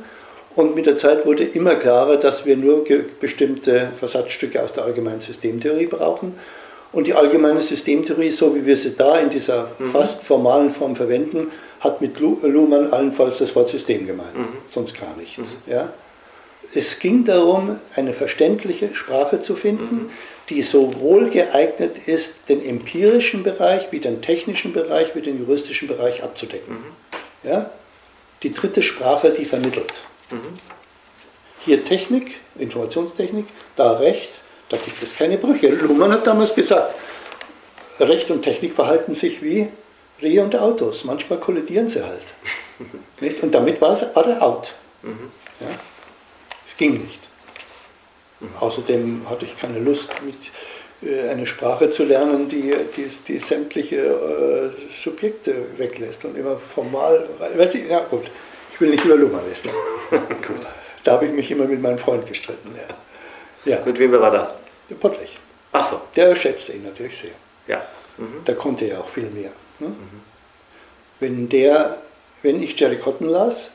Und 0.56 0.76
mit 0.76 0.86
der 0.86 0.96
Zeit 0.96 1.26
wurde 1.26 1.44
immer 1.44 1.76
klarer, 1.76 2.16
dass 2.16 2.46
wir 2.46 2.56
nur 2.56 2.86
bestimmte 3.20 3.92
Versatzstücke 3.98 4.64
aus 4.64 4.72
der 4.72 4.86
allgemeinen 4.86 5.20
Systemtheorie 5.20 5.88
brauchen. 5.88 6.36
Und 6.94 7.08
die 7.08 7.14
allgemeine 7.14 7.62
Systemtheorie, 7.62 8.30
so 8.30 8.56
wie 8.56 8.66
wir 8.66 8.78
sie 8.78 8.96
da 8.96 9.20
in 9.20 9.30
dieser 9.30 9.68
mhm. 9.78 9.92
fast 9.92 10.24
formalen 10.24 10.74
Form 10.74 10.96
verwenden, 10.96 11.52
hat 11.82 12.00
mit 12.00 12.18
Luhmann 12.20 12.94
allenfalls 12.94 13.40
das 13.40 13.54
Wort 13.54 13.68
System 13.68 14.08
gemeint, 14.08 14.38
mhm. 14.38 14.48
sonst 14.70 14.98
gar 14.98 15.14
nichts. 15.18 15.38
Mhm. 15.40 15.72
Ja? 15.74 15.90
Es 16.74 17.00
ging 17.00 17.26
darum, 17.26 17.80
eine 17.96 18.14
verständliche 18.14 18.94
Sprache 18.94 19.42
zu 19.42 19.56
finden, 19.56 19.96
mhm. 19.96 20.10
die 20.50 20.62
sowohl 20.62 21.30
geeignet 21.30 22.08
ist, 22.08 22.36
den 22.50 22.66
empirischen 22.66 23.44
Bereich 23.44 23.92
wie 23.92 24.00
den 24.00 24.22
technischen 24.22 24.74
Bereich 24.74 25.16
wie 25.16 25.22
den 25.22 25.40
juristischen 25.40 25.88
Bereich 25.88 26.24
abzudecken. 26.24 26.76
Mhm. 26.76 27.50
Ja? 27.50 27.70
Die 28.44 28.54
dritte 28.54 28.84
Sprache, 28.84 29.32
die 29.32 29.46
vermittelt. 29.46 29.94
Mhm. 30.32 30.60
Hier 31.60 31.84
Technik, 31.86 32.36
Informationstechnik, 32.60 33.46
da 33.76 33.94
Recht, 33.94 34.30
da 34.70 34.78
gibt 34.78 35.02
es 35.02 35.16
keine 35.16 35.38
Brüche. 35.38 35.70
Luhmann 35.70 36.12
hat 36.12 36.28
damals 36.28 36.54
gesagt, 36.54 36.94
Recht 38.00 38.30
und 38.30 38.42
Technik 38.42 38.74
verhalten 38.74 39.14
sich 39.14 39.42
wie 39.42 39.70
Rehe 40.22 40.44
und 40.44 40.56
Autos. 40.56 41.04
Manchmal 41.04 41.40
kollidieren 41.40 41.88
sie 41.88 42.04
halt. 42.04 42.34
Nicht? 43.22 43.42
Und 43.42 43.54
damit 43.54 43.82
war, 43.82 43.94
es, 43.94 44.04
out. 44.42 44.74
Mhm. 45.02 45.32
Ja? 45.60 45.68
Es 46.76 46.80
ging 46.80 47.04
nicht. 47.04 47.22
Außerdem 48.60 49.30
hatte 49.30 49.46
ich 49.46 49.58
keine 49.58 49.80
Lust, 49.80 50.12
mit, 50.24 50.36
äh, 51.10 51.30
eine 51.30 51.48
Sprache 51.48 51.90
zu 51.90 52.04
lernen, 52.04 52.50
die, 52.50 52.76
die, 52.98 53.10
die 53.30 53.40
sämtliche 53.40 53.96
äh, 53.96 54.92
Subjekte 54.92 55.56
weglässt 55.78 56.26
und 56.26 56.38
immer 56.38 56.58
formal. 56.58 57.30
Weiß 57.56 57.76
ich, 57.76 57.88
ja, 57.88 58.00
gut, 58.02 58.30
ich 58.74 58.82
will 58.82 58.90
nicht 58.90 59.06
über 59.06 59.16
Lummer 59.16 59.40
wissen. 59.50 59.70
da 61.06 61.14
habe 61.14 61.28
ich 61.28 61.32
mich 61.32 61.50
immer 61.50 61.64
mit 61.64 61.82
meinem 61.82 61.98
Freund 61.98 62.28
gestritten. 62.28 62.76
Ja. 63.64 63.78
ja. 63.78 63.86
Mit 63.86 63.98
wem 63.98 64.12
war 64.12 64.32
das? 64.32 64.54
Der 64.90 64.96
Pottlich. 64.96 65.38
Ach 65.72 65.90
so. 65.90 66.02
Der 66.18 66.36
schätzte 66.36 66.74
ihn 66.74 66.84
natürlich 66.84 67.18
sehr. 67.18 67.32
Ja. 67.68 67.86
Mhm. 68.18 68.44
Der 68.46 68.56
konnte 68.56 68.86
ja 68.86 69.00
auch 69.00 69.08
viel 69.08 69.30
mehr. 69.30 69.52
Ne? 69.80 69.88
Mhm. 69.88 70.22
Wenn, 71.22 71.48
der, 71.48 72.00
wenn 72.42 72.62
ich 72.62 72.78
Jerry 72.78 72.98
Cotton 72.98 73.30
las, 73.30 73.70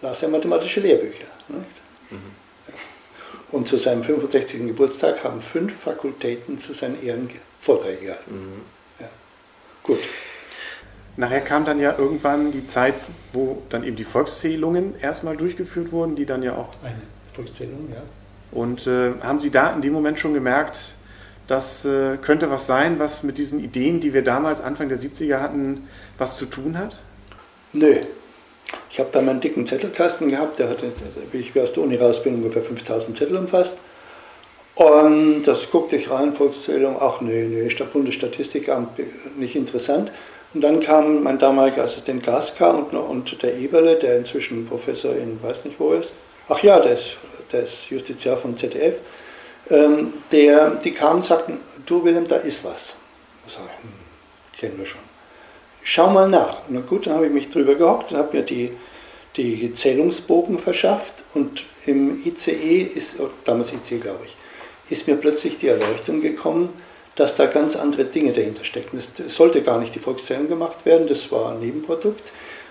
las 0.00 0.22
er 0.22 0.28
mathematische 0.28 0.78
Lehrbücher. 0.78 1.24
Mhm. 1.48 1.64
Und 3.54 3.68
zu 3.68 3.78
seinem 3.78 4.02
65. 4.02 4.66
Geburtstag 4.66 5.22
haben 5.22 5.40
fünf 5.40 5.76
Fakultäten 5.76 6.58
zu 6.58 6.72
seinen 6.74 7.00
Ehren 7.00 7.30
Vorträge 7.60 8.06
gehalten. 8.06 8.34
Mhm. 8.34 8.62
Ja. 8.98 9.06
Gut. 9.84 10.00
Nachher 11.16 11.40
kam 11.40 11.64
dann 11.64 11.78
ja 11.78 11.94
irgendwann 11.96 12.50
die 12.50 12.66
Zeit, 12.66 12.94
wo 13.32 13.62
dann 13.70 13.84
eben 13.84 13.94
die 13.94 14.02
Volkszählungen 14.02 14.98
erstmal 15.00 15.36
durchgeführt 15.36 15.92
wurden, 15.92 16.16
die 16.16 16.26
dann 16.26 16.42
ja 16.42 16.56
auch. 16.56 16.70
Eine 16.82 16.96
Volkszählung, 17.32 17.90
ja. 17.94 18.02
Und 18.50 18.88
äh, 18.88 19.12
haben 19.20 19.38
Sie 19.38 19.50
da 19.50 19.72
in 19.72 19.82
dem 19.82 19.92
Moment 19.92 20.18
schon 20.18 20.34
gemerkt, 20.34 20.96
das 21.46 21.84
äh, 21.84 22.16
könnte 22.16 22.50
was 22.50 22.66
sein, 22.66 22.98
was 22.98 23.22
mit 23.22 23.38
diesen 23.38 23.60
Ideen, 23.60 24.00
die 24.00 24.14
wir 24.14 24.24
damals 24.24 24.60
Anfang 24.62 24.88
der 24.88 24.98
70er 24.98 25.38
hatten, 25.38 25.86
was 26.18 26.38
zu 26.38 26.46
tun 26.46 26.76
hat? 26.76 26.96
Nö. 27.72 27.98
Ich 28.90 28.98
habe 28.98 29.10
da 29.12 29.20
meinen 29.20 29.40
dicken 29.40 29.66
Zettelkasten 29.66 30.30
gehabt, 30.30 30.58
der 30.58 30.68
hatte, 30.68 30.92
wie 31.32 31.38
ich 31.38 31.58
aus 31.60 31.72
der 31.72 31.82
Uni 31.82 31.96
raus 31.96 32.22
bin, 32.22 32.36
ungefähr 32.36 32.62
5000 32.62 33.16
Zettel 33.16 33.36
umfasst. 33.36 33.74
Und 34.74 35.44
das 35.44 35.70
guckte 35.70 35.96
ich 35.96 36.10
rein, 36.10 36.32
Volkszählung, 36.32 36.96
ach 37.00 37.20
nee, 37.20 37.44
nee, 37.44 37.68
Bundesstatistikamt 37.92 38.98
nicht 39.36 39.54
interessant. 39.54 40.10
Und 40.52 40.60
dann 40.60 40.80
kam 40.80 41.22
mein 41.22 41.38
damaliger 41.38 41.84
Assistent 41.84 42.24
Gaska 42.24 42.70
und, 42.70 42.94
und 42.94 43.42
der 43.42 43.56
Eberle, 43.56 43.96
der 43.96 44.18
inzwischen 44.18 44.66
Professor 44.66 45.14
in 45.14 45.40
weiß 45.42 45.64
nicht 45.64 45.78
wo 45.78 45.92
ist. 45.92 46.10
Ach 46.48 46.62
ja, 46.62 46.78
der 46.80 46.92
ist, 46.92 47.16
der 47.52 47.64
ist 47.64 47.90
Justiziar 47.90 48.36
von 48.36 48.56
ZDF 48.56 48.94
ähm, 49.70 50.14
der, 50.30 50.70
die 50.70 50.92
kamen 50.92 51.16
und 51.16 51.24
sagten, 51.24 51.58
du 51.86 52.04
Willem, 52.04 52.28
da 52.28 52.36
ist 52.36 52.64
was. 52.64 52.96
Ich 53.46 53.54
sage, 53.54 53.68
hm, 53.82 53.90
kennen 54.58 54.78
wir 54.78 54.86
schon. 54.86 55.03
Schau 55.84 56.08
mal 56.08 56.28
nach. 56.28 56.60
Na 56.68 56.80
gut, 56.80 57.06
dann 57.06 57.14
habe 57.14 57.26
ich 57.26 57.32
mich 57.32 57.50
drüber 57.50 57.74
gehockt 57.74 58.10
und 58.10 58.18
habe 58.18 58.36
mir 58.36 58.42
die, 58.42 58.70
die 59.36 59.74
Zählungsbogen 59.74 60.58
verschafft 60.58 61.14
und 61.34 61.64
im 61.86 62.18
ICE 62.24 62.80
ist, 62.82 63.20
oh, 63.20 63.28
damals 63.44 63.70
ICE 63.72 63.98
glaube 63.98 64.20
ich, 64.24 64.34
ist 64.90 65.06
mir 65.06 65.16
plötzlich 65.16 65.58
die 65.58 65.68
Erleuchtung 65.68 66.22
gekommen, 66.22 66.70
dass 67.16 67.36
da 67.36 67.46
ganz 67.46 67.76
andere 67.76 68.04
Dinge 68.04 68.32
dahinter 68.32 68.64
stecken. 68.64 68.98
Es 68.98 69.34
sollte 69.34 69.62
gar 69.62 69.78
nicht 69.78 69.94
die 69.94 69.98
Volkszählung 69.98 70.48
gemacht 70.48 70.84
werden, 70.84 71.06
das 71.06 71.30
war 71.30 71.52
ein 71.52 71.60
Nebenprodukt, 71.60 72.22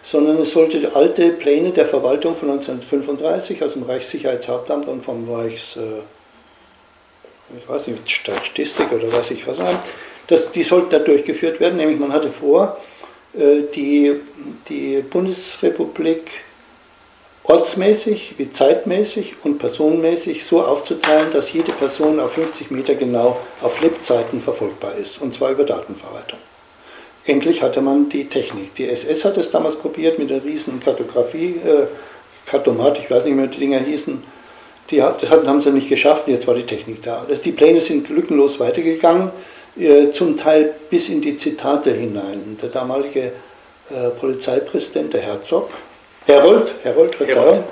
sondern 0.02 0.38
es 0.39 0.52
sollte 0.52 0.95
alte 0.95 1.30
Pläne 1.30 1.71
der 1.71 1.86
Verwaltung 1.86 2.36
von 2.36 2.49
1935 2.49 3.63
aus 3.63 3.73
dem 3.73 3.84
Reichssicherheitshauptamt 3.84 4.88
und 4.88 5.06
vom 5.06 5.32
Reichs... 5.32 5.78
Äh, 5.78 6.02
ich 7.56 7.69
weiß 7.69 7.88
nicht, 7.88 8.10
Statistik 8.10 8.91
oder 8.91 9.12
weiß 9.12 9.30
ich 9.30 9.45
was 9.45 9.58
das, 10.28 10.52
die 10.52 10.63
sollten 10.63 10.89
da 10.89 10.99
durchgeführt 10.99 11.60
werden, 11.60 11.78
nämlich 11.78 11.99
man 11.99 12.13
hatte 12.13 12.32
vor, 12.32 12.78
die, 13.34 14.13
die 14.69 15.02
Bundesrepublik 15.02 16.30
ortsmäßig 17.43 18.36
wie 18.38 18.50
zeitmäßig 18.52 19.36
und 19.43 19.58
personenmäßig 19.60 20.46
so 20.46 20.63
aufzuteilen, 20.63 21.32
dass 21.32 21.52
jede 21.52 21.72
Person 21.72 22.19
auf 22.19 22.34
50 22.34 22.72
Meter 22.72 22.96
genau 22.96 23.38
auf 23.62 23.82
Lebzeiten 23.82 24.41
verfolgbar 24.41 24.96
ist, 24.96 25.22
und 25.22 25.34
zwar 25.34 25.52
über 25.52 25.63
Datenverwaltung. 25.63 26.39
Endlich 27.26 27.62
hatte 27.62 27.82
man 27.82 28.10
die 28.10 28.28
Technik. 28.28 28.76
Die 28.76 28.88
SS 28.88 29.24
hat 29.26 29.38
es 29.38 29.50
damals 29.50 29.76
probiert 29.78 30.19
mit 30.19 30.30
der 30.30 30.43
riesen 30.43 30.80
Kartografie, 30.80 31.56
äh, 31.65 31.88
Kartomat, 32.46 33.00
ich 33.00 33.10
weiß 33.10 33.24
nicht 33.24 33.36
mehr, 33.36 33.46
wie 33.46 33.54
die 33.54 33.60
Dinger 33.60 33.80
hießen, 33.80 34.22
die, 34.89 34.98
das 34.98 35.30
haben 35.30 35.62
sie 35.62 35.72
nicht 35.72 35.88
geschafft, 35.88 36.28
jetzt 36.28 36.46
war 36.48 36.56
die 36.56 36.65
Technik 36.65 37.04
da. 37.04 37.26
Also 37.28 37.41
die 37.41 37.54
Pläne 37.54 37.80
sind 37.82 38.10
lückenlos 38.10 38.60
weitergegangen, 38.60 39.30
äh, 39.30 39.32
zum 40.12 40.38
Teil 40.38 40.76
bis 40.90 41.10
in 41.10 41.22
die 41.22 41.36
Zitate 41.36 41.92
hinein. 41.92 42.58
Der 42.62 42.70
damalige 42.70 43.32
äh, 43.90 44.10
Polizeipräsident, 44.20 45.14
der 45.14 45.22
Herzog, 45.22 45.70
Herold, 46.26 46.74
Herold, 46.84 47.16
Verzeihung, 47.16 47.64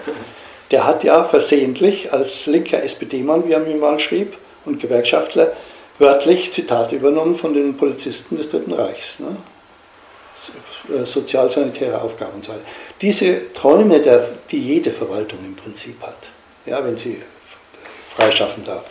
der 0.71 0.85
hat 0.85 1.03
ja 1.03 1.23
versehentlich 1.25 2.11
als 2.11 2.47
linker 2.47 2.83
SPD-Mann, 2.83 3.47
wie 3.47 3.53
er 3.53 3.59
mir 3.59 3.75
mal 3.75 3.99
schrieb, 3.99 4.35
und 4.65 4.79
Gewerkschaftler, 4.79 5.53
wörtlich 5.99 6.51
Zitate 6.51 6.95
übernommen 6.95 7.35
von 7.35 7.53
den 7.53 7.77
Polizisten 7.77 8.37
des 8.37 8.49
Dritten 8.49 8.73
Reichs. 8.73 9.19
Ne? 9.19 9.37
Äh, 10.89 11.05
sozialsanitäre 11.05 12.01
Aufgaben 12.01 12.33
und 12.35 12.43
so 12.43 12.51
weiter. 12.51 12.61
Diese 12.99 13.53
Träume, 13.53 14.01
die 14.49 14.59
jede 14.59 14.91
Verwaltung 14.91 15.39
im 15.45 15.55
Prinzip 15.55 16.01
hat, 16.01 16.29
ja, 16.65 16.83
wenn 16.83 16.97
sie 16.97 17.21
freischaffen 18.15 18.63
darf. 18.63 18.85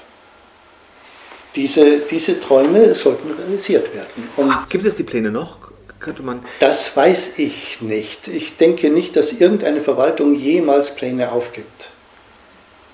Diese, 1.57 1.99
diese 1.99 2.39
Träume 2.39 2.95
sollten 2.95 3.31
realisiert 3.33 3.93
werden. 3.95 4.29
Und 4.37 4.53
Gibt 4.69 4.85
es 4.85 4.97
die 4.97 5.03
Pläne 5.03 5.31
noch? 5.31 5.59
Könnte 5.99 6.23
man 6.23 6.41
das 6.61 6.97
weiß 6.97 7.39
ich 7.39 7.83
nicht. 7.83 8.27
Ich 8.27 8.57
denke 8.57 8.89
nicht, 8.89 9.17
dass 9.17 9.33
irgendeine 9.33 9.83
Verwaltung 9.83 10.35
jemals 10.35 10.95
Pläne 10.95 11.31
aufgibt. 11.31 11.91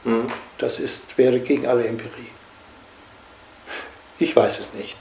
Mhm. 0.04 0.30
Das 0.58 0.80
ist, 0.80 1.16
wäre 1.16 1.38
gegen 1.38 1.66
alle 1.66 1.86
Empirie. 1.86 2.30
Ich 4.18 4.34
weiß 4.34 4.60
es 4.60 4.74
nicht. 4.78 4.96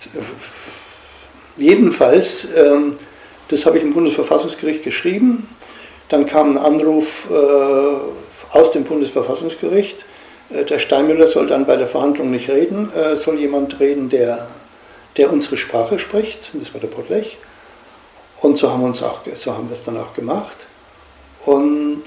Jedenfalls, 1.58 2.48
ähm, 2.56 2.98
das 3.48 3.66
habe 3.66 3.78
ich 3.78 3.84
im 3.84 3.94
Bundesverfassungsgericht 3.94 4.84
geschrieben. 4.84 5.48
Dann 6.10 6.26
kam 6.26 6.52
ein 6.52 6.58
Anruf 6.58 7.28
äh, 7.32 8.56
aus 8.56 8.72
dem 8.72 8.84
Bundesverfassungsgericht. 8.84 10.06
Äh, 10.50 10.66
der 10.66 10.80
Steinmüller 10.80 11.28
soll 11.28 11.48
dann 11.48 11.66
bei 11.66 11.76
der 11.76 11.88
Verhandlung 11.88 12.32
nicht 12.32 12.50
reden, 12.50 12.92
äh, 12.94 13.16
soll 13.16 13.40
jemand 13.40 13.80
reden, 13.80 14.10
der, 14.10 14.48
der 15.18 15.32
unsere 15.32 15.58
Sprache 15.58 16.00
spricht. 16.00 16.52
Das 16.54 16.74
war 16.74 16.82
der 16.82 16.88
Pottlech. 16.88 17.38
Und 18.42 18.58
so 18.58 18.70
haben, 18.70 18.82
wir 18.82 18.88
uns 18.88 19.02
auch, 19.02 19.22
so 19.36 19.54
haben 19.54 19.70
wir 19.70 19.74
es 19.74 19.84
dann 19.84 19.98
auch 19.98 20.14
gemacht. 20.14 20.58
Und 21.46 22.04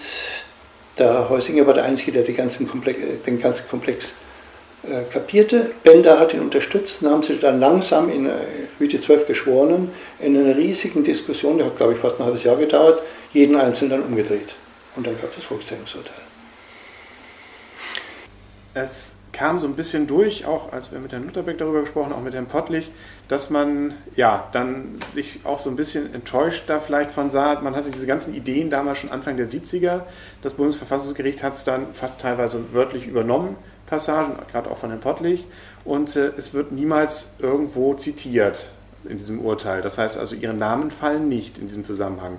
der 0.99 1.29
Heusinger 1.29 1.67
war 1.67 1.75
der 1.75 1.85
Einzige, 1.85 2.13
der 2.13 2.25
Komplex, 2.67 3.01
den 3.25 3.41
ganzen 3.41 3.69
Komplex 3.69 4.13
äh, 4.85 5.03
kapierte. 5.13 5.71
Bender 5.83 6.19
hat 6.19 6.35
ihn 6.35 6.41
unterstützt 6.41 7.03
und 7.03 7.11
haben 7.11 7.23
sie 7.23 7.39
dann 7.39 7.59
langsam, 7.59 8.11
in, 8.11 8.29
wie 8.79 8.89
die 8.89 9.01
zwölf 9.01 9.27
Geschworenen, 9.27 9.93
in 10.21 10.37
einer 10.37 10.57
riesigen 10.57 11.03
Diskussion, 11.03 11.59
die 11.59 11.65
hat 11.65 11.77
glaube 11.77 11.95
ich 11.95 11.99
fast 11.99 12.21
ein 12.21 12.27
halbes 12.27 12.45
Jahr 12.45 12.57
gedauert, 12.57 13.03
jeden 13.33 13.57
Einzelnen 13.57 13.91
dann 13.91 14.03
umgedreht. 14.03 14.55
Und 14.97 15.07
dann 15.07 15.17
gab 15.21 15.31
es 15.31 15.37
das 15.37 15.45
Volkszählungsurteil 15.45 16.28
es 18.83 19.17
kam 19.33 19.59
so 19.59 19.67
ein 19.67 19.75
bisschen 19.75 20.07
durch, 20.07 20.47
auch 20.47 20.73
als 20.73 20.91
wir 20.91 20.99
mit 20.99 21.13
Herrn 21.13 21.25
Lutherbeck 21.25 21.59
darüber 21.59 21.81
gesprochen, 21.83 22.13
auch 22.13 22.23
mit 22.23 22.35
Herrn 22.35 22.47
Pottlich, 22.47 22.91
dass 23.29 23.51
man 23.51 23.95
ja 24.17 24.49
dann 24.53 24.99
sich 25.13 25.41
auch 25.45 25.61
so 25.61 25.71
ein 25.71 25.77
bisschen 25.77 26.15
enttäuscht 26.15 26.65
da 26.67 26.81
vielleicht 26.81 27.11
von 27.11 27.31
sah. 27.31 27.61
Man 27.61 27.77
hatte 27.77 27.91
diese 27.91 28.07
ganzen 28.07 28.35
Ideen 28.35 28.71
damals 28.71 28.99
schon 28.99 29.11
Anfang 29.11 29.37
der 29.37 29.49
70er. 29.49 30.03
Das 30.43 30.55
Bundesverfassungsgericht 30.55 31.43
hat 31.43 31.55
es 31.55 31.65
dann 31.65 31.93
fast 31.93 32.21
teilweise 32.21 32.73
wörtlich 32.73 33.07
übernommen, 33.07 33.57
Passagen, 33.87 34.35
gerade 34.51 34.71
auch 34.71 34.79
von 34.79 34.91
Herrn 34.91 35.01
Pottlich. 35.01 35.47
Und 35.85 36.17
äh, 36.17 36.33
es 36.37 36.55
wird 36.55 36.73
niemals 36.73 37.35
irgendwo 37.39 37.95
zitiert 37.95 38.73
in 39.09 39.19
diesem 39.19 39.41
Urteil. 39.41 39.83
Das 39.83 39.99
heißt 39.99 40.19
also, 40.19 40.35
ihre 40.35 40.55
Namen 40.55 40.91
fallen 40.91 41.29
nicht 41.29 41.59
in 41.59 41.69
diesem 41.69 41.85
Zusammenhang. 41.85 42.39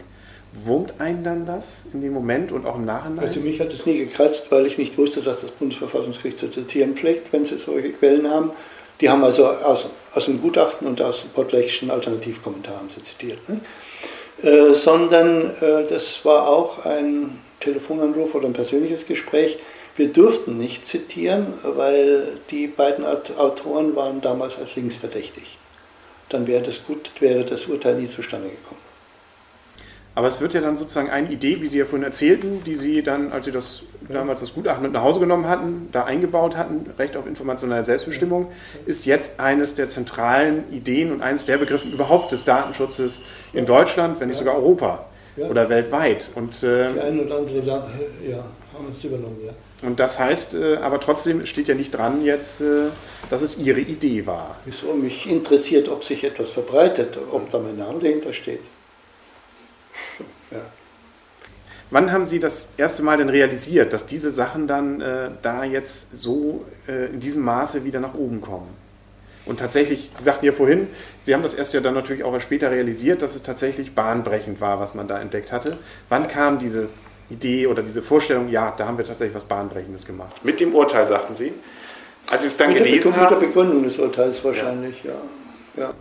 Wurmt 0.52 1.00
einen 1.00 1.24
dann 1.24 1.46
das 1.46 1.82
in 1.94 2.02
dem 2.02 2.14
Moment 2.14 2.52
und 2.52 2.66
auch 2.66 2.76
im 2.76 2.86
Nachhinein? 2.86 3.28
Also 3.28 3.40
mich 3.40 3.60
hat 3.60 3.72
es 3.72 3.86
nie 3.86 4.00
gekratzt, 4.00 4.52
weil 4.52 4.66
ich 4.66 4.78
nicht 4.78 4.98
wusste, 4.98 5.22
dass 5.22 5.42
das 5.42 5.52
Bundesverfassungsgericht 5.52 6.40
zu 6.40 6.50
zitieren 6.50 6.96
pflegt, 6.96 7.32
wenn 7.32 7.46
sie 7.46 7.58
solche 7.58 7.92
Quellen 7.92 8.30
haben. 8.30 8.52
Die 9.00 9.10
haben 9.10 9.24
also 9.24 9.48
aus, 9.48 9.88
aus 10.14 10.26
dem 10.26 10.42
Gutachten 10.42 10.88
und 10.88 11.02
aus 11.02 11.24
Pottlechschen 11.34 11.92
Alternativkommentaren 11.92 12.90
zitiert. 12.90 13.38
Ne? 13.48 13.62
Äh, 14.42 14.74
sondern 14.74 15.52
äh, 15.62 15.86
das 15.88 16.26
war 16.26 16.48
auch 16.48 16.86
ein 16.86 17.40
Telefonanruf 17.60 18.34
oder 18.34 18.48
ein 18.48 18.54
persönliches 18.54 19.06
Gespräch. 19.06 19.60
Wir 19.96 20.08
durften 20.08 20.58
nicht 20.58 20.86
zitieren, 20.86 21.48
weil 21.64 22.40
die 22.50 22.68
beiden 22.68 23.06
Autoren 23.06 23.96
waren 23.96 24.22
damals 24.22 24.58
als 24.58 24.76
linksverdächtig. 24.76 25.58
Dann 26.30 26.48
wäre 26.48 26.64
das, 26.64 26.86
gut, 26.86 27.12
wäre 27.20 27.44
das 27.44 27.66
Urteil 27.66 27.96
nie 27.96 28.08
zustande 28.08 28.50
gekommen. 28.50 28.89
Aber 30.16 30.28
es 30.28 30.42
wird 30.42 30.54
ja 30.54 30.62
dann 30.62 30.76
sozusagen 30.76 31.10
eine 31.10 31.32
Idee, 31.32 31.62
wie 31.62 31.68
Sie 31.68 31.78
ja 31.78 31.86
vorhin 31.86 32.04
erzählten, 32.04 32.64
die 32.66 32.76
Sie 32.76 33.04
dann, 33.04 33.32
als 33.32 33.46
Sie 33.46 33.52
das 33.52 33.84
damals 34.10 34.40
das 34.40 34.54
Gutachten 34.54 34.84
mit 34.84 34.92
nach 34.92 35.04
Hause 35.04 35.20
genommen 35.20 35.48
hatten, 35.48 35.90
da 35.92 36.06
eingebaut 36.06 36.58
hatten, 36.58 36.90
Recht 36.98 37.16
auf 37.16 37.28
informationelle 37.28 37.84
Selbstbestimmung, 37.84 38.52
ist 38.86 39.06
jetzt 39.06 39.40
eines 39.40 39.76
der 39.76 39.88
zentralen 39.88 40.64
Ideen 40.72 41.12
und 41.12 41.22
eines 41.22 41.46
der 41.46 41.58
Begriffe 41.58 41.88
überhaupt 41.88 42.32
des 42.32 42.44
Datenschutzes 42.44 43.20
in 43.54 43.66
Deutschland, 43.66 44.20
wenn 44.20 44.30
nicht 44.30 44.38
sogar 44.40 44.56
Europa 44.56 45.06
oder 45.38 45.70
weltweit. 45.70 46.30
Und, 46.36 46.64
äh, 46.64 46.92
die 46.94 47.00
einen 47.00 47.26
oder 47.26 47.38
andere 47.38 47.60
ja, 47.60 47.76
haben 48.74 48.88
es 48.94 49.04
übernommen, 49.04 49.40
ja. 49.46 49.54
Und 49.82 50.00
das 50.00 50.20
heißt, 50.20 50.56
äh, 50.56 50.78
aber 50.78 51.00
trotzdem 51.00 51.46
steht 51.46 51.70
ja 51.70 51.76
nicht 51.76 51.92
dran 51.92 52.24
jetzt, 52.26 52.60
äh, 52.60 52.88
dass 53.30 53.42
es 53.42 53.58
Ihre 53.58 53.80
Idee 53.80 54.26
war. 54.26 54.58
Wieso? 54.66 54.94
Mich 54.94 55.30
interessiert, 55.30 55.88
ob 55.88 56.04
sich 56.04 56.24
etwas 56.26 56.50
verbreitet, 56.50 57.18
ob 57.32 57.50
da 57.50 57.60
mein 57.60 57.78
Name 57.78 58.00
dahinter 58.00 58.34
steht. 58.34 58.60
Ja. 60.52 60.60
Wann 61.92 62.12
haben 62.12 62.26
Sie 62.26 62.40
das 62.40 62.74
erste 62.78 63.02
Mal 63.02 63.18
denn 63.18 63.30
realisiert, 63.30 63.94
dass 63.94 64.06
diese 64.06 64.32
Sachen 64.32 64.68
dann 64.68 65.02
äh, 65.02 65.32
da 65.42 65.64
jetzt 65.64 66.18
so 66.18 66.66
äh, 66.88 67.08
in 67.08 67.20
diesem 67.20 67.44
Maße 67.44 67.84
wieder 67.84 68.00
nach 68.00 68.14
oben 68.14 68.42
kommen? 68.42 68.68
Und 69.46 69.60
tatsächlich, 69.60 70.12
Sie 70.16 70.24
sagten 70.24 70.46
ja 70.46 70.52
vorhin, 70.52 70.88
Sie 71.24 71.34
haben 71.34 71.42
das 71.42 71.56
erst 71.56 71.74
ja 71.74 71.80
dann 71.80 71.96
natürlich 71.96 72.24
auch 72.24 72.40
später 72.40 72.70
realisiert, 72.70 73.24
dass 73.24 73.36
es 73.36 73.42
tatsächlich 73.42 73.96
bahnbrechend 73.96 74.62
war, 74.62 74.80
was 74.80 74.94
man 74.94 75.08
da 75.08 75.20
entdeckt 75.20 75.52
hatte. 75.52 75.78
Wann 76.10 76.28
kam 76.28 76.60
diese 76.60 76.90
Idee 77.32 77.66
oder 77.66 77.82
diese 77.82 78.04
Vorstellung, 78.04 78.50
ja, 78.50 78.72
da 78.78 78.86
haben 78.86 79.00
wir 79.00 79.06
tatsächlich 79.06 79.36
was 79.36 79.44
Bahnbrechendes 79.44 80.06
gemacht? 80.06 80.44
Mit 80.44 80.60
dem 80.60 80.76
Urteil, 80.76 81.08
sagten 81.08 81.36
Sie? 81.36 81.54
Als 82.30 82.44
Sie 82.44 82.48
es 82.48 82.58
dann 82.58 82.70
mit 82.70 82.78
gelesen 82.78 83.16
haben? 83.16 83.22
Mit 83.22 83.32
der 83.32 83.48
Begründung 83.48 83.84
des 83.84 83.98
Urteils 83.98 84.44
wahrscheinlich, 84.44 85.04
ja. 85.04 85.14
ja. 85.76 85.84
ja. 85.84 85.94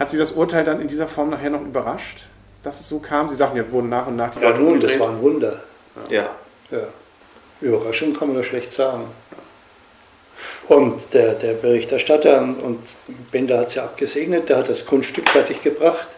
Hat 0.00 0.10
Sie 0.10 0.18
das 0.18 0.32
Urteil 0.32 0.64
dann 0.64 0.80
in 0.80 0.88
dieser 0.88 1.06
Form 1.06 1.30
nachher 1.30 1.50
noch 1.50 1.62
überrascht? 1.62 2.26
Dass 2.62 2.80
es 2.80 2.88
so 2.88 2.98
kam? 2.98 3.28
Sie 3.28 3.36
sagten, 3.36 3.56
ja, 3.56 3.70
wurden 3.70 3.88
nach 3.88 4.06
und 4.06 4.16
nach 4.16 4.34
die 4.34 4.42
Ja, 4.42 4.52
nun, 4.52 4.80
das 4.80 4.98
war 4.98 5.10
ein 5.10 5.20
Wunder. 5.20 5.62
Ja. 6.08 6.30
ja. 6.70 6.86
Überraschung 7.60 8.14
kann 8.14 8.28
man 8.28 8.38
da 8.38 8.44
schlecht 8.44 8.72
sagen. 8.72 9.04
Und 10.68 11.12
der, 11.14 11.34
der 11.34 11.54
Berichterstatter, 11.54 12.42
und 12.42 12.78
Bender 13.32 13.58
hat 13.58 13.68
es 13.68 13.74
ja 13.74 13.84
abgesegnet, 13.84 14.48
der 14.48 14.58
hat 14.58 14.68
das 14.68 14.86
Kunststück 14.86 15.28
fertiggebracht, 15.28 16.08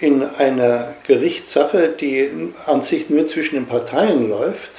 in 0.00 0.22
einer 0.22 0.94
Gerichtssache, 1.06 1.88
die 1.88 2.52
an 2.66 2.82
sich 2.82 3.10
nur 3.10 3.26
zwischen 3.26 3.56
den 3.56 3.66
Parteien 3.66 4.28
läuft, 4.28 4.70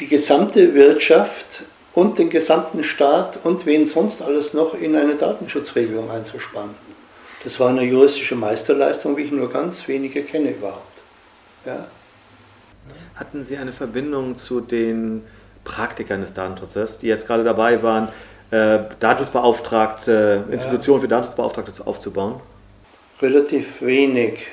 die 0.00 0.06
gesamte 0.06 0.74
Wirtschaft 0.74 1.62
und 1.94 2.18
den 2.18 2.30
gesamten 2.30 2.84
Staat 2.84 3.38
und 3.44 3.66
wen 3.66 3.86
sonst 3.86 4.22
alles 4.22 4.52
noch 4.54 4.74
in 4.74 4.96
eine 4.96 5.14
Datenschutzregelung 5.14 6.10
einzuspannen. 6.10 6.74
Das 7.42 7.58
war 7.58 7.70
eine 7.70 7.82
juristische 7.82 8.34
Meisterleistung, 8.34 9.16
wie 9.16 9.22
ich 9.22 9.32
nur 9.32 9.50
ganz 9.50 9.88
wenige 9.88 10.22
kenne 10.22 10.50
überhaupt. 10.50 10.98
Ja? 11.64 11.86
Hatten 13.14 13.44
Sie 13.44 13.56
eine 13.56 13.72
Verbindung 13.72 14.36
zu 14.36 14.60
den 14.60 15.22
Praktikern 15.64 16.20
des 16.20 16.34
Datenschutzes, 16.34 16.98
die 16.98 17.06
jetzt 17.06 17.26
gerade 17.26 17.44
dabei 17.44 17.82
waren, 17.82 18.08
äh, 18.50 18.80
Datenschutzbeauftragte, 18.98 20.44
Institutionen 20.50 20.98
ja. 20.98 21.02
für 21.02 21.08
Datenschutzbeauftragte 21.08 21.86
aufzubauen? 21.86 22.40
Relativ 23.22 23.80
wenig. 23.82 24.46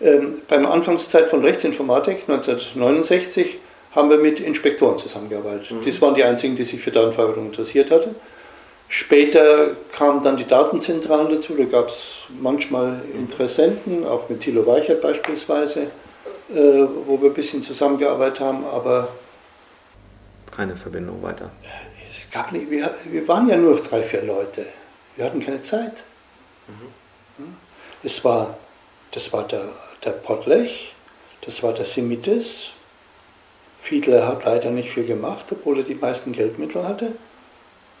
Ähm, 0.00 0.34
beim 0.48 0.66
Anfangszeit 0.66 1.28
von 1.28 1.42
Rechtsinformatik 1.44 2.22
1969 2.28 3.58
haben 3.92 4.10
wir 4.10 4.18
mit 4.18 4.38
Inspektoren 4.40 4.98
zusammengearbeitet. 4.98 5.70
Mhm. 5.70 5.84
Das 5.84 6.00
waren 6.00 6.14
die 6.14 6.22
einzigen, 6.22 6.54
die 6.54 6.64
sich 6.64 6.80
für 6.80 6.90
Datenverarbeitung 6.90 7.46
interessiert 7.46 7.90
hatten. 7.90 8.14
Später 8.88 9.76
kamen 9.92 10.24
dann 10.24 10.38
die 10.38 10.46
Datenzentralen 10.46 11.30
dazu, 11.30 11.54
da 11.54 11.64
gab 11.64 11.88
es 11.88 12.22
manchmal 12.40 13.02
Interessenten, 13.14 14.06
auch 14.06 14.30
mit 14.30 14.40
Thilo 14.40 14.66
Weichert 14.66 15.02
beispielsweise, 15.02 15.82
äh, 16.50 16.86
wo 17.06 17.20
wir 17.20 17.30
ein 17.30 17.34
bisschen 17.34 17.62
zusammengearbeitet 17.62 18.40
haben, 18.40 18.64
aber. 18.64 19.08
Keine 20.56 20.74
Verbindung 20.74 21.22
weiter. 21.22 21.50
Es 22.10 22.30
gab 22.30 22.50
nicht, 22.50 22.70
wir, 22.70 22.90
wir 23.04 23.28
waren 23.28 23.48
ja 23.48 23.58
nur 23.58 23.76
drei, 23.76 24.02
vier 24.02 24.22
Leute. 24.22 24.64
Wir 25.16 25.26
hatten 25.26 25.40
keine 25.40 25.60
Zeit. 25.60 25.92
Mhm. 26.66 27.56
Es 28.02 28.24
war, 28.24 28.56
das 29.10 29.32
war 29.34 29.46
der, 29.46 29.68
der 30.04 30.12
Pottlech, 30.12 30.94
das 31.42 31.62
war 31.62 31.74
der 31.74 31.84
Simitis. 31.84 32.70
Fiedler 33.80 34.26
hat 34.26 34.44
leider 34.44 34.70
nicht 34.70 34.90
viel 34.90 35.04
gemacht, 35.04 35.46
obwohl 35.50 35.78
er 35.78 35.84
die 35.84 35.94
meisten 35.94 36.32
Geldmittel 36.32 36.86
hatte 36.88 37.12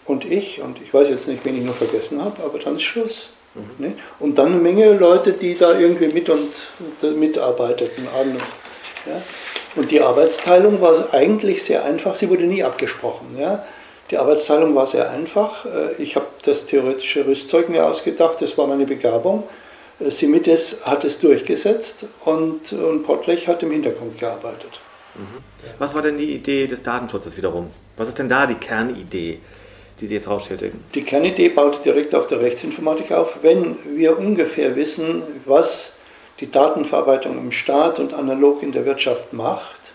und 0.08 0.24
ich, 0.24 0.60
und 0.60 0.80
ich 0.82 0.92
weiß 0.92 1.08
jetzt 1.08 1.28
nicht, 1.28 1.44
wen 1.44 1.58
ich 1.58 1.64
noch 1.64 1.74
vergessen 1.74 2.22
habe, 2.24 2.42
aber 2.42 2.58
dann 2.58 2.76
ist 2.76 2.82
Schluss. 2.82 3.28
Mhm. 3.54 3.86
Ne? 3.86 3.92
Und 4.18 4.38
dann 4.38 4.48
eine 4.48 4.56
Menge 4.56 4.92
Leute, 4.94 5.32
die 5.32 5.56
da 5.56 5.78
irgendwie 5.78 6.08
mit 6.08 6.28
und, 6.28 6.50
und 7.02 7.18
mitarbeiteten. 7.18 8.06
An, 8.18 8.36
ja? 9.06 9.22
Und 9.76 9.90
die 9.90 10.00
Arbeitsteilung 10.00 10.80
war 10.80 11.12
eigentlich 11.12 11.62
sehr 11.62 11.84
einfach, 11.84 12.16
sie 12.16 12.28
wurde 12.30 12.44
nie 12.44 12.64
abgesprochen. 12.64 13.36
Ja? 13.38 13.64
Die 14.10 14.16
Arbeitsteilung 14.16 14.74
war 14.74 14.86
sehr 14.86 15.10
einfach. 15.10 15.66
Äh, 15.66 16.02
ich 16.02 16.16
habe 16.16 16.26
das 16.42 16.66
theoretische 16.66 17.26
Rüstzeug 17.26 17.68
mir 17.68 17.86
ausgedacht, 17.86 18.40
das 18.40 18.56
war 18.56 18.66
meine 18.66 18.86
Begabung. 18.86 19.44
Äh, 20.00 20.10
Simites 20.10 20.78
hat 20.84 21.04
es 21.04 21.18
durchgesetzt 21.18 22.06
und, 22.24 22.72
und 22.72 23.04
Pottlech 23.04 23.46
hat 23.46 23.62
im 23.62 23.72
Hintergrund 23.72 24.18
gearbeitet. 24.18 24.80
Mhm. 25.14 25.42
Was 25.78 25.94
war 25.94 26.02
denn 26.02 26.16
die 26.16 26.34
Idee 26.34 26.66
des 26.66 26.82
Datenschutzes 26.82 27.36
wiederum? 27.36 27.70
Was 27.96 28.08
ist 28.08 28.18
denn 28.18 28.28
da 28.28 28.46
die 28.46 28.54
Kernidee? 28.54 29.40
Die 30.00 30.06
Sie 30.06 30.14
jetzt 30.14 30.28
rausschildern? 30.28 30.72
Die 30.94 31.02
Kernidee 31.02 31.48
baut 31.48 31.84
direkt 31.84 32.14
auf 32.14 32.26
der 32.26 32.40
Rechtsinformatik 32.40 33.12
auf. 33.12 33.38
Wenn 33.42 33.76
wir 33.96 34.18
ungefähr 34.18 34.76
wissen, 34.76 35.22
was 35.44 35.92
die 36.40 36.50
Datenverarbeitung 36.50 37.38
im 37.38 37.52
Staat 37.52 37.98
und 37.98 38.14
analog 38.14 38.62
in 38.62 38.72
der 38.72 38.86
Wirtschaft 38.86 39.32
macht, 39.32 39.92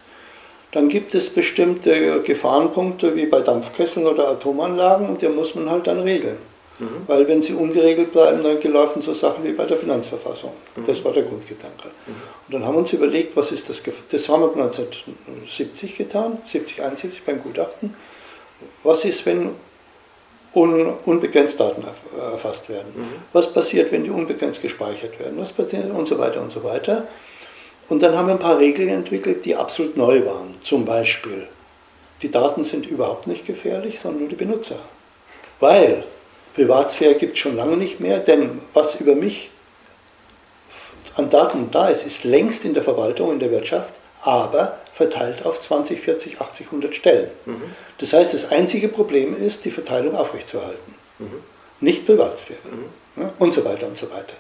dann 0.72 0.90
gibt 0.90 1.14
es 1.14 1.30
bestimmte 1.30 2.22
Gefahrenpunkte 2.24 3.16
wie 3.16 3.28
bei 3.28 3.42
Dampfkesseln 3.42 4.08
oder 4.08 4.30
Atomanlagen 4.30 5.08
und 5.08 5.22
die 5.22 5.30
muss 5.30 5.56
man 5.56 5.70
halt 5.70 5.88
dann 5.88 6.02
regeln. 6.02 6.38
Mhm. 6.80 6.88
Weil 7.06 7.28
wenn 7.28 7.42
sie 7.44 7.54
ungeregelt 7.54 8.12
bleiben, 8.12 8.42
dann 8.42 8.60
gelaufen 8.60 9.02
so 9.02 9.14
Sachen 9.14 9.44
wie 9.44 9.52
bei 9.52 9.66
der 9.66 9.78
Finanzverfassung. 9.78 10.52
Mhm. 10.76 10.86
Das 10.88 11.04
war 11.06 11.14
der 11.14 11.24
Grundgedanke. 11.24 11.90
Mhm. 12.08 12.14
Und 12.48 12.54
dann 12.54 12.66
haben 12.66 12.74
wir 12.74 12.80
uns 12.80 12.94
überlegt, 12.94 13.36
was 13.36 13.52
ist 13.52 13.70
das, 13.70 13.84
das 14.10 14.30
haben 14.30 14.42
wir 14.42 14.64
1970 14.64 15.96
getan, 15.96 16.40
70, 16.48 16.82
71 16.82 17.24
beim 17.24 17.42
Gutachten. 17.42 17.94
Was 18.84 19.06
ist, 19.06 19.26
wenn 19.26 19.52
unbegrenzt 20.54 21.60
Daten 21.60 21.84
erfasst 22.32 22.70
werden. 22.70 22.94
Mhm. 22.96 23.08
Was 23.34 23.52
passiert, 23.52 23.92
wenn 23.92 24.04
die 24.04 24.10
unbegrenzt 24.10 24.62
gespeichert 24.62 25.20
werden? 25.20 25.40
Was 25.40 25.52
passiert 25.52 25.90
und 25.92 26.08
so 26.08 26.20
weiter 26.20 26.42
und 26.42 26.52
so 26.52 26.64
weiter. 26.64 27.08
Und 27.90 28.02
dann 28.02 28.16
haben 28.16 28.28
wir 28.28 28.34
ein 28.34 28.40
paar 28.40 28.60
Regeln 28.60 28.90
entwickelt, 28.90 29.46
die 29.46 29.56
absolut 29.56 29.98
neu 29.98 30.26
waren. 30.26 30.56
Zum 30.62 30.86
Beispiel, 30.86 31.48
die 32.22 32.32
Daten 32.32 32.64
sind 32.64 32.86
überhaupt 32.86 33.28
nicht 33.28 33.46
gefährlich, 33.46 34.00
sondern 34.00 34.22
nur 34.22 34.30
die 34.30 34.36
Benutzer. 34.36 34.78
Weil 35.60 36.04
Privatsphäre 36.56 37.16
gibt 37.16 37.34
es 37.34 37.40
schon 37.40 37.56
lange 37.56 37.76
nicht 37.76 38.00
mehr, 38.00 38.20
denn 38.20 38.62
was 38.74 39.00
über 39.02 39.16
mich 39.16 39.50
an 41.16 41.30
Daten 41.30 41.70
da 41.72 41.90
ist, 41.90 42.06
ist 42.06 42.24
längst 42.24 42.64
in 42.66 42.74
der 42.74 42.84
Verwaltung, 42.84 43.34
in 43.34 43.40
der 43.40 43.52
Wirtschaft, 43.52 43.94
aber 44.24 44.78
verteilt 45.04 45.46
auf 45.46 45.60
20, 45.60 46.00
40, 46.00 46.40
80, 46.40 46.68
100 46.68 46.96
Stellen. 46.96 47.30
Mhm. 47.46 47.62
Das 47.98 48.14
heißt, 48.14 48.34
das 48.34 48.52
einzige 48.52 48.88
Problem 48.88 49.36
ist, 49.36 49.66
die 49.66 49.72
Verteilung 49.72 50.16
aufrechtzuerhalten. 50.16 50.96
Mhm. 51.20 51.26
Nicht 51.80 52.06
Privatsphäre. 52.06 52.60
Mhm. 52.64 53.22
Ja, 53.22 53.34
und 53.40 53.54
so 53.54 53.64
weiter 53.66 53.88
und 53.88 53.98
so 53.98 54.10
weiter. 54.10 54.34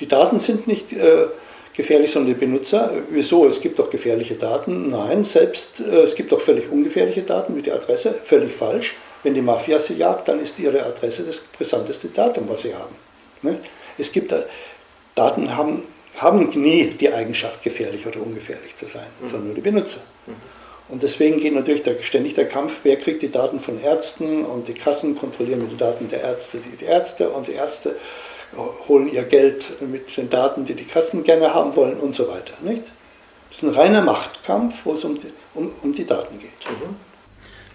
Die 0.00 0.08
Daten 0.08 0.38
sind 0.38 0.66
nicht 0.66 0.92
äh, 0.92 1.26
gefährlich, 1.74 2.10
sondern 2.12 2.34
die 2.34 2.40
Benutzer. 2.40 2.90
Wieso? 3.10 3.46
Es 3.46 3.60
gibt 3.60 3.78
doch 3.78 3.90
gefährliche 3.90 4.34
Daten. 4.34 4.90
Nein, 4.90 5.24
selbst 5.24 5.80
äh, 5.80 6.02
es 6.02 6.14
gibt 6.14 6.32
auch 6.32 6.40
völlig 6.40 6.70
ungefährliche 6.70 7.22
Daten 7.22 7.56
wie 7.56 7.62
die 7.62 7.72
Adresse. 7.72 8.14
Völlig 8.24 8.52
falsch. 8.52 8.94
Wenn 9.22 9.34
die 9.34 9.42
Mafia 9.42 9.78
sie 9.80 9.94
jagt, 9.94 10.28
dann 10.28 10.40
ist 10.40 10.58
ihre 10.58 10.84
Adresse 10.84 11.24
das 11.24 11.38
brisanteste 11.40 12.08
Datum, 12.08 12.48
was 12.48 12.62
sie 12.62 12.74
haben. 12.74 12.94
Ne? 13.42 13.58
Es 13.98 14.12
gibt 14.12 14.32
äh, 14.32 14.42
Daten 15.14 15.56
haben 15.56 15.82
haben 16.16 16.48
nie 16.60 16.86
die 16.88 17.12
Eigenschaft, 17.12 17.62
gefährlich 17.62 18.06
oder 18.06 18.20
ungefährlich 18.20 18.76
zu 18.76 18.86
sein, 18.86 19.06
mhm. 19.20 19.26
sondern 19.26 19.46
nur 19.48 19.54
die 19.54 19.60
Benutzer. 19.60 20.00
Mhm. 20.26 20.34
Und 20.88 21.02
deswegen 21.02 21.40
geht 21.40 21.54
natürlich 21.54 21.82
der, 21.82 22.00
ständig 22.02 22.34
der 22.34 22.46
Kampf, 22.46 22.78
wer 22.84 22.96
kriegt 22.96 23.22
die 23.22 23.30
Daten 23.30 23.60
von 23.60 23.82
Ärzten 23.82 24.44
und 24.44 24.68
die 24.68 24.74
Kassen 24.74 25.16
kontrollieren 25.18 25.62
mit 25.62 25.72
den 25.72 25.78
Daten 25.78 26.08
der 26.08 26.20
Ärzte 26.20 26.58
die, 26.58 26.76
die 26.76 26.84
Ärzte 26.84 27.28
und 27.30 27.48
die 27.48 27.54
Ärzte 27.54 27.96
holen 28.88 29.12
ihr 29.12 29.24
Geld 29.24 29.82
mit 29.82 30.16
den 30.16 30.30
Daten, 30.30 30.64
die 30.64 30.74
die 30.74 30.84
Kassen 30.84 31.24
gerne 31.24 31.52
haben 31.52 31.74
wollen 31.74 31.98
und 31.98 32.14
so 32.14 32.28
weiter. 32.28 32.54
Nicht? 32.60 32.84
Das 33.50 33.58
ist 33.58 33.64
ein 33.64 33.74
reiner 33.74 34.02
Machtkampf, 34.02 34.74
wo 34.84 34.92
es 34.92 35.04
um 35.04 35.18
die, 35.18 35.32
um, 35.54 35.72
um 35.82 35.92
die 35.92 36.06
Daten 36.06 36.38
geht. 36.38 36.50
Mhm. 36.70 36.96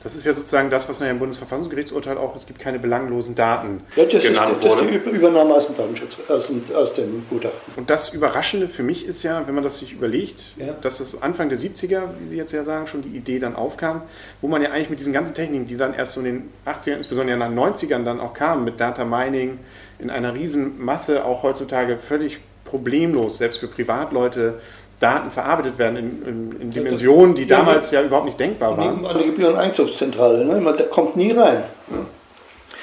Das 0.04 0.16
ist 0.16 0.26
ja 0.26 0.34
sozusagen 0.34 0.70
das, 0.70 0.90
was 0.90 1.00
nachher 1.00 1.12
im 1.12 1.20
Bundesverfassungsgerichtsurteil 1.20 2.18
auch, 2.18 2.36
es 2.36 2.48
gibt 2.48 2.60
keine 2.60 2.80
belanglosen 2.80 3.36
Daten 3.36 3.82
ja, 3.96 4.06
das 4.06 4.24
genannt 4.24 4.52
ist, 4.52 4.64
das 4.64 4.78
wurde. 4.78 4.90
ist 4.90 5.06
die 5.06 5.10
Übernahme 5.10 5.54
aus 5.54 5.68
dem 5.68 5.76
Datenschutz, 5.76 6.18
aus 6.28 6.48
dem, 6.48 6.64
aus 6.74 6.94
dem 6.96 7.26
Gutachten. 7.30 7.74
Und 7.76 7.90
das 7.90 8.14
Überraschende 8.14 8.68
für 8.68 8.84
mich 8.84 9.06
ist 9.06 9.22
ja, 9.24 9.46
wenn 9.46 9.54
man 9.54 9.64
das 9.64 9.80
sich 9.80 9.94
überlegt, 9.94 10.44
ja. 10.58 10.74
dass 10.82 10.98
das 10.98 11.22
Anfang 11.22 11.50
der 11.50 11.58
70er, 11.58 12.02
wie 12.20 12.28
Sie 12.28 12.38
jetzt 12.38 12.52
ja 12.52 12.64
sagen, 12.64 12.88
schon 12.88 13.04
die 13.04 13.16
Idee 13.16 13.40
dann 13.40 13.56
aufkam, 13.56 14.02
wo 14.42 14.48
man 14.48 14.62
ja 14.62 14.72
eigentlich 14.72 14.90
mit 14.90 15.00
diesen 15.00 15.14
ganzen 15.14 15.36
Techniken, 15.36 15.68
die 15.68 15.78
dann 15.78 15.94
erst 15.94 16.14
so 16.14 16.22
in 16.22 16.26
den 16.26 16.50
80ern, 16.66 16.98
insbesondere 16.98 17.36
in 17.36 17.40
den 17.40 17.60
90ern 17.60 18.04
dann 18.04 18.20
auch 18.20 18.34
kamen, 18.34 18.64
mit 18.64 18.80
Data 18.80 19.06
Mining, 19.06 19.60
in 20.00 20.10
einer 20.10 20.34
riesen 20.34 20.84
Masse 20.84 21.26
auch 21.26 21.44
heutzutage 21.44 21.98
völlig 21.98 22.40
problemlos, 22.66 23.38
selbst 23.38 23.60
für 23.60 23.68
Privatleute, 23.68 24.62
Daten 25.02 25.32
verarbeitet 25.32 25.78
werden 25.78 25.98
in, 25.98 26.26
in, 26.26 26.62
in 26.62 26.72
Dimensionen, 26.72 27.36
die 27.36 27.48
damals 27.48 27.92
ja 27.92 28.02
überhaupt 28.02 28.26
nicht 28.26 28.40
denkbar 28.40 28.78
waren. 28.78 29.06
An 29.06 29.18
der 29.18 29.28
Gebühreneinzugszentrale, 29.28 30.46
ne? 30.46 30.62
man 30.62 30.76
kommt 30.90 31.16
nie 31.16 31.32
rein. 31.32 31.64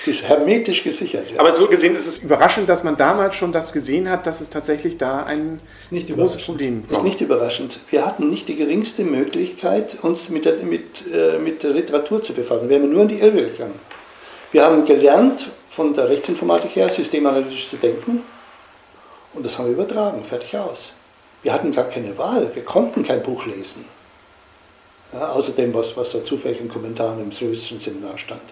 Die 0.05 0.11
ist 0.11 0.23
hermetisch 0.23 0.85
gesichert. 0.85 1.31
Ja. 1.33 1.41
Aber 1.41 1.55
so 1.55 1.67
gesehen 1.67 1.97
ist 1.97 2.07
es 2.07 2.19
überraschend, 2.19 2.69
dass 2.69 2.85
man 2.85 2.97
damals 2.97 3.35
schon 3.35 3.53
das 3.53 3.73
gesehen 3.73 4.09
hat, 4.09 4.27
dass 4.27 4.41
es 4.41 4.49
tatsächlich 4.49 4.97
da 4.97 5.25
ein 5.25 5.61
großes 5.91 6.43
Problem 6.43 6.85
ist. 6.85 6.97
Ist 6.97 7.03
nicht 7.03 7.21
überraschend. 7.21 7.79
Wir 7.91 8.07
hatten 8.07 8.29
nicht 8.29 8.49
die 8.49 8.57
geringste 8.57 9.03
Möglichkeit, 9.03 9.97
uns 10.03 10.29
mit 10.29 10.45
der, 10.45 10.55
mit, 10.63 10.83
äh, 11.13 11.39
mit 11.39 11.63
der 11.63 11.71
Literatur 11.71 12.23
zu 12.23 12.33
befassen. 12.33 12.69
Wir 12.69 12.77
haben 12.77 12.91
nur 12.91 13.03
in 13.03 13.09
die 13.09 13.19
Irre 13.19 13.43
gegangen. 13.43 13.79
Wir 14.53 14.65
haben 14.65 14.85
gelernt, 14.85 15.49
von 15.79 15.95
der 15.95 16.09
Rechtsinformatik 16.09 16.75
her 16.75 16.89
systemanalytisch 16.89 17.69
zu 17.69 17.77
denken 17.77 18.23
und 19.35 19.47
das 19.47 19.57
haben 19.57 19.67
wir 19.67 19.75
übertragen, 19.75 20.25
fertig 20.25 20.57
aus. 20.57 20.93
Wir 21.43 21.53
hatten 21.53 21.73
gar 21.73 21.85
keine 21.85 22.17
Wahl, 22.19 22.51
wir 22.55 22.65
konnten 22.65 23.05
kein 23.05 23.23
Buch 23.23 23.47
lesen. 23.47 23.85
Ja, 25.13 25.31
außer 25.31 25.53
dem, 25.53 25.73
was, 25.73 25.97
was 25.97 26.13
da 26.13 26.23
zufällig 26.25 26.61
in 26.61 26.69
Kommentaren 26.69 27.21
im 27.21 27.33
slowischen 27.33 27.81
Seminar 27.81 28.19
stand. 28.19 28.43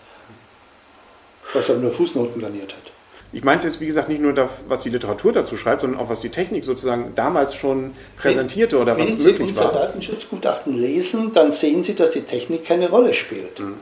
Was 1.52 1.68
aber 1.68 1.80
nur 1.80 1.92
Fußnoten 1.92 2.40
garniert 2.40 2.72
hat. 2.72 2.92
Ich 3.32 3.44
meine 3.44 3.58
es 3.58 3.64
jetzt, 3.64 3.80
wie 3.80 3.86
gesagt, 3.86 4.08
nicht 4.08 4.20
nur, 4.20 4.32
das, 4.32 4.48
was 4.68 4.82
die 4.82 4.88
Literatur 4.88 5.32
dazu 5.32 5.56
schreibt, 5.56 5.82
sondern 5.82 6.00
auch, 6.00 6.08
was 6.08 6.20
die 6.20 6.30
Technik 6.30 6.64
sozusagen 6.64 7.12
damals 7.14 7.54
schon 7.54 7.92
präsentierte 8.16 8.78
oder 8.78 8.96
was 8.96 9.10
möglich 9.10 9.24
war. 9.26 9.38
Wenn 9.38 9.54
Sie 9.54 9.60
unser 9.60 9.72
Datenschutzgutachten 9.72 10.78
lesen, 10.78 11.32
dann 11.34 11.52
sehen 11.52 11.82
Sie, 11.82 11.94
dass 11.94 12.12
die 12.12 12.22
Technik 12.22 12.64
keine 12.64 12.88
Rolle 12.88 13.12
spielt. 13.12 13.58
Mhm. 13.58 13.74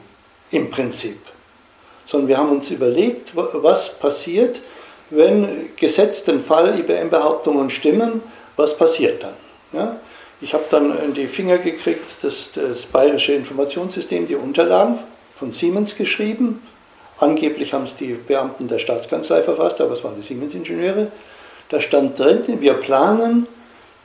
Im 0.50 0.70
Prinzip. 0.70 1.18
Sondern 2.06 2.28
wir 2.28 2.38
haben 2.38 2.50
uns 2.50 2.70
überlegt, 2.70 3.36
was 3.36 3.98
passiert, 3.98 4.60
wenn 5.10 5.70
gesetzt 5.76 6.26
den 6.26 6.42
Fall 6.42 6.78
IBM-Behauptungen 6.78 7.70
stimmen, 7.70 8.22
was 8.56 8.76
passiert 8.76 9.22
dann? 9.22 9.34
Ja? 9.72 9.96
Ich 10.40 10.52
habe 10.54 10.64
dann 10.70 10.98
in 11.02 11.14
die 11.14 11.26
Finger 11.26 11.58
gekriegt, 11.58 12.10
das, 12.22 12.50
das 12.52 12.86
Bayerische 12.86 13.32
Informationssystem, 13.32 14.26
die 14.26 14.36
Unterlagen 14.36 14.98
von 15.36 15.52
Siemens 15.52 15.96
geschrieben. 15.96 16.62
Angeblich 17.18 17.72
haben 17.72 17.84
es 17.84 17.96
die 17.96 18.12
Beamten 18.12 18.68
der 18.68 18.78
Staatskanzlei 18.78 19.42
verfasst, 19.42 19.80
aber 19.80 19.92
es 19.92 20.04
waren 20.04 20.16
die 20.16 20.26
Siemens-Ingenieure. 20.26 21.08
Da 21.70 21.80
stand 21.80 22.18
drin, 22.18 22.42
wir 22.60 22.74
planen 22.74 23.46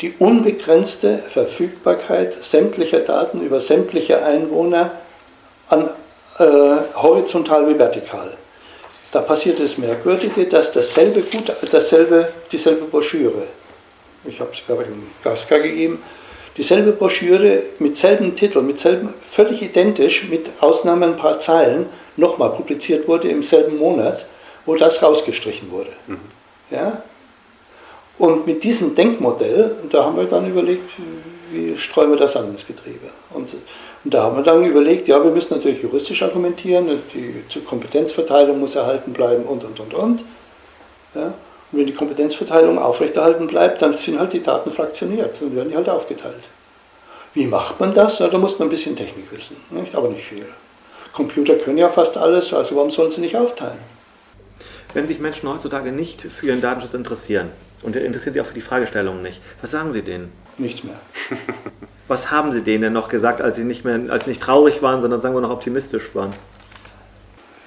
die 0.02 0.14
unbegrenzte 0.18 1.18
Verfügbarkeit 1.18 2.34
sämtlicher 2.34 3.00
Daten 3.00 3.42
über 3.42 3.60
sämtliche 3.60 4.24
Einwohner 4.24 4.92
an, 5.68 5.90
äh, 6.38 6.46
horizontal 6.96 7.68
wie 7.68 7.78
vertikal. 7.78 8.32
Da 9.12 9.22
passiert 9.22 9.60
das 9.60 9.78
Merkwürdige, 9.78 10.46
dass 10.46 10.72
dasselbe, 10.72 11.24
dasselbe 11.70 12.32
dieselbe 12.52 12.86
Broschüre 12.86 13.48
ich 14.26 14.40
habe 14.40 14.52
es, 14.54 14.66
glaube 14.66 14.84
ich, 14.84 14.90
in 14.90 15.04
Gaska 15.24 15.58
gegeben, 15.58 16.02
dieselbe 16.58 16.92
Broschüre 16.92 17.62
mit 17.80 17.96
selben 17.96 18.36
Titel, 18.36 18.62
mit 18.62 18.80
selben, 18.80 19.10
völlig 19.32 19.62
identisch, 19.62 20.28
mit 20.30 20.48
Ausnahme 20.60 21.06
ein 21.06 21.18
paar 21.18 21.40
Zeilen, 21.40 21.88
nochmal 22.18 22.52
publiziert 22.52 23.08
wurde 23.08 23.30
im 23.30 23.44
selben 23.44 23.78
Monat, 23.78 24.26
wo 24.66 24.76
das 24.76 25.02
rausgestrichen 25.02 25.72
wurde. 25.72 25.92
Mhm. 26.08 26.20
Ja? 26.70 27.02
Und 28.18 28.46
mit 28.46 28.64
diesem 28.64 28.96
Denkmodell, 28.96 29.72
da 29.90 30.04
haben 30.04 30.18
wir 30.18 30.26
dann 30.26 30.50
überlegt, 30.50 30.90
wie 31.52 31.78
streuen 31.78 32.12
wir 32.12 32.18
das 32.18 32.36
an 32.36 32.50
ins 32.50 32.68
Getriebe. 32.68 33.10
Und, 33.34 33.50
und 34.04 34.14
da 34.14 34.24
haben 34.24 34.36
wir 34.36 34.44
dann 34.44 34.66
überlegt, 34.66 35.08
ja, 35.08 35.24
wir 35.24 35.32
müssen 35.32 35.56
natürlich 35.56 35.82
juristisch 35.82 36.22
argumentieren, 36.22 37.02
die 37.14 37.60
Kompetenzverteilung 37.62 38.60
muss 38.60 38.76
erhalten 38.76 39.14
bleiben 39.14 39.44
und, 39.44 39.64
und, 39.64 39.80
und, 39.80 39.94
und. 39.94 40.24
Ja? 41.16 41.34
Und 41.72 41.80
wenn 41.80 41.86
die 41.86 41.94
Kompetenzverteilung 41.94 42.80
aufrechterhalten 42.80 43.48
bleibt, 43.48 43.82
dann 43.82 43.94
sind 43.94 44.20
halt 44.20 44.34
die 44.34 44.42
Daten 44.42 44.72
fraktioniert 44.72 45.42
und 45.42 45.56
werden 45.56 45.70
die 45.70 45.76
halt 45.76 45.90
aufgeteilt. 45.90 46.44
Wie 47.34 47.46
macht 47.46 47.80
man 47.80 47.94
das? 47.94 48.20
Na, 48.20 48.28
da 48.28 48.38
muss 48.38 48.58
man 48.58 48.68
ein 48.68 48.72
bisschen 48.72 48.96
Technik 48.96 49.32
wissen, 49.32 49.56
nicht? 49.70 49.96
aber 49.96 50.10
nicht 50.10 50.26
viel. 50.26 50.46
Computer 51.14 51.56
können 51.56 51.78
ja 51.78 51.90
fast 51.90 52.18
alles, 52.18 52.54
also 52.54 52.76
warum 52.76 52.92
sollen 52.92 53.12
sie 53.12 53.22
nicht 53.22 53.36
aufteilen? 53.36 53.78
Wenn 54.94 55.06
sich 55.06 55.20
Menschen 55.20 55.48
heutzutage 55.48 55.92
nicht 55.92 56.22
für 56.22 56.48
ihren 56.48 56.62
Datenschutz 56.62 56.94
interessieren 56.96 57.52
und 57.84 57.96
interessieren 57.96 58.34
sich 58.34 58.42
auch 58.42 58.48
für 58.48 58.54
die 58.56 58.62
Fragestellungen 58.62 59.22
nicht, 59.22 59.40
was 59.62 59.72
sagen 59.72 59.92
Sie 59.94 60.02
denen? 60.02 60.32
Nichts 60.58 60.84
mehr. 60.84 60.96
Was 62.08 62.32
haben 62.32 62.52
Sie 62.52 62.64
denen 62.64 62.82
denn 62.82 62.94
noch 62.94 63.08
gesagt, 63.08 63.40
als 63.40 63.56
Sie 63.56 63.64
nicht 63.64 63.86
mehr, 63.86 64.00
als 64.10 64.26
Sie 64.26 64.32
nicht 64.32 64.42
traurig 64.42 64.82
waren, 64.82 65.00
sondern 65.02 65.22
sagen 65.22 65.36
wir 65.36 65.42
noch 65.42 65.52
optimistisch 65.52 66.16
waren? 66.16 66.34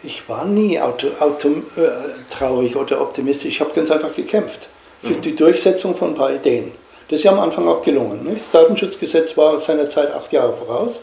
Ich 0.05 0.29
war 0.29 0.45
nie 0.45 0.81
auto, 0.81 1.09
auto, 1.21 1.49
äh, 1.49 1.91
traurig 2.31 2.77
oder 2.77 3.01
optimistisch. 3.01 3.55
Ich 3.55 3.61
habe 3.61 3.73
ganz 3.73 3.91
einfach 3.91 4.15
gekämpft 4.15 4.69
für 5.03 5.15
mhm. 5.15 5.23
die 5.23 5.37
Durchsetzung 5.37 5.97
von 5.97 6.11
ein 6.11 6.15
paar 6.15 6.33
Ideen. 6.33 6.73
Das 7.09 7.19
ist 7.19 7.25
ja 7.25 7.33
am 7.33 7.41
Anfang 7.41 7.69
auch 7.69 7.83
gelungen. 7.83 8.25
Nicht? 8.25 8.39
Das 8.39 8.51
Datenschutzgesetz 8.51 9.37
war 9.37 9.61
seinerzeit 9.61 10.13
acht 10.13 10.33
Jahre 10.33 10.55
voraus. 10.55 11.01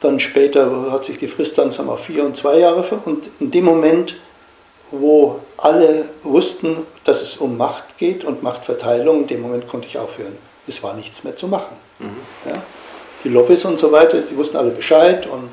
Dann 0.00 0.20
später 0.20 0.92
hat 0.92 1.04
sich 1.04 1.18
die 1.18 1.28
Frist 1.28 1.56
langsam 1.56 1.88
auf 1.88 2.04
vier 2.04 2.24
und 2.24 2.36
zwei 2.36 2.58
Jahre 2.58 2.84
ver 2.84 3.00
Und 3.04 3.24
in 3.40 3.50
dem 3.50 3.64
Moment, 3.64 4.16
wo 4.90 5.40
alle 5.56 6.04
wussten, 6.22 6.78
dass 7.04 7.22
es 7.22 7.38
um 7.38 7.56
Macht 7.56 7.98
geht 7.98 8.24
und 8.24 8.42
Machtverteilung, 8.42 9.22
in 9.22 9.26
dem 9.26 9.42
Moment 9.42 9.68
konnte 9.68 9.88
ich 9.88 9.98
aufhören. 9.98 10.36
Es 10.68 10.82
war 10.82 10.94
nichts 10.94 11.24
mehr 11.24 11.34
zu 11.34 11.48
machen. 11.48 11.76
Mhm. 11.98 12.50
Ja? 12.50 12.62
Die 13.24 13.28
Lobbys 13.30 13.64
und 13.64 13.78
so 13.78 13.90
weiter, 13.90 14.20
die 14.20 14.36
wussten 14.36 14.56
alle 14.56 14.70
Bescheid 14.70 15.26
und 15.26 15.50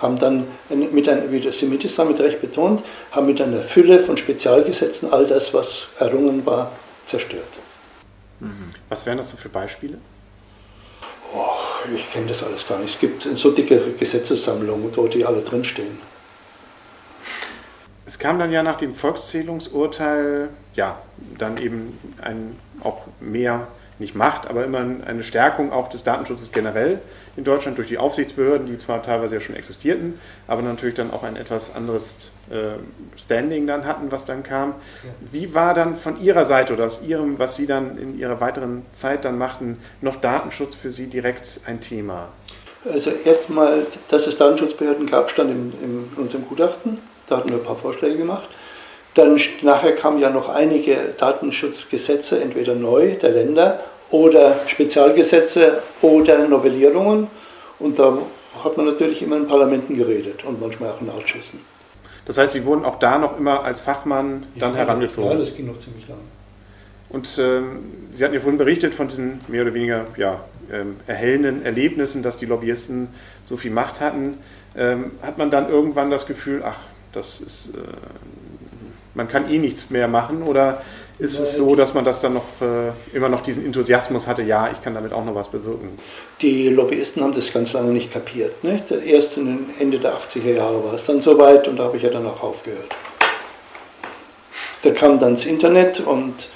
haben 0.00 0.18
dann, 0.18 0.46
mit 0.68 1.08
ein, 1.08 1.30
wie 1.32 1.40
das 1.40 1.58
Semitis 1.58 1.96
damit 1.96 2.20
recht 2.20 2.40
betont, 2.40 2.82
haben 3.10 3.26
mit 3.26 3.40
einer 3.40 3.60
Fülle 3.60 4.00
von 4.04 4.16
Spezialgesetzen 4.16 5.12
all 5.12 5.26
das, 5.26 5.52
was 5.54 5.88
errungen 5.98 6.44
war, 6.46 6.72
zerstört. 7.06 7.42
Mhm. 8.40 8.66
Was 8.88 9.06
wären 9.06 9.18
das 9.18 9.30
so 9.30 9.36
für 9.36 9.48
Beispiele? 9.48 9.98
Oh, 11.34 11.90
ich 11.94 12.12
kenne 12.12 12.26
das 12.26 12.42
alles 12.42 12.66
gar 12.66 12.78
nicht. 12.78 12.94
Es 12.94 13.00
gibt 13.00 13.22
so 13.22 13.50
dicke 13.50 13.80
Gesetzessammlungen, 13.98 14.96
wo 14.96 15.08
die 15.08 15.24
alle 15.24 15.42
drinstehen. 15.42 15.98
Es 18.06 18.18
kam 18.18 18.38
dann 18.38 18.50
ja 18.50 18.62
nach 18.62 18.76
dem 18.76 18.94
Volkszählungsurteil, 18.94 20.48
ja, 20.74 20.98
dann 21.36 21.58
eben 21.58 21.98
ein, 22.22 22.56
auch 22.82 23.02
mehr 23.20 23.68
nicht 23.98 24.14
Macht, 24.14 24.46
aber 24.46 24.64
immer 24.64 24.78
eine 24.78 25.24
Stärkung 25.24 25.72
auch 25.72 25.90
des 25.90 26.04
Datenschutzes 26.04 26.52
generell 26.52 27.00
in 27.38 27.44
Deutschland 27.44 27.78
durch 27.78 27.88
die 27.88 27.98
Aufsichtsbehörden, 27.98 28.66
die 28.66 28.78
zwar 28.78 29.00
teilweise 29.02 29.36
ja 29.36 29.40
schon 29.40 29.54
existierten, 29.54 30.18
aber 30.48 30.60
natürlich 30.60 30.96
dann 30.96 31.12
auch 31.12 31.22
ein 31.22 31.36
etwas 31.36 31.74
anderes 31.74 32.30
äh, 32.50 32.78
Standing 33.16 33.66
dann 33.68 33.86
hatten, 33.86 34.10
was 34.10 34.24
dann 34.24 34.42
kam. 34.42 34.74
Wie 35.30 35.54
war 35.54 35.72
dann 35.72 35.96
von 35.96 36.20
Ihrer 36.20 36.44
Seite 36.46 36.72
oder 36.72 36.86
aus 36.86 37.00
Ihrem, 37.06 37.38
was 37.38 37.54
Sie 37.54 37.66
dann 37.66 37.96
in 37.96 38.18
Ihrer 38.18 38.40
weiteren 38.40 38.84
Zeit 38.92 39.24
dann 39.24 39.38
machten, 39.38 39.78
noch 40.00 40.16
Datenschutz 40.16 40.74
für 40.74 40.90
Sie 40.90 41.06
direkt 41.06 41.60
ein 41.64 41.80
Thema? 41.80 42.28
Also 42.84 43.10
erstmal, 43.24 43.86
dass 44.08 44.26
es 44.26 44.36
Datenschutzbehörden 44.36 45.06
gab, 45.06 45.30
stand 45.30 45.50
in, 45.50 45.72
in 45.82 46.08
unserem 46.16 46.44
Gutachten. 46.44 46.98
Da 47.28 47.36
hatten 47.36 47.50
wir 47.50 47.58
ein 47.58 47.64
paar 47.64 47.76
Vorschläge 47.76 48.16
gemacht. 48.16 48.48
Dann 49.14 49.40
nachher 49.62 49.94
kamen 49.94 50.18
ja 50.18 50.30
noch 50.30 50.48
einige 50.48 50.96
Datenschutzgesetze, 51.16 52.40
entweder 52.40 52.74
neu 52.74 53.14
der 53.14 53.30
Länder 53.30 53.80
oder 54.10 54.56
Spezialgesetze 54.66 55.82
oder 56.02 56.48
Novellierungen. 56.48 57.28
Und 57.78 57.98
da 57.98 58.18
hat 58.64 58.76
man 58.76 58.86
natürlich 58.86 59.22
immer 59.22 59.36
in 59.36 59.46
Parlamenten 59.46 59.96
geredet 59.96 60.44
und 60.44 60.60
manchmal 60.60 60.90
auch 60.90 61.00
in 61.00 61.10
Ausschüssen. 61.10 61.60
Das 62.26 62.36
heißt, 62.38 62.52
Sie 62.52 62.64
wurden 62.64 62.84
auch 62.84 62.98
da 62.98 63.18
noch 63.18 63.38
immer 63.38 63.64
als 63.64 63.80
Fachmann 63.80 64.46
dann 64.56 64.72
ja, 64.72 64.78
herangezogen? 64.78 65.30
Ja, 65.30 65.38
das 65.38 65.56
ging 65.56 65.66
noch 65.66 65.78
ziemlich 65.78 66.08
lang. 66.08 66.18
Und 67.08 67.38
ähm, 67.38 67.78
Sie 68.14 68.22
hatten 68.22 68.34
ja 68.34 68.40
vorhin 68.40 68.58
berichtet 68.58 68.94
von 68.94 69.08
diesen 69.08 69.40
mehr 69.48 69.62
oder 69.62 69.72
weniger 69.72 70.06
ja, 70.16 70.40
ähm, 70.70 70.96
erhellenden 71.06 71.64
Erlebnissen, 71.64 72.22
dass 72.22 72.36
die 72.36 72.46
Lobbyisten 72.46 73.08
so 73.44 73.56
viel 73.56 73.70
Macht 73.70 74.00
hatten. 74.00 74.38
Ähm, 74.76 75.12
hat 75.22 75.38
man 75.38 75.50
dann 75.50 75.70
irgendwann 75.70 76.10
das 76.10 76.26
Gefühl, 76.26 76.62
ach, 76.64 76.76
das 77.12 77.40
ist 77.40 77.68
äh, 77.68 77.78
man 79.18 79.28
kann 79.28 79.50
eh 79.50 79.58
nichts 79.58 79.90
mehr 79.90 80.08
machen 80.08 80.42
oder 80.42 80.82
ist 81.18 81.38
es 81.38 81.56
so, 81.56 81.74
dass 81.74 81.94
man 81.94 82.04
das 82.04 82.20
dann 82.20 82.34
noch 82.34 82.44
äh, 82.60 83.16
immer 83.16 83.28
noch 83.28 83.42
diesen 83.42 83.64
Enthusiasmus 83.64 84.26
hatte, 84.26 84.42
ja, 84.42 84.70
ich 84.72 84.80
kann 84.80 84.94
damit 84.94 85.12
auch 85.12 85.24
noch 85.24 85.34
was 85.34 85.48
bewirken? 85.48 85.98
Die 86.40 86.68
Lobbyisten 86.68 87.22
haben 87.22 87.34
das 87.34 87.52
ganz 87.52 87.72
lange 87.72 87.90
nicht 87.90 88.12
kapiert. 88.12 88.62
Nicht? 88.62 88.90
Erst 88.90 89.36
Ende 89.36 89.98
der 89.98 90.14
80er 90.14 90.54
Jahre 90.54 90.84
war 90.84 90.94
es 90.94 91.04
dann 91.04 91.20
soweit 91.20 91.66
und 91.66 91.76
da 91.76 91.84
habe 91.84 91.96
ich 91.96 92.04
ja 92.04 92.10
dann 92.10 92.26
auch 92.26 92.42
aufgehört. 92.42 92.94
da 94.82 94.90
kam 94.90 95.18
dann 95.18 95.34
das 95.34 95.44
Internet 95.44 96.00
und 96.00 96.48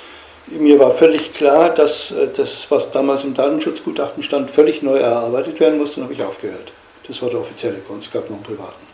mir 0.47 0.79
war 0.79 0.93
völlig 0.93 1.33
klar, 1.35 1.71
dass 1.71 2.11
äh, 2.11 2.29
das, 2.37 2.67
was 2.71 2.91
damals 2.93 3.25
im 3.25 3.35
Datenschutzgutachten 3.35 4.23
stand, 4.23 4.51
völlig 4.51 4.83
neu 4.83 4.99
erarbeitet 4.99 5.59
werden 5.61 5.79
musste 5.79 6.01
und 6.01 6.05
habe 6.05 6.15
ich 6.15 6.23
aufgehört. 6.23 6.73
Das 7.09 7.21
war 7.21 7.31
der 7.31 7.41
offizielle 7.41 7.79
Grund, 7.87 8.05
es 8.05 8.11
gab 8.13 8.31
noch 8.31 8.37
einen 8.37 8.45
privaten. 8.45 8.87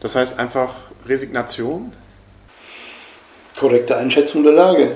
Das 0.00 0.16
heißt 0.16 0.38
einfach 0.38 0.74
Resignation? 1.06 1.92
Korrekte 3.58 3.96
Einschätzung 3.96 4.42
der 4.44 4.52
Lage. 4.52 4.92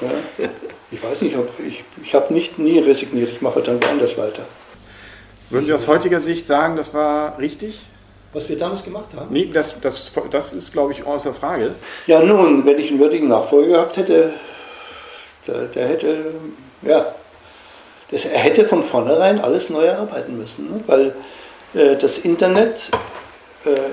Ja. 0.00 0.48
Ich 0.90 1.02
weiß 1.02 1.22
nicht, 1.22 1.36
ich, 1.66 1.84
ich 2.02 2.14
habe 2.14 2.32
nicht 2.32 2.58
nie 2.58 2.78
resigniert, 2.78 3.30
ich 3.30 3.40
mache 3.40 3.62
dann 3.62 3.82
woanders 3.82 4.16
weiter. 4.18 4.42
Würden 5.50 5.64
Sie 5.66 5.72
aus 5.72 5.86
heutiger 5.86 6.20
Sicht 6.20 6.46
sagen, 6.46 6.76
das 6.76 6.94
war 6.94 7.38
richtig? 7.38 7.80
Was 8.32 8.48
wir 8.48 8.56
damals 8.58 8.84
gemacht 8.84 9.08
haben? 9.14 9.28
Nee, 9.30 9.50
das, 9.52 9.74
das, 9.80 10.12
das 10.30 10.52
ist, 10.54 10.72
glaube 10.72 10.92
ich, 10.92 11.04
außer 11.04 11.34
Frage. 11.34 11.74
Ja, 12.06 12.20
nun, 12.20 12.64
wenn 12.64 12.78
ich 12.78 12.90
einen 12.90 13.00
würdigen 13.00 13.28
Nachfolger 13.28 13.68
gehabt 13.68 13.96
hätte, 13.98 14.32
der, 15.46 15.66
der 15.66 15.88
hätte, 15.88 16.16
ja, 16.82 17.14
das, 18.10 18.24
er 18.24 18.38
hätte 18.38 18.64
von 18.64 18.82
vornherein 18.82 19.40
alles 19.40 19.68
neu 19.68 19.84
erarbeiten 19.84 20.38
müssen, 20.38 20.70
ne? 20.70 20.80
weil 20.86 21.14
äh, 21.74 21.96
das 21.96 22.18
Internet, 22.18 22.90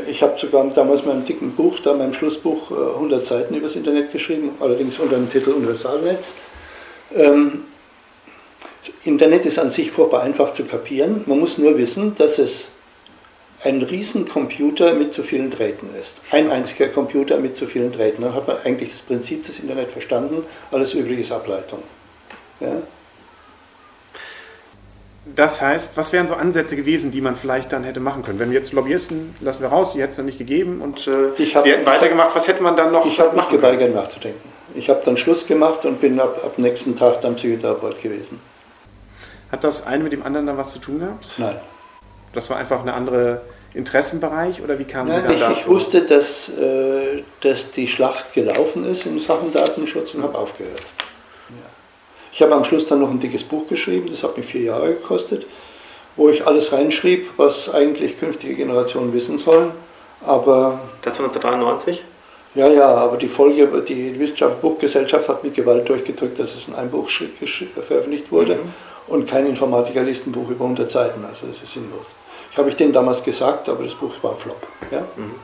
ich 0.07 0.23
habe 0.23 0.39
sogar 0.39 0.65
damals 0.69 1.01
in 1.01 1.07
meinem 1.07 1.25
dicken 1.25 1.51
Buch, 1.51 1.79
da 1.79 1.93
meinem 1.93 2.13
Schlussbuch, 2.13 2.71
äh, 2.71 2.95
100 2.95 3.25
Seiten 3.25 3.53
über 3.53 3.67
das 3.67 3.75
Internet 3.75 4.11
geschrieben, 4.11 4.51
allerdings 4.59 4.99
unter 4.99 5.15
dem 5.15 5.31
Titel 5.31 5.51
Universalnetz. 5.51 6.33
Ähm, 7.15 7.65
Internet 9.03 9.45
ist 9.45 9.59
an 9.59 9.69
sich 9.69 9.91
furchtbar 9.91 10.23
einfach 10.23 10.53
zu 10.53 10.65
kapieren. 10.65 11.23
Man 11.25 11.39
muss 11.39 11.57
nur 11.57 11.77
wissen, 11.77 12.15
dass 12.15 12.39
es 12.39 12.69
ein 13.63 13.81
Riesencomputer 13.81 14.93
mit 14.93 15.13
zu 15.13 15.23
vielen 15.23 15.51
Drähten 15.51 15.89
ist. 15.99 16.21
Ein 16.31 16.49
einziger 16.49 16.87
Computer 16.87 17.37
mit 17.37 17.57
zu 17.57 17.67
vielen 17.67 17.91
Drähten. 17.91 18.23
Dann 18.23 18.33
hat 18.33 18.47
man 18.47 18.57
eigentlich 18.63 18.91
das 18.91 19.01
Prinzip 19.01 19.43
des 19.45 19.59
Internet 19.59 19.91
verstanden, 19.91 20.43
alles 20.71 20.93
Übrige 20.93 21.21
ist 21.21 21.31
Ableitung. 21.31 21.83
Ja? 22.59 22.81
Das 25.35 25.61
heißt, 25.61 25.97
was 25.97 26.13
wären 26.13 26.27
so 26.27 26.35
Ansätze 26.35 26.75
gewesen, 26.75 27.11
die 27.11 27.21
man 27.21 27.35
vielleicht 27.35 27.71
dann 27.71 27.83
hätte 27.83 27.99
machen 27.99 28.23
können? 28.23 28.39
Wenn 28.39 28.51
wir 28.51 28.59
jetzt 28.59 28.73
Lobbyisten, 28.73 29.35
lassen 29.41 29.61
wir 29.61 29.69
raus, 29.69 29.93
die 29.93 30.01
hätte 30.01 30.11
es 30.11 30.15
dann 30.15 30.25
nicht 30.25 30.37
gegeben 30.37 30.81
und 30.81 31.07
äh, 31.07 31.45
hab, 31.53 31.63
sie 31.63 31.71
hätten 31.71 31.85
weitergemacht, 31.85 32.35
was 32.35 32.47
hätte 32.47 32.63
man 32.63 32.75
dann 32.77 32.91
noch 32.91 33.05
Ich 33.05 33.19
habe 33.19 33.35
mich 33.35 33.47
geweigert 33.49 33.93
nachzudenken. 33.93 34.49
Ich 34.75 34.89
habe 34.89 35.01
dann 35.03 35.17
Schluss 35.17 35.47
gemacht 35.47 35.85
und 35.85 35.99
bin 35.99 36.19
ab, 36.19 36.41
ab 36.43 36.57
nächsten 36.57 36.95
Tag 36.95 37.21
dann 37.21 37.35
Psychotherapeut 37.35 38.01
gewesen. 38.01 38.39
Hat 39.51 39.63
das 39.63 39.85
eine 39.85 40.03
mit 40.03 40.11
dem 40.11 40.23
anderen 40.23 40.45
dann 40.45 40.57
was 40.57 40.71
zu 40.71 40.79
tun 40.79 40.99
gehabt? 40.99 41.27
Nein. 41.37 41.55
Das 42.33 42.49
war 42.49 42.57
einfach 42.57 42.81
eine 42.81 42.93
andere 42.93 43.41
Interessenbereich 43.73 44.61
oder 44.61 44.77
wie 44.79 44.83
kam 44.83 45.07
Nein, 45.07 45.21
Sie 45.21 45.23
dann 45.23 45.33
ich, 45.33 45.39
dazu? 45.39 45.53
Ich 45.53 45.67
wusste, 45.67 46.01
dass, 46.01 46.49
äh, 46.49 47.23
dass 47.41 47.71
die 47.71 47.87
Schlacht 47.87 48.33
gelaufen 48.33 48.89
ist 48.89 49.05
in 49.05 49.19
Sachen 49.19 49.51
Datenschutz 49.51 50.13
und 50.13 50.23
habe 50.23 50.37
aufgehört. 50.37 50.81
Ja. 51.49 51.55
Ich 52.31 52.41
habe 52.41 52.53
am 52.53 52.63
Schluss 52.63 52.87
dann 52.87 52.99
noch 52.99 53.09
ein 53.09 53.19
dickes 53.19 53.43
Buch 53.43 53.67
geschrieben, 53.67 54.07
das 54.09 54.23
hat 54.23 54.37
mich 54.37 54.45
vier 54.45 54.61
Jahre 54.61 54.93
gekostet, 54.93 55.45
wo 56.15 56.29
ich 56.29 56.45
alles 56.45 56.71
reinschrieb, 56.71 57.29
was 57.37 57.73
eigentlich 57.73 58.19
künftige 58.19 58.55
Generationen 58.55 59.13
wissen 59.13 59.37
sollen. 59.37 59.71
Aber 60.21 60.81
das 61.01 61.17
war 61.19 61.27
1993? 61.27 62.03
Ja, 62.55 62.67
ja, 62.67 62.87
aber 62.87 63.17
die 63.17 63.27
Folge, 63.27 63.67
die 63.87 64.19
Wissenschaftsbuchgesellschaft 64.19 65.29
hat 65.29 65.43
mit 65.43 65.53
Gewalt 65.53 65.87
durchgedrückt, 65.87 66.39
dass 66.39 66.55
es 66.55 66.67
in 66.67 66.75
einem 66.75 66.89
Buch 66.89 67.07
veröffentlicht 67.09 68.31
wurde 68.31 68.55
mhm. 68.55 68.73
und 69.13 69.29
kein 69.29 69.45
Informatiker 69.45 70.01
liest 70.01 70.25
ein 70.25 70.31
Buch 70.31 70.49
über 70.49 70.65
100 70.65 70.89
Seiten, 70.89 71.23
also 71.23 71.45
das 71.47 71.61
ist 71.61 71.73
sinnlos. 71.73 72.07
Ich 72.51 72.57
habe 72.57 72.69
ich 72.69 72.75
denen 72.75 72.91
damals 72.91 73.23
gesagt, 73.23 73.69
aber 73.69 73.83
das 73.83 73.93
Buch 73.93 74.11
war 74.23 74.31
ein 74.31 74.37
Flop. 74.37 74.67
Ja? 74.91 75.01
Mhm. 75.15 75.35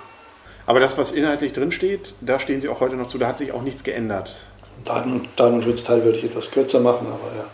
Aber 0.65 0.79
das, 0.79 0.97
was 0.97 1.11
inhaltlich 1.11 1.53
drinsteht, 1.53 2.15
da 2.21 2.39
stehen 2.39 2.59
Sie 2.59 2.69
auch 2.69 2.79
heute 2.79 2.95
noch 2.95 3.07
zu, 3.07 3.19
da 3.19 3.27
hat 3.27 3.37
sich 3.37 3.51
auch 3.51 3.61
nichts 3.61 3.83
geändert. 3.83 4.35
Daten, 4.83 5.27
Datenschutzteil 5.35 6.03
würde 6.03 6.17
ich 6.17 6.25
etwas 6.25 6.51
kürzer 6.51 6.79
machen, 6.79 7.07
aber 7.07 7.35
ja, 7.35 7.45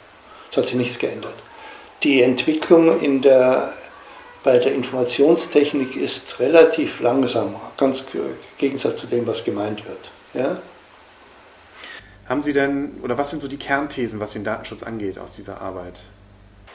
es 0.49 0.57
hat 0.57 0.65
sich 0.65 0.75
nichts 0.75 0.99
geändert. 0.99 1.35
Die 2.03 2.21
Entwicklung 2.21 2.99
in 2.99 3.21
der, 3.21 3.73
bei 4.43 4.57
der 4.57 4.73
Informationstechnik 4.73 5.95
ist 5.95 6.39
relativ 6.39 6.99
langsam, 6.99 7.55
ganz 7.77 8.05
im 8.13 8.21
Gegensatz 8.57 9.01
zu 9.01 9.07
dem, 9.07 9.27
was 9.27 9.43
gemeint 9.43 9.83
wird. 9.85 10.09
Ja? 10.33 10.57
Haben 12.27 12.41
Sie 12.41 12.53
denn, 12.53 12.99
oder 13.03 13.17
was 13.17 13.29
sind 13.29 13.41
so 13.41 13.47
die 13.47 13.57
Kernthesen, 13.57 14.19
was 14.19 14.33
den 14.33 14.43
Datenschutz 14.43 14.83
angeht 14.83 15.19
aus 15.19 15.33
dieser 15.33 15.61
Arbeit? 15.61 15.99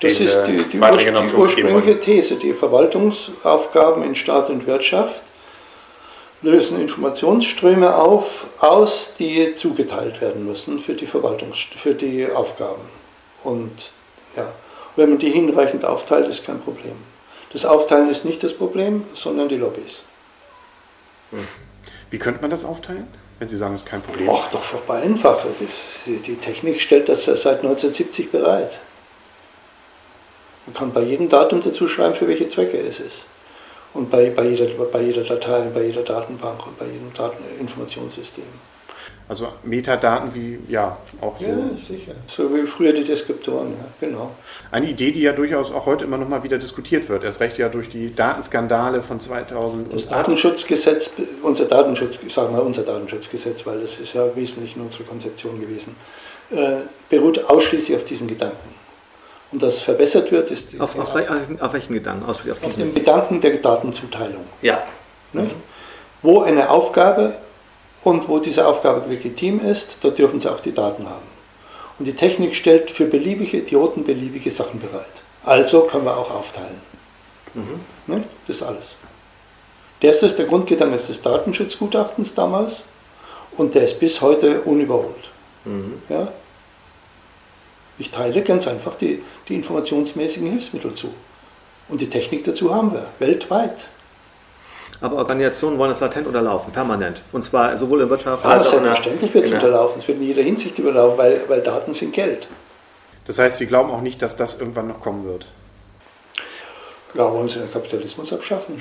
Das 0.01 0.21
ist 0.21 0.45
die, 0.47 0.63
die, 0.65 0.79
die 0.79 1.35
ursprüngliche 1.35 1.99
These. 1.99 2.37
Die 2.37 2.53
Verwaltungsaufgaben 2.53 4.05
in 4.05 4.15
Staat 4.15 4.51
und 4.51 4.67
Wirtschaft 4.67 5.23
lösen 6.43 6.81
Informationsströme 6.81 7.95
auf, 7.95 8.47
aus, 8.61 9.15
die 9.19 9.55
zugeteilt 9.55 10.21
werden 10.21 10.47
müssen 10.47 10.79
für 10.79 10.95
die, 10.95 11.07
Verwaltungs 11.07 11.59
für 11.59 11.95
die 11.95 12.31
Aufgaben. 12.31 12.83
Und 13.43 13.91
ja, 14.37 14.47
wenn 14.97 15.11
man 15.11 15.19
die 15.19 15.31
hinreichend 15.31 15.85
aufteilt, 15.85 16.29
ist 16.29 16.45
kein 16.45 16.61
Problem. 16.61 16.97
Das 17.53 17.65
Aufteilen 17.65 18.11
ist 18.11 18.25
nicht 18.25 18.43
das 18.43 18.55
Problem, 18.55 19.05
sondern 19.15 19.49
die 19.49 19.57
Lobbys. 19.57 20.03
Hm. 21.31 21.47
Wie 22.11 22.19
könnte 22.19 22.41
man 22.41 22.51
das 22.51 22.65
aufteilen, 22.65 23.07
wenn 23.39 23.49
Sie 23.49 23.57
sagen, 23.57 23.75
es 23.75 23.83
ist 23.83 23.89
kein 23.89 24.03
Problem? 24.03 24.31
Ach, 24.31 24.51
doch 24.51 24.63
vorbei 24.63 25.03
einfach. 25.03 25.39
Die 26.07 26.37
Technik 26.37 26.81
stellt 26.81 27.09
das 27.09 27.25
seit 27.25 27.59
1970 27.59 28.31
bereit. 28.31 28.79
Man 30.67 30.75
kann 30.75 30.93
bei 30.93 31.03
jedem 31.03 31.29
Datum 31.29 31.63
dazu 31.63 31.89
schreiben, 31.89 32.15
für 32.15 32.29
welche 32.29 32.49
Zwecke 32.49 32.79
es 32.79 33.01
ist. 33.01 33.25
Und 33.97 34.11
bei, 34.11 34.29
bei, 34.29 34.45
jeder, 34.45 34.67
bei 34.93 35.01
jeder 35.01 35.23
Datei, 35.23 35.63
bei 35.73 35.85
jeder 35.85 36.03
Datenbank 36.03 36.67
und 36.67 36.79
bei 36.79 36.85
jedem 36.85 37.13
Dateninformationssystem. 37.15 38.45
Also 39.29 39.49
Metadaten 39.65 40.35
wie, 40.35 40.59
ja, 40.69 40.99
auch 41.21 41.41
so. 41.41 41.47
Ja, 41.47 41.57
sicher. 41.89 42.13
So 42.29 42.55
wie 42.55 42.67
früher 42.67 42.93
die 42.93 43.03
Deskriptoren, 43.03 43.71
ja, 43.71 44.07
genau. 44.07 44.31
Eine 44.71 44.91
Idee, 44.91 45.11
die 45.11 45.23
ja 45.23 45.33
durchaus 45.33 45.73
auch 45.73 45.87
heute 45.87 46.05
immer 46.05 46.19
noch 46.19 46.29
mal 46.29 46.45
wieder 46.45 46.59
diskutiert 46.59 47.09
wird. 47.09 47.25
Erst 47.25 47.41
recht 47.41 47.59
ja 47.59 47.69
durch 47.69 47.89
die 47.89 48.15
Datenskandale 48.15 49.03
von 49.03 49.19
2000. 49.19 49.93
Das 49.93 50.09
Datenschutzgesetz, 50.09 51.13
unser 51.43 51.65
Datenschutz, 51.65 52.19
ich 52.25 52.33
sage 52.33 52.53
mal 52.53 52.61
unser 52.61 52.83
Datenschutzgesetz, 52.83 53.67
weil 53.67 53.81
das 53.81 53.99
ist 53.99 54.13
ja 54.13 54.37
wesentlich 54.37 54.77
in 54.77 54.83
unserer 54.83 55.05
Konzeption 55.05 55.59
gewesen, 55.61 55.97
äh, 56.51 56.83
beruht 57.09 57.49
ausschließlich 57.49 57.97
auf 57.97 58.05
diesem 58.05 58.29
Gedanken 58.29 58.76
und 59.57 59.63
das 59.63 59.79
verbessert 59.79 60.31
wird, 60.33 60.51
ist. 60.51 60.79
Auf, 60.79 60.99
auf, 60.99 61.15
auf 61.15 61.73
welchen 61.73 61.95
Gedanken? 61.95 62.29
Auf, 62.29 62.41
auf 62.63 62.77
dem 62.77 62.95
Gedanken 62.95 63.41
der 63.41 63.57
Datenzuteilung. 63.57 64.45
Ja. 64.61 64.83
Mhm. 65.33 65.51
Wo 66.21 66.43
eine 66.43 66.69
Aufgabe 66.69 67.33
und 68.05 68.29
wo 68.29 68.39
diese 68.39 68.67
Aufgabe 68.67 69.09
legitim 69.09 69.61
ist, 69.61 69.97
dort 70.03 70.19
dürfen 70.19 70.41
sie 70.41 70.53
auch 70.53 70.61
die 70.61 70.75
Daten 70.75 71.07
haben. 71.07 71.27
Und 71.99 72.05
die 72.05 72.13
Technik 72.13 72.55
stellt 72.55 72.91
für 72.91 73.07
beliebige 73.07 73.57
Idioten 73.57 74.05
beliebige 74.05 74.51
Sachen 74.51 74.79
bereit. 74.79 75.07
Also 75.43 75.85
können 75.85 76.05
wir 76.05 76.19
auch 76.19 76.31
aufteilen. 76.31 76.79
Mhm. 77.55 78.25
Das 78.47 78.57
ist 78.59 78.63
alles. 78.63 78.95
Das 80.01 80.23
ist 80.23 80.37
der 80.37 80.45
Grundgedanke 80.45 80.99
des 80.99 81.23
Datenschutzgutachtens 81.23 82.35
damals 82.35 82.83
und 83.57 83.75
der 83.75 83.85
ist 83.85 83.99
bis 84.01 84.21
heute 84.21 84.61
unüberholt. 84.61 85.31
Mhm. 85.65 85.95
Ja? 86.11 86.29
Ich 87.99 88.11
teile 88.11 88.43
ganz 88.43 88.69
einfach 88.69 88.97
die, 88.97 89.23
die 89.49 89.55
informationsmäßigen 89.55 90.51
Hilfsmittel 90.51 90.95
zu. 90.95 91.13
Und 91.89 92.01
die 92.01 92.11
Technik 92.11 92.45
dazu 92.45 92.75
haben 92.75 92.93
wir, 92.93 93.07
weltweit. 93.19 93.87
Aber 95.01 95.17
Organisationen 95.17 95.79
wollen 95.79 95.93
es 95.93 96.01
latent 96.01 96.27
unterlaufen, 96.27 96.73
permanent. 96.73 97.23
Und 97.33 97.45
zwar 97.45 97.77
sowohl 97.79 98.03
in 98.03 98.11
Wirtschaft 98.11 98.45
ja, 98.45 98.51
als 98.51 98.69
auch 98.69 98.73
in 98.75 98.79
der... 98.79 98.87
Selbstverständlich 98.87 99.35
wird 99.35 99.47
es 99.47 99.53
unterlaufen. 99.53 100.01
Es 100.01 100.09
wird 100.09 100.19
in 100.19 100.25
jeder 100.25 100.43
Hinsicht 100.43 100.79
überlaufen, 100.79 101.19
weil, 101.19 101.41
weil 101.49 101.61
Daten 101.61 101.95
sind 101.95 102.13
Geld. 102.13 102.49
Das 103.27 103.39
heißt, 103.39 103.59
Sie 103.59 103.67
glauben 103.67 103.91
auch 103.91 104.01
nicht, 104.01 104.23
dass 104.23 104.37
das 104.37 104.59
irgendwann 104.59 104.89
noch 104.89 105.01
kommen 105.01 105.25
wird? 105.27 105.47
Ja, 107.17 107.33
wollen 107.33 107.49
Sie 107.49 107.59
den 107.59 107.73
Kapitalismus 107.73 108.33
abschaffen? 108.33 108.81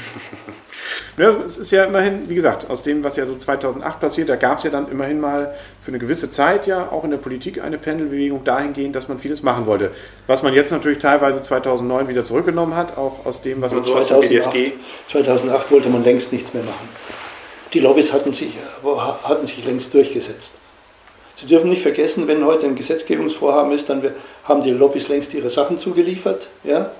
ja, 1.17 1.38
es 1.45 1.57
ist 1.57 1.71
ja 1.71 1.86
immerhin, 1.86 2.27
wie 2.29 2.36
gesagt, 2.36 2.69
aus 2.69 2.83
dem, 2.83 3.03
was 3.03 3.15
ja 3.15 3.25
so 3.25 3.36
2008 3.36 3.99
passiert, 3.99 4.27
da 4.27 4.36
gab 4.36 4.57
es 4.57 4.65
ja 4.65 4.69
dann 4.69 4.91
immerhin 4.91 5.21
mal 5.21 5.55
für 5.81 5.89
eine 5.89 5.99
gewisse 5.99 6.29
Zeit 6.29 6.67
ja 6.67 6.91
auch 6.91 7.05
in 7.05 7.11
der 7.11 7.17
Politik 7.17 7.61
eine 7.61 7.77
Pendelbewegung 7.77 8.43
dahingehend, 8.43 8.95
dass 8.95 9.07
man 9.07 9.19
vieles 9.19 9.41
machen 9.41 9.65
wollte. 9.67 9.91
Was 10.27 10.43
man 10.43 10.53
jetzt 10.53 10.71
natürlich 10.71 10.99
teilweise 10.99 11.41
2009 11.41 12.09
wieder 12.09 12.25
zurückgenommen 12.25 12.75
hat, 12.75 12.97
auch 12.97 13.25
aus 13.25 13.41
dem, 13.41 13.61
was 13.61 13.73
man 13.73 13.86
so 13.86 13.93
2008, 13.93 14.29
BDSG... 14.29 14.73
2008 15.07 15.71
wollte 15.71 15.89
man 15.89 16.03
längst 16.03 16.33
nichts 16.33 16.53
mehr 16.53 16.63
machen. 16.63 16.89
Die 17.73 17.79
Lobbys 17.79 18.11
hatten 18.11 18.33
sich, 18.33 18.57
hatten 19.23 19.47
sich 19.47 19.63
längst 19.65 19.93
durchgesetzt. 19.93 20.53
Sie 21.38 21.47
dürfen 21.47 21.69
nicht 21.69 21.81
vergessen, 21.81 22.27
wenn 22.27 22.45
heute 22.45 22.65
ein 22.65 22.75
Gesetzgebungsvorhaben 22.75 23.71
ist, 23.73 23.89
dann 23.89 24.01
haben 24.45 24.63
die 24.63 24.71
Lobbys 24.71 25.07
längst 25.07 25.33
ihre 25.33 25.49
Sachen 25.49 25.77
zugeliefert. 25.77 26.47
Ja? 26.63 26.91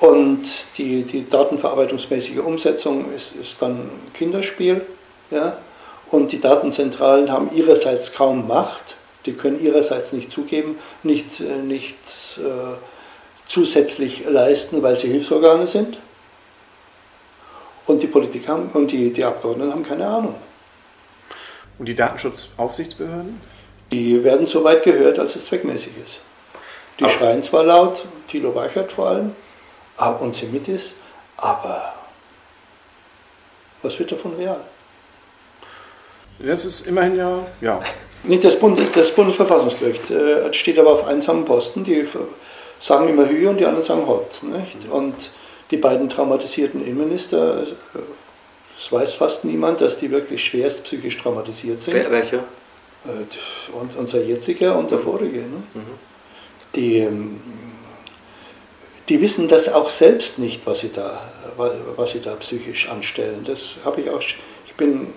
Und 0.00 0.42
die, 0.78 1.02
die 1.02 1.28
datenverarbeitungsmäßige 1.28 2.38
Umsetzung 2.38 3.12
ist, 3.14 3.36
ist 3.36 3.60
dann 3.60 3.90
Kinderspiel. 4.14 4.80
Ja? 5.30 5.58
Und 6.10 6.32
die 6.32 6.40
Datenzentralen 6.40 7.30
haben 7.30 7.54
ihrerseits 7.54 8.12
kaum 8.12 8.48
Macht, 8.48 8.96
die 9.26 9.34
können 9.34 9.62
ihrerseits 9.62 10.12
nicht 10.12 10.30
zugeben, 10.30 10.78
nichts, 11.02 11.40
äh, 11.40 11.56
nichts 11.56 12.38
äh, 12.38 12.76
zusätzlich 13.46 14.24
leisten, 14.26 14.82
weil 14.82 14.98
sie 14.98 15.08
Hilfsorgane 15.08 15.66
sind. 15.66 15.98
Und 17.86 18.02
die 18.02 18.06
Politik 18.06 18.48
haben, 18.48 18.70
und 18.72 18.90
die, 18.90 19.12
die 19.12 19.24
Abgeordneten 19.24 19.72
haben 19.72 19.82
keine 19.82 20.06
Ahnung. 20.06 20.34
Und 21.78 21.86
die 21.86 21.94
Datenschutzaufsichtsbehörden? 21.94 23.40
Die 23.92 24.22
werden 24.24 24.46
so 24.46 24.64
weit 24.64 24.82
gehört, 24.82 25.18
als 25.18 25.36
es 25.36 25.46
zweckmäßig 25.46 25.92
ist. 26.02 26.20
Die 26.98 27.04
aber 27.04 27.12
schreien 27.12 27.42
zwar 27.42 27.64
laut, 27.64 28.04
Thilo 28.28 28.54
Weichert 28.54 28.92
vor 28.92 29.08
allem, 29.08 29.34
und 30.08 30.34
Semitis, 30.34 30.94
aber 31.36 31.94
was 33.82 33.98
wird 33.98 34.12
davon 34.12 34.34
real? 34.36 34.60
Das 36.38 36.64
ist 36.64 36.86
immerhin 36.86 37.16
ja, 37.16 37.46
ja. 37.60 37.80
Nicht 38.22 38.44
das, 38.44 38.58
Bund, 38.58 38.78
das 38.94 39.10
Bundesverfassungsgericht 39.12 40.10
äh, 40.10 40.52
steht 40.52 40.78
aber 40.78 40.92
auf 40.92 41.06
einsamen 41.06 41.44
Posten. 41.44 41.84
Die 41.84 42.06
sagen 42.78 43.08
immer 43.08 43.28
Höhe 43.28 43.48
und 43.48 43.58
die 43.58 43.64
anderen 43.64 43.84
sagen 43.84 44.06
Hot. 44.06 44.42
Nicht? 44.42 44.90
Und 44.90 45.14
die 45.70 45.76
beiden 45.76 46.10
traumatisierten 46.10 46.84
Innenminister, 46.84 47.66
es 48.78 48.92
weiß 48.92 49.14
fast 49.14 49.44
niemand, 49.44 49.80
dass 49.80 49.98
die 49.98 50.10
wirklich 50.10 50.44
schwerst 50.44 50.84
psychisch 50.84 51.18
traumatisiert 51.18 51.80
sind. 51.80 51.94
Wer, 51.94 52.10
welche? 52.10 52.36
Äh, 52.36 53.98
unser 53.98 54.22
jetziger 54.22 54.76
und 54.76 54.90
der 54.90 54.98
vorige. 54.98 55.38
Ne? 55.38 55.62
Mhm. 55.74 55.80
Die, 56.74 56.98
ähm, 56.98 57.40
die 59.10 59.20
wissen 59.20 59.48
das 59.48 59.68
auch 59.68 59.90
selbst 59.90 60.38
nicht, 60.38 60.64
was 60.66 60.80
sie 60.80 60.92
da, 60.92 61.20
was 61.96 62.12
sie 62.12 62.20
da 62.20 62.34
psychisch 62.36 62.88
anstellen. 62.88 63.44
Das 63.44 63.74
habe 63.84 64.00
ich 64.00 64.08
auch. 64.08 64.22
Ich 64.64 64.74
bin 64.74 65.08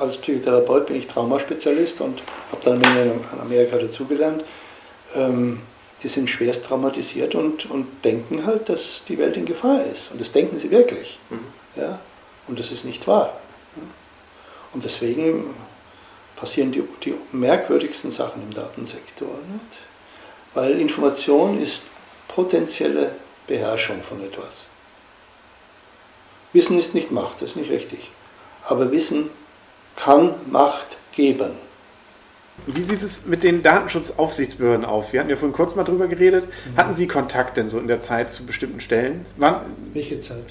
als 0.00 0.16
Psychotherapeut 0.16 0.86
bin 0.86 0.96
ich 0.96 1.06
Traumaspezialist 1.06 2.00
und 2.00 2.22
habe 2.50 2.62
dann 2.64 2.82
in 2.82 3.20
Amerika 3.40 3.76
dazugelernt. 3.76 4.42
Ähm, 5.14 5.60
die 6.02 6.08
sind 6.08 6.30
schwerst 6.30 6.64
traumatisiert 6.64 7.34
und, 7.34 7.70
und 7.70 7.86
denken 8.02 8.46
halt, 8.46 8.68
dass 8.70 9.02
die 9.06 9.18
Welt 9.18 9.36
in 9.36 9.44
Gefahr 9.44 9.84
ist. 9.84 10.10
Und 10.10 10.20
das 10.20 10.32
denken 10.32 10.58
sie 10.58 10.70
wirklich. 10.70 11.18
Mhm. 11.28 11.44
Ja? 11.76 12.00
Und 12.48 12.58
das 12.58 12.72
ist 12.72 12.84
nicht 12.84 13.06
wahr. 13.06 13.38
Und 14.72 14.84
deswegen 14.84 15.54
passieren 16.36 16.72
die, 16.72 16.82
die 17.04 17.14
merkwürdigsten 17.30 18.10
Sachen 18.10 18.42
im 18.42 18.54
Datensektor. 18.54 19.28
Nicht? 19.28 19.78
Weil 20.54 20.80
Information 20.80 21.62
ist 21.62 21.84
potenzielle 22.26 23.12
Beherrschung 23.46 24.02
von 24.02 24.22
etwas. 24.22 24.64
Wissen 26.52 26.78
ist 26.78 26.94
nicht 26.94 27.10
Macht, 27.10 27.40
das 27.40 27.50
ist 27.50 27.56
nicht 27.56 27.70
richtig. 27.70 28.10
Aber 28.68 28.90
Wissen 28.90 29.30
kann 29.96 30.34
Macht 30.50 30.86
geben. 31.12 31.52
Wie 32.66 32.82
sieht 32.82 33.02
es 33.02 33.26
mit 33.26 33.44
den 33.44 33.62
Datenschutzaufsichtsbehörden 33.62 34.84
auf? 34.84 35.12
Wir 35.12 35.20
hatten 35.20 35.30
ja 35.30 35.36
vorhin 35.36 35.54
kurz 35.54 35.74
mal 35.74 35.84
drüber 35.84 36.06
geredet. 36.06 36.44
Mhm. 36.44 36.76
Hatten 36.76 36.94
Sie 36.94 37.08
Kontakt 37.08 37.56
denn 37.56 37.68
so 37.68 37.78
in 37.78 37.88
der 37.88 38.00
Zeit 38.00 38.30
zu 38.30 38.44
bestimmten 38.44 38.80
Stellen? 38.80 39.24
Wann? 39.36 39.62
Welche 39.94 40.20
Zeit? 40.20 40.44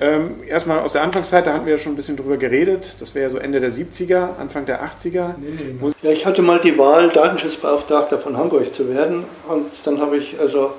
Ähm, 0.00 0.42
erstmal 0.48 0.78
aus 0.80 0.92
der 0.92 1.02
Anfangszeit, 1.02 1.46
da 1.46 1.52
hatten 1.52 1.66
wir 1.66 1.72
ja 1.72 1.78
schon 1.78 1.92
ein 1.92 1.96
bisschen 1.96 2.16
drüber 2.16 2.36
geredet. 2.36 2.96
Das 3.00 3.14
wäre 3.14 3.24
ja 3.24 3.30
so 3.30 3.38
Ende 3.38 3.60
der 3.60 3.72
70er, 3.72 4.36
Anfang 4.38 4.64
der 4.64 4.82
80er. 4.82 5.34
Nee, 5.38 5.74
nee, 5.80 5.92
ja, 6.02 6.10
ich 6.10 6.24
hatte 6.24 6.42
mal 6.42 6.60
die 6.60 6.78
Wahl, 6.78 7.10
Datenschutzbeauftragter 7.10 8.18
von 8.18 8.36
Hamburg 8.36 8.74
zu 8.74 8.88
werden. 8.88 9.24
Und 9.48 9.70
dann 9.84 10.00
habe 10.00 10.16
ich 10.16 10.40
also 10.40 10.72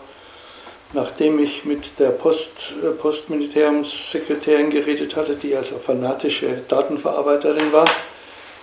nachdem 0.94 1.40
ich 1.40 1.66
mit 1.66 2.00
der 2.00 2.10
Post, 2.10 2.74
äh, 2.84 2.92
Postministeriumssekretärin 2.92 4.70
geredet 4.70 5.16
hatte, 5.16 5.36
die 5.36 5.56
also 5.56 5.78
fanatische 5.78 6.62
Datenverarbeiterin 6.68 7.72
war 7.72 7.86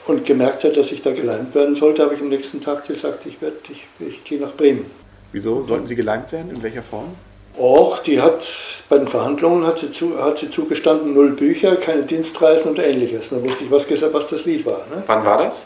und 0.07 0.25
gemerkt 0.25 0.65
hat, 0.65 0.77
dass 0.77 0.93
ich 0.93 1.03
da 1.03 1.13
geleimt 1.13 1.55
werden 1.55 1.75
sollte, 1.75 2.03
habe 2.03 2.15
ich 2.15 2.21
am 2.21 2.29
nächsten 2.29 2.61
Tag 2.61 2.87
gesagt, 2.87 3.27
ich, 3.27 3.41
werd, 3.43 3.57
ich, 3.71 3.87
ich 4.07 4.25
gehe 4.25 4.41
nach 4.41 4.53
Bremen. 4.53 4.91
Wieso 5.33 5.63
sollten 5.63 5.87
Sie 5.87 5.97
geleimt 5.97 6.33
werden? 6.33 6.51
In 6.51 6.63
welcher 6.63 6.83
Form? 6.83 7.15
Och, 7.59 7.99
die 8.01 8.21
hat 8.21 8.47
bei 8.89 8.99
den 8.99 9.09
Verhandlungen 9.09 9.67
hat 9.67 9.79
sie, 9.79 9.91
zu, 9.91 10.23
hat 10.23 10.39
sie 10.39 10.49
zugestanden, 10.49 11.15
null 11.15 11.33
Bücher, 11.33 11.77
keine 11.77 12.03
Dienstreisen 12.03 12.71
und 12.71 12.79
ähnliches. 12.79 13.31
Da 13.31 13.43
wusste 13.43 13.65
ich, 13.65 13.71
was, 13.71 14.13
was 14.13 14.29
das 14.29 14.45
Lied 14.45 14.65
war. 14.65 14.87
Ne? 14.91 15.03
Wann 15.07 15.25
war 15.25 15.39
das? 15.39 15.65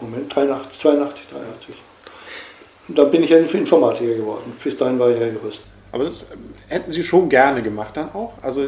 Moment, 0.00 0.34
83, 0.34 0.78
82, 0.78 1.26
83. 1.28 1.74
Und 2.90 2.98
dann 2.98 3.08
bin 3.12 3.22
ich 3.22 3.32
ein 3.32 3.48
Informatiker 3.48 4.14
geworden. 4.14 4.52
Bis 4.64 4.76
dahin 4.76 4.98
war 4.98 5.10
ich 5.10 5.20
ja 5.20 5.28
Jurist. 5.28 5.62
Aber 5.92 6.04
das 6.04 6.26
hätten 6.66 6.90
Sie 6.90 7.04
schon 7.04 7.28
gerne 7.28 7.62
gemacht 7.62 7.96
dann 7.96 8.12
auch? 8.12 8.32
Also 8.42 8.66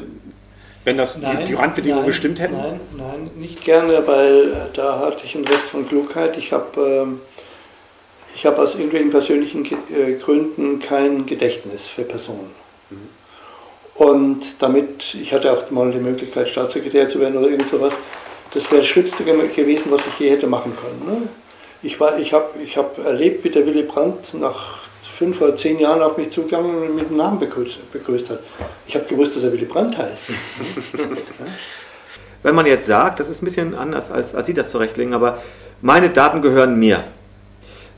wenn 0.84 0.96
das 0.96 1.18
nein, 1.18 1.48
die 1.48 1.54
Randbedingungen 1.54 2.06
bestimmt 2.06 2.38
hätten? 2.38 2.56
Nein, 2.56 2.80
nein, 2.96 3.30
nicht 3.34 3.64
gerne, 3.64 4.06
weil 4.06 4.70
da 4.74 5.00
hatte 5.00 5.22
ich 5.24 5.34
einen 5.34 5.44
Rest 5.44 5.64
von 5.64 5.88
Klugheit. 5.88 6.36
Ich 6.36 6.52
habe 6.52 7.04
ähm, 7.04 7.20
ich 8.32 8.46
hab 8.46 8.60
aus 8.60 8.76
irgendwelchen 8.76 9.10
persönlichen 9.10 9.64
äh, 9.64 10.12
Gründen 10.20 10.78
kein 10.78 11.26
Gedächtnis 11.26 11.88
für 11.88 12.02
Personen. 12.02 12.52
Mhm. 12.90 13.08
Und 14.06 14.62
damit, 14.62 15.16
ich 15.20 15.34
hatte 15.34 15.52
auch 15.52 15.68
mal 15.72 15.90
die 15.90 15.98
Möglichkeit, 15.98 16.48
Staatssekretär 16.48 17.08
zu 17.08 17.18
werden 17.18 17.36
oder 17.38 17.48
irgend 17.48 17.68
sowas, 17.68 17.92
das 18.54 18.70
wäre 18.70 18.82
das 18.82 18.88
Schlimmste 18.88 19.24
gewesen, 19.24 19.90
was 19.90 20.06
ich 20.06 20.20
je 20.20 20.30
hätte 20.30 20.46
machen 20.46 20.76
können. 20.76 21.20
Ne? 21.20 21.28
Ich, 21.82 21.98
ich 22.00 22.32
habe 22.32 22.46
ich 22.62 22.76
hab 22.76 23.04
erlebt, 23.04 23.44
wie 23.44 23.50
der 23.50 23.66
Willy 23.66 23.82
Brandt 23.82 24.34
nach 24.34 24.78
fünf 25.00 25.40
oder 25.40 25.56
zehn 25.56 25.78
Jahren 25.78 26.02
auf 26.02 26.16
mich 26.16 26.30
zugegangen 26.30 26.74
und 26.76 26.96
mit 26.96 27.10
dem 27.10 27.16
Namen 27.16 27.38
begrüßt, 27.38 27.92
begrüßt 27.92 28.30
hat. 28.30 28.40
Ich 28.86 28.94
habe 28.94 29.04
gewusst, 29.06 29.36
dass 29.36 29.44
er 29.44 29.52
Willy 29.52 29.64
Brandt 29.66 29.98
heißt. 29.98 30.30
Wenn 32.42 32.54
man 32.54 32.66
jetzt 32.66 32.86
sagt, 32.86 33.20
das 33.20 33.28
ist 33.28 33.42
ein 33.42 33.44
bisschen 33.44 33.74
anders, 33.74 34.10
als, 34.10 34.34
als 34.34 34.46
Sie 34.46 34.54
das 34.54 34.70
zurechtlegen, 34.70 35.14
aber 35.14 35.42
meine 35.80 36.10
Daten 36.10 36.42
gehören 36.42 36.78
mir, 36.78 37.04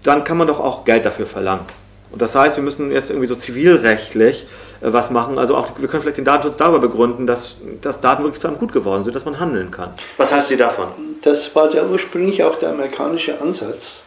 dann 0.02 0.24
kann 0.24 0.36
man 0.36 0.48
doch 0.48 0.60
auch 0.60 0.84
Geld 0.84 1.06
dafür 1.06 1.26
verlangen. 1.26 1.64
Und 2.10 2.20
das 2.20 2.34
heißt, 2.34 2.56
wir 2.56 2.64
müssen 2.64 2.90
jetzt 2.92 3.10
irgendwie 3.10 3.26
so 3.26 3.36
zivilrechtlich 3.36 4.46
was 4.92 5.10
machen. 5.10 5.38
Also 5.38 5.56
auch, 5.56 5.68
wir 5.78 5.88
können 5.88 6.02
vielleicht 6.02 6.18
den 6.18 6.24
Datenschutz 6.24 6.56
darüber 6.56 6.80
begründen, 6.80 7.26
dass, 7.26 7.56
dass 7.80 8.00
Daten 8.00 8.22
wirklich 8.22 8.40
zu 8.40 8.48
einem 8.48 8.58
Gut 8.58 8.72
geworden 8.72 9.04
sind, 9.04 9.14
dass 9.14 9.24
man 9.24 9.40
handeln 9.40 9.70
kann. 9.70 9.94
Was 10.16 10.32
halten 10.32 10.46
Sie 10.46 10.56
davon? 10.56 10.88
Das 11.22 11.54
war 11.54 11.68
der 11.68 11.88
ursprünglich 11.88 12.42
auch 12.42 12.56
der 12.56 12.70
amerikanische 12.70 13.40
Ansatz. 13.40 14.02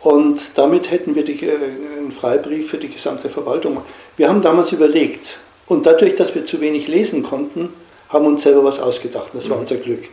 Und 0.00 0.40
damit 0.56 0.90
hätten 0.90 1.14
wir 1.14 1.24
die, 1.24 1.44
äh, 1.44 1.54
einen 1.98 2.12
Freibrief 2.12 2.70
für 2.70 2.78
die 2.78 2.88
gesamte 2.88 3.28
Verwaltung. 3.28 3.82
Wir 4.16 4.28
haben 4.28 4.42
damals 4.42 4.72
überlegt, 4.72 5.38
und 5.66 5.84
dadurch, 5.84 6.16
dass 6.16 6.34
wir 6.34 6.44
zu 6.44 6.60
wenig 6.60 6.88
lesen 6.88 7.22
konnten, 7.22 7.72
haben 8.08 8.24
wir 8.24 8.30
uns 8.30 8.42
selber 8.42 8.64
was 8.64 8.80
ausgedacht. 8.80 9.30
Das 9.34 9.48
war 9.50 9.56
mhm. 9.56 9.62
unser 9.62 9.76
Glück. 9.76 10.08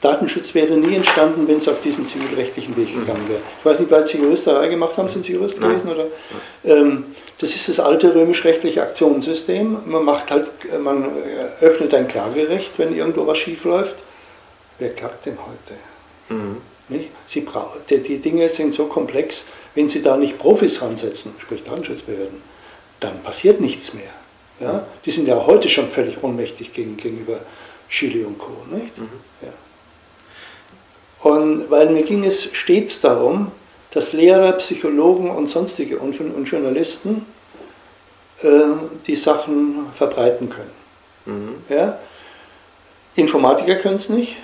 Datenschutz 0.00 0.54
wäre 0.54 0.74
nie 0.74 0.96
entstanden, 0.96 1.46
wenn 1.46 1.58
es 1.58 1.68
auf 1.68 1.80
diesen 1.80 2.06
zivilrechtlichen 2.06 2.76
Weg 2.76 2.94
gegangen 2.94 3.28
wäre. 3.28 3.40
Ich 3.58 3.64
weiß 3.64 3.78
nicht, 3.80 3.90
weil 3.90 4.06
Sie 4.06 4.18
Juristerei 4.18 4.68
gemacht 4.68 4.96
haben, 4.96 5.08
sind 5.08 5.24
Sie 5.24 5.34
Jurist 5.34 5.60
Nein. 5.60 5.70
gewesen? 5.70 5.90
Oder? 5.90 6.06
Ähm, 6.64 7.04
das 7.38 7.54
ist 7.54 7.68
das 7.68 7.80
alte 7.80 8.14
römisch-rechtliche 8.14 8.82
Aktionssystem. 8.82 9.78
Man 9.86 10.04
macht 10.04 10.30
halt, 10.30 10.50
man 10.82 11.06
öffnet 11.60 11.92
ein 11.94 12.08
Klagerecht, 12.08 12.72
wenn 12.78 12.94
irgendwo 12.94 13.26
was 13.26 13.38
schief 13.38 13.64
läuft. 13.64 13.96
Wer 14.78 14.90
klagt 14.90 15.26
denn 15.26 15.38
heute? 15.38 16.34
Mhm. 16.34 16.56
Nicht? 16.88 17.10
Sie 17.26 17.46
die, 17.88 17.98
die 17.98 18.18
Dinge 18.18 18.48
sind 18.48 18.74
so 18.74 18.86
komplex, 18.86 19.44
wenn 19.74 19.88
Sie 19.88 20.02
da 20.02 20.16
nicht 20.16 20.38
Profis 20.38 20.82
ransetzen, 20.82 21.32
sprich 21.38 21.62
Datenschutzbehörden, 21.64 22.42
dann 22.98 23.22
passiert 23.22 23.60
nichts 23.60 23.94
mehr. 23.94 24.10
Ja? 24.60 24.86
Die 25.04 25.10
sind 25.10 25.28
ja 25.28 25.46
heute 25.46 25.68
schon 25.68 25.88
völlig 25.88 26.22
ohnmächtig 26.22 26.72
gegen, 26.72 26.96
gegenüber 26.96 27.40
Chile 27.88 28.26
und 28.26 28.38
Co. 28.38 28.50
Nicht? 28.70 28.96
Mhm. 28.98 29.08
Ja. 29.42 29.52
Und 31.22 31.70
weil 31.70 31.90
mir 31.90 32.02
ging 32.02 32.24
es 32.24 32.48
stets 32.52 33.00
darum, 33.00 33.52
dass 33.92 34.12
Lehrer, 34.12 34.52
Psychologen 34.52 35.30
und 35.30 35.48
sonstige 35.48 35.98
und, 35.98 36.18
und 36.20 36.44
Journalisten 36.44 37.26
äh, 38.42 38.48
die 39.06 39.16
Sachen 39.16 39.86
verbreiten 39.94 40.48
können. 40.48 40.70
Mhm. 41.26 41.74
Ja? 41.74 41.98
Informatiker 43.16 43.76
können 43.76 43.96
es 43.96 44.08
nicht. 44.08 44.36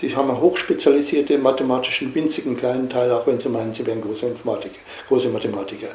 Die 0.00 0.14
haben 0.14 0.28
einen 0.28 0.40
hochspezialisierte 0.40 1.38
mathematischen, 1.38 2.14
winzigen 2.14 2.56
kleinen 2.56 2.90
Teil, 2.90 3.10
auch 3.10 3.26
wenn 3.26 3.38
sie 3.38 3.48
meinen, 3.48 3.74
sie 3.74 3.86
wären 3.86 4.02
große 4.02 4.26
Informatiker, 4.26 4.78
große 5.08 5.28
Mathematiker. 5.28 5.88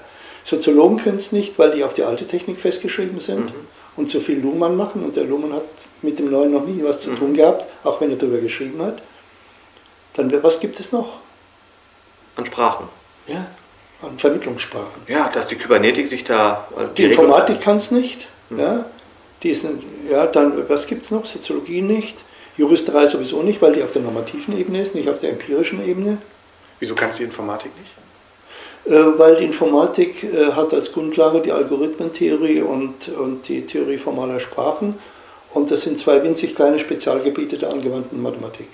Soziologen 0.45 0.97
können 0.97 1.17
es 1.17 1.31
nicht, 1.31 1.59
weil 1.59 1.71
die 1.71 1.83
auf 1.83 1.93
die 1.93 2.03
alte 2.03 2.27
Technik 2.27 2.59
festgeschrieben 2.59 3.19
sind 3.19 3.53
mhm. 3.53 3.67
und 3.97 4.09
so 4.09 4.19
viel 4.19 4.39
Luhmann 4.39 4.75
machen. 4.75 5.03
Und 5.03 5.15
der 5.15 5.25
Luhmann 5.25 5.53
hat 5.53 5.63
mit 6.01 6.17
dem 6.17 6.31
Neuen 6.31 6.53
noch 6.53 6.65
nie 6.65 6.81
was 6.83 7.01
zu 7.01 7.11
mhm. 7.11 7.19
tun 7.19 7.33
gehabt, 7.35 7.65
auch 7.83 8.01
wenn 8.01 8.09
er 8.09 8.17
darüber 8.17 8.39
geschrieben 8.39 8.81
hat. 8.81 9.01
Dann, 10.19 10.43
was 10.43 10.59
gibt 10.59 10.79
es 10.81 10.91
noch? 10.91 11.07
An 12.35 12.45
Sprachen. 12.45 12.89
Ja, 13.25 13.47
an 14.01 14.19
Vermittlungssprachen. 14.19 15.03
Ja, 15.07 15.29
dass 15.29 15.47
die 15.47 15.55
Kybernetik 15.55 16.07
sich 16.07 16.25
da. 16.25 16.67
Äh, 16.77 16.87
die, 16.97 17.03
die 17.03 17.09
Informatik 17.09 17.61
kann 17.61 17.77
es 17.77 17.91
nicht. 17.91 18.27
Mhm. 18.49 18.59
Ja, 18.59 18.85
die 19.43 19.53
sind, 19.53 19.81
ja, 20.11 20.27
dann, 20.27 20.67
was 20.67 20.87
gibt 20.87 21.05
es 21.05 21.11
noch? 21.11 21.25
Soziologie 21.25 21.81
nicht. 21.81 22.17
Juristerei 22.57 23.07
sowieso 23.07 23.41
nicht, 23.43 23.61
weil 23.61 23.71
die 23.71 23.83
auf 23.83 23.93
der 23.93 24.01
normativen 24.01 24.59
Ebene 24.59 24.81
ist, 24.81 24.93
nicht 24.93 25.07
auf 25.07 25.19
der 25.19 25.29
empirischen 25.29 25.87
Ebene. 25.87 26.17
Wieso 26.79 26.95
kann 26.95 27.11
es 27.11 27.15
die 27.15 27.23
Informatik 27.23 27.71
nicht? 27.77 28.93
Äh, 28.93 29.17
weil 29.17 29.37
die 29.37 29.45
Informatik 29.45 30.25
äh, 30.25 30.51
hat 30.51 30.73
als 30.73 30.91
Grundlage 30.91 31.39
die 31.39 31.53
Algorithmentheorie 31.53 32.61
und, 32.61 33.07
und 33.07 33.47
die 33.47 33.65
Theorie 33.65 33.97
formaler 33.97 34.41
Sprachen. 34.41 34.99
Und 35.53 35.71
das 35.71 35.83
sind 35.83 35.97
zwei 35.97 36.21
winzig 36.23 36.55
kleine 36.55 36.77
Spezialgebiete 36.77 37.57
der 37.57 37.69
angewandten 37.69 38.21
Mathematik. 38.21 38.67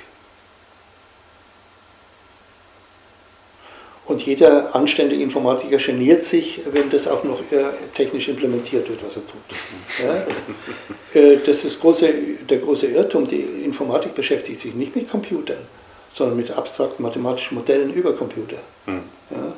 Und 4.08 4.24
jeder 4.24 4.76
anständige 4.76 5.24
Informatiker 5.24 5.78
geniert 5.78 6.24
sich, 6.24 6.62
wenn 6.72 6.89
das 6.91 7.08
auch 7.08 7.24
noch 7.24 7.39
äh, 7.51 7.66
technisch 7.95 8.28
implementiert 8.28 8.88
wird, 8.88 8.99
was 9.03 9.16
er 9.16 9.26
tut. 9.26 10.03
Ja? 10.03 10.28
Äh, 11.14 11.38
das 11.45 11.64
ist 11.64 11.80
große, 11.80 12.10
der 12.49 12.58
große 12.58 12.88
Irrtum. 12.88 13.26
Die 13.26 13.39
Informatik 13.39 14.16
beschäftigt 14.16 14.60
sich 14.60 14.76
nicht 14.76 14.97
mit 14.97 15.10
Computern, 15.10 15.60
sondern 16.14 16.36
mit 16.36 16.51
abstrakten 16.51 17.01
mathematischen 17.03 17.56
Modellen 17.56 17.93
über 17.93 18.12
Computer. 18.14 18.58
Mhm. 18.86 19.03
Ja 19.30 19.53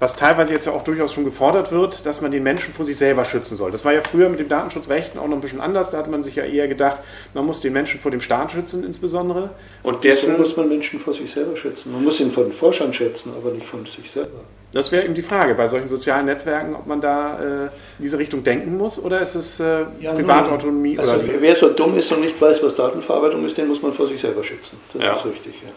was 0.00 0.16
teilweise 0.16 0.54
jetzt 0.54 0.64
ja 0.64 0.72
auch 0.72 0.82
durchaus 0.82 1.12
schon 1.12 1.24
gefordert 1.24 1.70
wird, 1.70 2.06
dass 2.06 2.22
man 2.22 2.32
den 2.32 2.42
Menschen 2.42 2.72
vor 2.72 2.86
sich 2.86 2.96
selber 2.96 3.26
schützen 3.26 3.56
soll. 3.58 3.70
Das 3.70 3.84
war 3.84 3.92
ja 3.92 4.00
früher 4.00 4.30
mit 4.30 4.40
dem 4.40 4.48
Datenschutzrecht 4.48 5.16
auch 5.18 5.28
noch 5.28 5.36
ein 5.36 5.42
bisschen 5.42 5.60
anders. 5.60 5.90
Da 5.90 5.98
hat 5.98 6.10
man 6.10 6.22
sich 6.22 6.36
ja 6.36 6.44
eher 6.44 6.68
gedacht, 6.68 7.00
man 7.34 7.44
muss 7.44 7.60
den 7.60 7.74
Menschen 7.74 8.00
vor 8.00 8.10
dem 8.10 8.22
Staat 8.22 8.52
schützen 8.52 8.82
insbesondere. 8.82 9.50
Und 9.82 10.02
dessen 10.02 10.38
muss 10.38 10.56
man 10.56 10.70
Menschen 10.70 10.98
vor 11.00 11.12
sich 11.12 11.30
selber 11.30 11.54
schützen. 11.54 11.92
Man 11.92 12.02
muss 12.02 12.18
ihn 12.18 12.30
vor 12.30 12.44
den 12.44 12.52
Forschern 12.52 12.94
schützen, 12.94 13.32
aber 13.38 13.52
nicht 13.52 13.66
von 13.66 13.84
sich 13.84 14.10
selber. 14.10 14.40
Das 14.72 14.90
wäre 14.90 15.04
eben 15.04 15.14
die 15.14 15.22
Frage 15.22 15.54
bei 15.54 15.68
solchen 15.68 15.88
sozialen 15.88 16.26
Netzwerken, 16.26 16.74
ob 16.76 16.86
man 16.86 17.00
da 17.00 17.38
äh, 17.38 17.64
in 17.98 18.04
diese 18.04 18.18
Richtung 18.18 18.42
denken 18.42 18.78
muss 18.78 18.98
oder 18.98 19.20
ist 19.20 19.34
es 19.34 19.60
äh, 19.60 19.84
ja, 20.00 20.14
Privatautonomie? 20.14 20.98
Also 20.98 21.14
oder 21.14 21.24
wer 21.40 21.56
so 21.56 21.70
dumm 21.70 21.98
ist 21.98 22.10
und 22.12 22.20
nicht 22.20 22.40
weiß, 22.40 22.62
was 22.62 22.74
Datenverarbeitung 22.76 23.44
ist, 23.44 23.58
den 23.58 23.66
muss 23.66 23.82
man 23.82 23.92
vor 23.92 24.06
sich 24.06 24.20
selber 24.20 24.44
schützen. 24.44 24.78
Das 24.94 25.02
ja. 25.02 25.12
ist 25.14 25.26
richtig, 25.26 25.62
ja. 25.62 25.70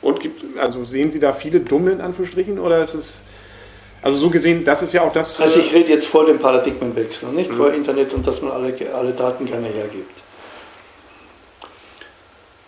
Und 0.00 0.20
gibt, 0.20 0.58
also 0.58 0.84
sehen 0.84 1.10
Sie 1.10 1.20
da 1.20 1.32
viele 1.32 1.60
Dumme 1.60 1.92
in 1.92 2.00
Anführungsstrichen 2.00 2.58
oder 2.58 2.82
ist 2.82 2.94
es 2.94 3.20
also 4.04 4.18
so 4.18 4.28
gesehen, 4.28 4.66
das 4.66 4.82
ist 4.82 4.92
ja 4.92 5.00
auch 5.00 5.12
das. 5.14 5.40
Also 5.40 5.60
ich 5.60 5.72
rede 5.72 5.90
jetzt 5.90 6.06
vor 6.06 6.26
dem 6.26 6.38
Paradigmenwechsel, 6.38 7.30
nicht 7.30 7.50
mhm. 7.50 7.56
vor 7.56 7.72
Internet 7.72 8.12
und 8.12 8.26
dass 8.26 8.42
man 8.42 8.52
alle, 8.52 8.74
alle 8.94 9.12
Daten 9.12 9.46
gerne 9.46 9.68
hergibt. 9.68 10.20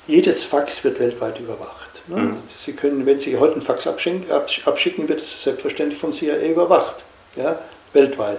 Jedes 0.06 0.44
Fax 0.44 0.82
wird 0.82 0.98
weltweit 0.98 1.38
überwacht. 1.38 1.90
Ne? 2.06 2.16
Mhm. 2.16 2.36
Sie 2.58 2.72
können, 2.72 3.04
wenn 3.04 3.20
Sie 3.20 3.36
heute 3.36 3.56
ein 3.56 3.60
Fax 3.60 3.86
abschicken, 3.86 4.24
abschicken 4.64 5.10
wird 5.10 5.20
es 5.20 5.44
selbstverständlich 5.44 6.00
von 6.00 6.10
CIA 6.10 6.38
überwacht, 6.38 6.96
ja? 7.36 7.58
weltweit. 7.92 8.38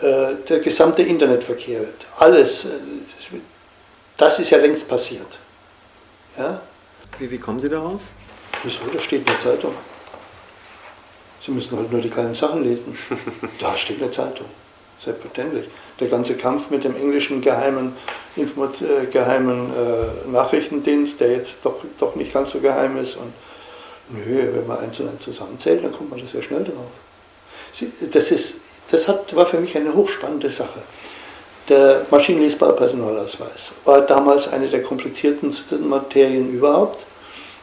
Äh, 0.00 0.36
der 0.48 0.60
gesamte 0.60 1.02
Internetverkehr, 1.02 1.80
alles, 2.16 2.64
äh, 2.64 3.38
das 4.16 4.38
ist 4.38 4.50
ja 4.50 4.58
längst 4.58 4.86
passiert. 4.86 5.40
Ja? 6.38 6.60
Wie, 7.18 7.28
wie 7.28 7.38
kommen 7.38 7.58
Sie 7.58 7.68
darauf? 7.68 8.00
Wieso? 8.62 8.82
Das 8.92 9.02
steht 9.02 9.22
in 9.22 9.26
der 9.26 9.40
Zeitung. 9.40 9.74
Sie 11.40 11.52
müssen 11.52 11.76
halt 11.78 11.90
nur 11.90 12.00
die 12.00 12.10
kleinen 12.10 12.34
Sachen 12.34 12.62
lesen. 12.64 12.96
Da 13.58 13.76
steht 13.76 14.02
eine 14.02 14.10
Zeitung. 14.10 14.46
Selbstverständlich. 15.02 15.66
Der 15.98 16.08
ganze 16.08 16.34
Kampf 16.34 16.68
mit 16.70 16.84
dem 16.84 16.94
englischen 16.94 17.40
geheimen, 17.40 17.96
Information, 18.36 18.88
äh, 18.90 19.06
geheimen 19.06 19.70
äh, 19.70 20.28
Nachrichtendienst, 20.30 21.20
der 21.20 21.32
jetzt 21.32 21.56
doch, 21.62 21.76
doch 21.98 22.14
nicht 22.16 22.32
ganz 22.34 22.50
so 22.50 22.60
geheim 22.60 22.98
ist. 22.98 23.16
Und 23.16 23.32
nö, 24.10 24.48
wenn 24.54 24.66
man 24.66 24.78
eins 24.78 25.00
und 25.00 25.08
eins 25.08 25.22
zusammenzählt, 25.22 25.82
dann 25.82 25.92
kommt 25.92 26.10
man 26.10 26.20
da 26.20 26.26
sehr 26.26 26.42
schnell 26.42 26.64
drauf. 26.64 26.90
Sie, 27.72 27.90
das 28.10 28.30
ist, 28.30 28.56
das 28.90 29.08
hat, 29.08 29.34
war 29.34 29.46
für 29.46 29.58
mich 29.58 29.74
eine 29.76 29.94
hochspannende 29.94 30.50
Sache. 30.50 30.82
Der 31.68 32.04
maschinenlesbare 32.10 32.74
Personalausweis 32.74 33.72
war 33.84 34.00
damals 34.02 34.48
eine 34.48 34.68
der 34.68 34.82
kompliziertesten 34.82 35.88
Materien 35.88 36.52
überhaupt. 36.52 37.06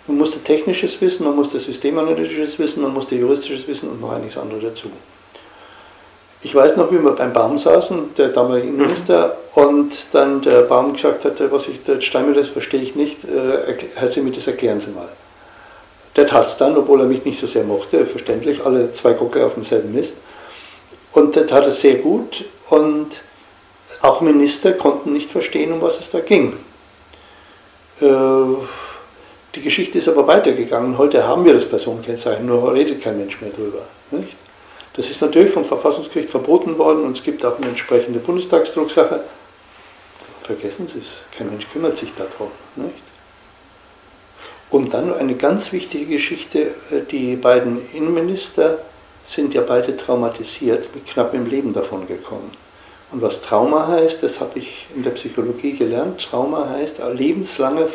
Man 0.07 0.17
musste 0.17 0.39
technisches 0.39 0.99
Wissen, 1.01 1.25
man 1.25 1.35
musste 1.35 1.59
systemanalytisches 1.59 2.57
Wissen, 2.59 2.81
man 2.81 2.93
musste 2.93 3.15
juristisches 3.15 3.67
Wissen 3.67 3.89
und 3.89 4.01
noch 4.01 4.11
einiges 4.13 4.37
andere 4.37 4.59
dazu. 4.61 4.89
Ich 6.41 6.55
weiß 6.55 6.77
noch, 6.77 6.91
wie 6.91 7.03
wir 7.03 7.11
beim 7.11 7.33
Baum 7.33 7.57
saßen, 7.57 8.15
der 8.15 8.29
damalige. 8.29 8.67
Innenminister, 8.67 9.35
mhm. 9.55 9.61
und 9.63 9.93
dann 10.13 10.41
der 10.41 10.61
Baum 10.61 10.93
gesagt 10.93 11.25
hatte, 11.25 11.51
was 11.51 11.67
ich, 11.67 11.83
der 11.83 11.99
Steinmeier, 11.99 12.35
das 12.35 12.49
verstehe 12.49 12.81
ich 12.81 12.95
nicht, 12.95 13.23
äh, 13.25 13.75
Herr 13.95 14.07
Sie 14.07 14.21
mir 14.21 14.31
das 14.31 14.47
erklären 14.47 14.79
Sie 14.79 14.91
mal. 14.91 15.09
Der 16.15 16.25
tat 16.25 16.47
es 16.47 16.57
dann, 16.57 16.77
obwohl 16.77 17.01
er 17.01 17.07
mich 17.07 17.25
nicht 17.25 17.39
so 17.39 17.47
sehr 17.47 17.63
mochte, 17.63 18.05
verständlich, 18.05 18.65
alle 18.65 18.93
zwei 18.93 19.13
Gockel 19.13 19.43
auf 19.43 19.55
demselben 19.55 19.93
Mist. 19.93 20.17
Und 21.11 21.35
der 21.35 21.47
tat 21.47 21.67
es 21.67 21.81
sehr 21.81 21.95
gut 21.95 22.45
und 22.69 23.07
auch 24.01 24.21
Minister 24.21 24.73
konnten 24.73 25.13
nicht 25.13 25.29
verstehen, 25.29 25.73
um 25.73 25.81
was 25.81 25.99
es 25.99 26.11
da 26.11 26.19
ging. 26.19 26.53
Äh, 27.99 28.05
die 29.57 29.63
Geschichte 29.63 29.97
ist 29.97 30.07
aber 30.07 30.27
weitergegangen. 30.27 30.99
Heute 30.99 31.27
haben 31.27 31.43
wir 31.43 31.55
das 31.55 31.67
Personenkennzeichen, 31.67 32.45
nur 32.45 32.71
redet 32.73 33.01
kein 33.01 33.17
Mensch 33.17 33.41
mehr 33.41 33.49
drüber. 33.49 33.81
Nicht? 34.11 34.35
Das 34.93 35.09
ist 35.09 35.19
natürlich 35.19 35.51
vom 35.51 35.65
Verfassungsgericht 35.65 36.29
verboten 36.29 36.77
worden 36.77 37.05
und 37.05 37.17
es 37.17 37.23
gibt 37.23 37.43
auch 37.43 37.57
eine 37.57 37.69
entsprechende 37.69 38.19
Bundestagsdrucksache. 38.19 39.21
Vergessen 40.43 40.87
Sie 40.87 40.99
es, 40.99 41.17
kein 41.35 41.49
Mensch 41.49 41.67
kümmert 41.73 41.97
sich 41.97 42.13
darum. 42.15 42.51
Nicht? 42.75 42.93
Und 44.69 44.93
dann 44.93 45.11
eine 45.13 45.33
ganz 45.33 45.71
wichtige 45.71 46.05
Geschichte, 46.05 46.59
äh, 46.91 47.01
die 47.09 47.35
beiden 47.35 47.79
Innenminister 47.93 48.77
sind 49.25 49.55
ja 49.55 49.61
beide 49.61 49.97
traumatisiert, 49.97 50.93
mit 50.93 51.07
knapp 51.07 51.33
im 51.33 51.47
Leben 51.47 51.73
davon 51.73 52.07
gekommen. 52.07 52.51
Und 53.11 53.23
was 53.23 53.41
Trauma 53.41 53.87
heißt, 53.87 54.21
das 54.21 54.39
habe 54.39 54.59
ich 54.59 54.85
in 54.95 55.01
der 55.01 55.11
Psychologie 55.11 55.73
gelernt. 55.73 56.21
Trauma 56.29 56.69
heißt 56.69 57.01
lebenslange 57.13 57.87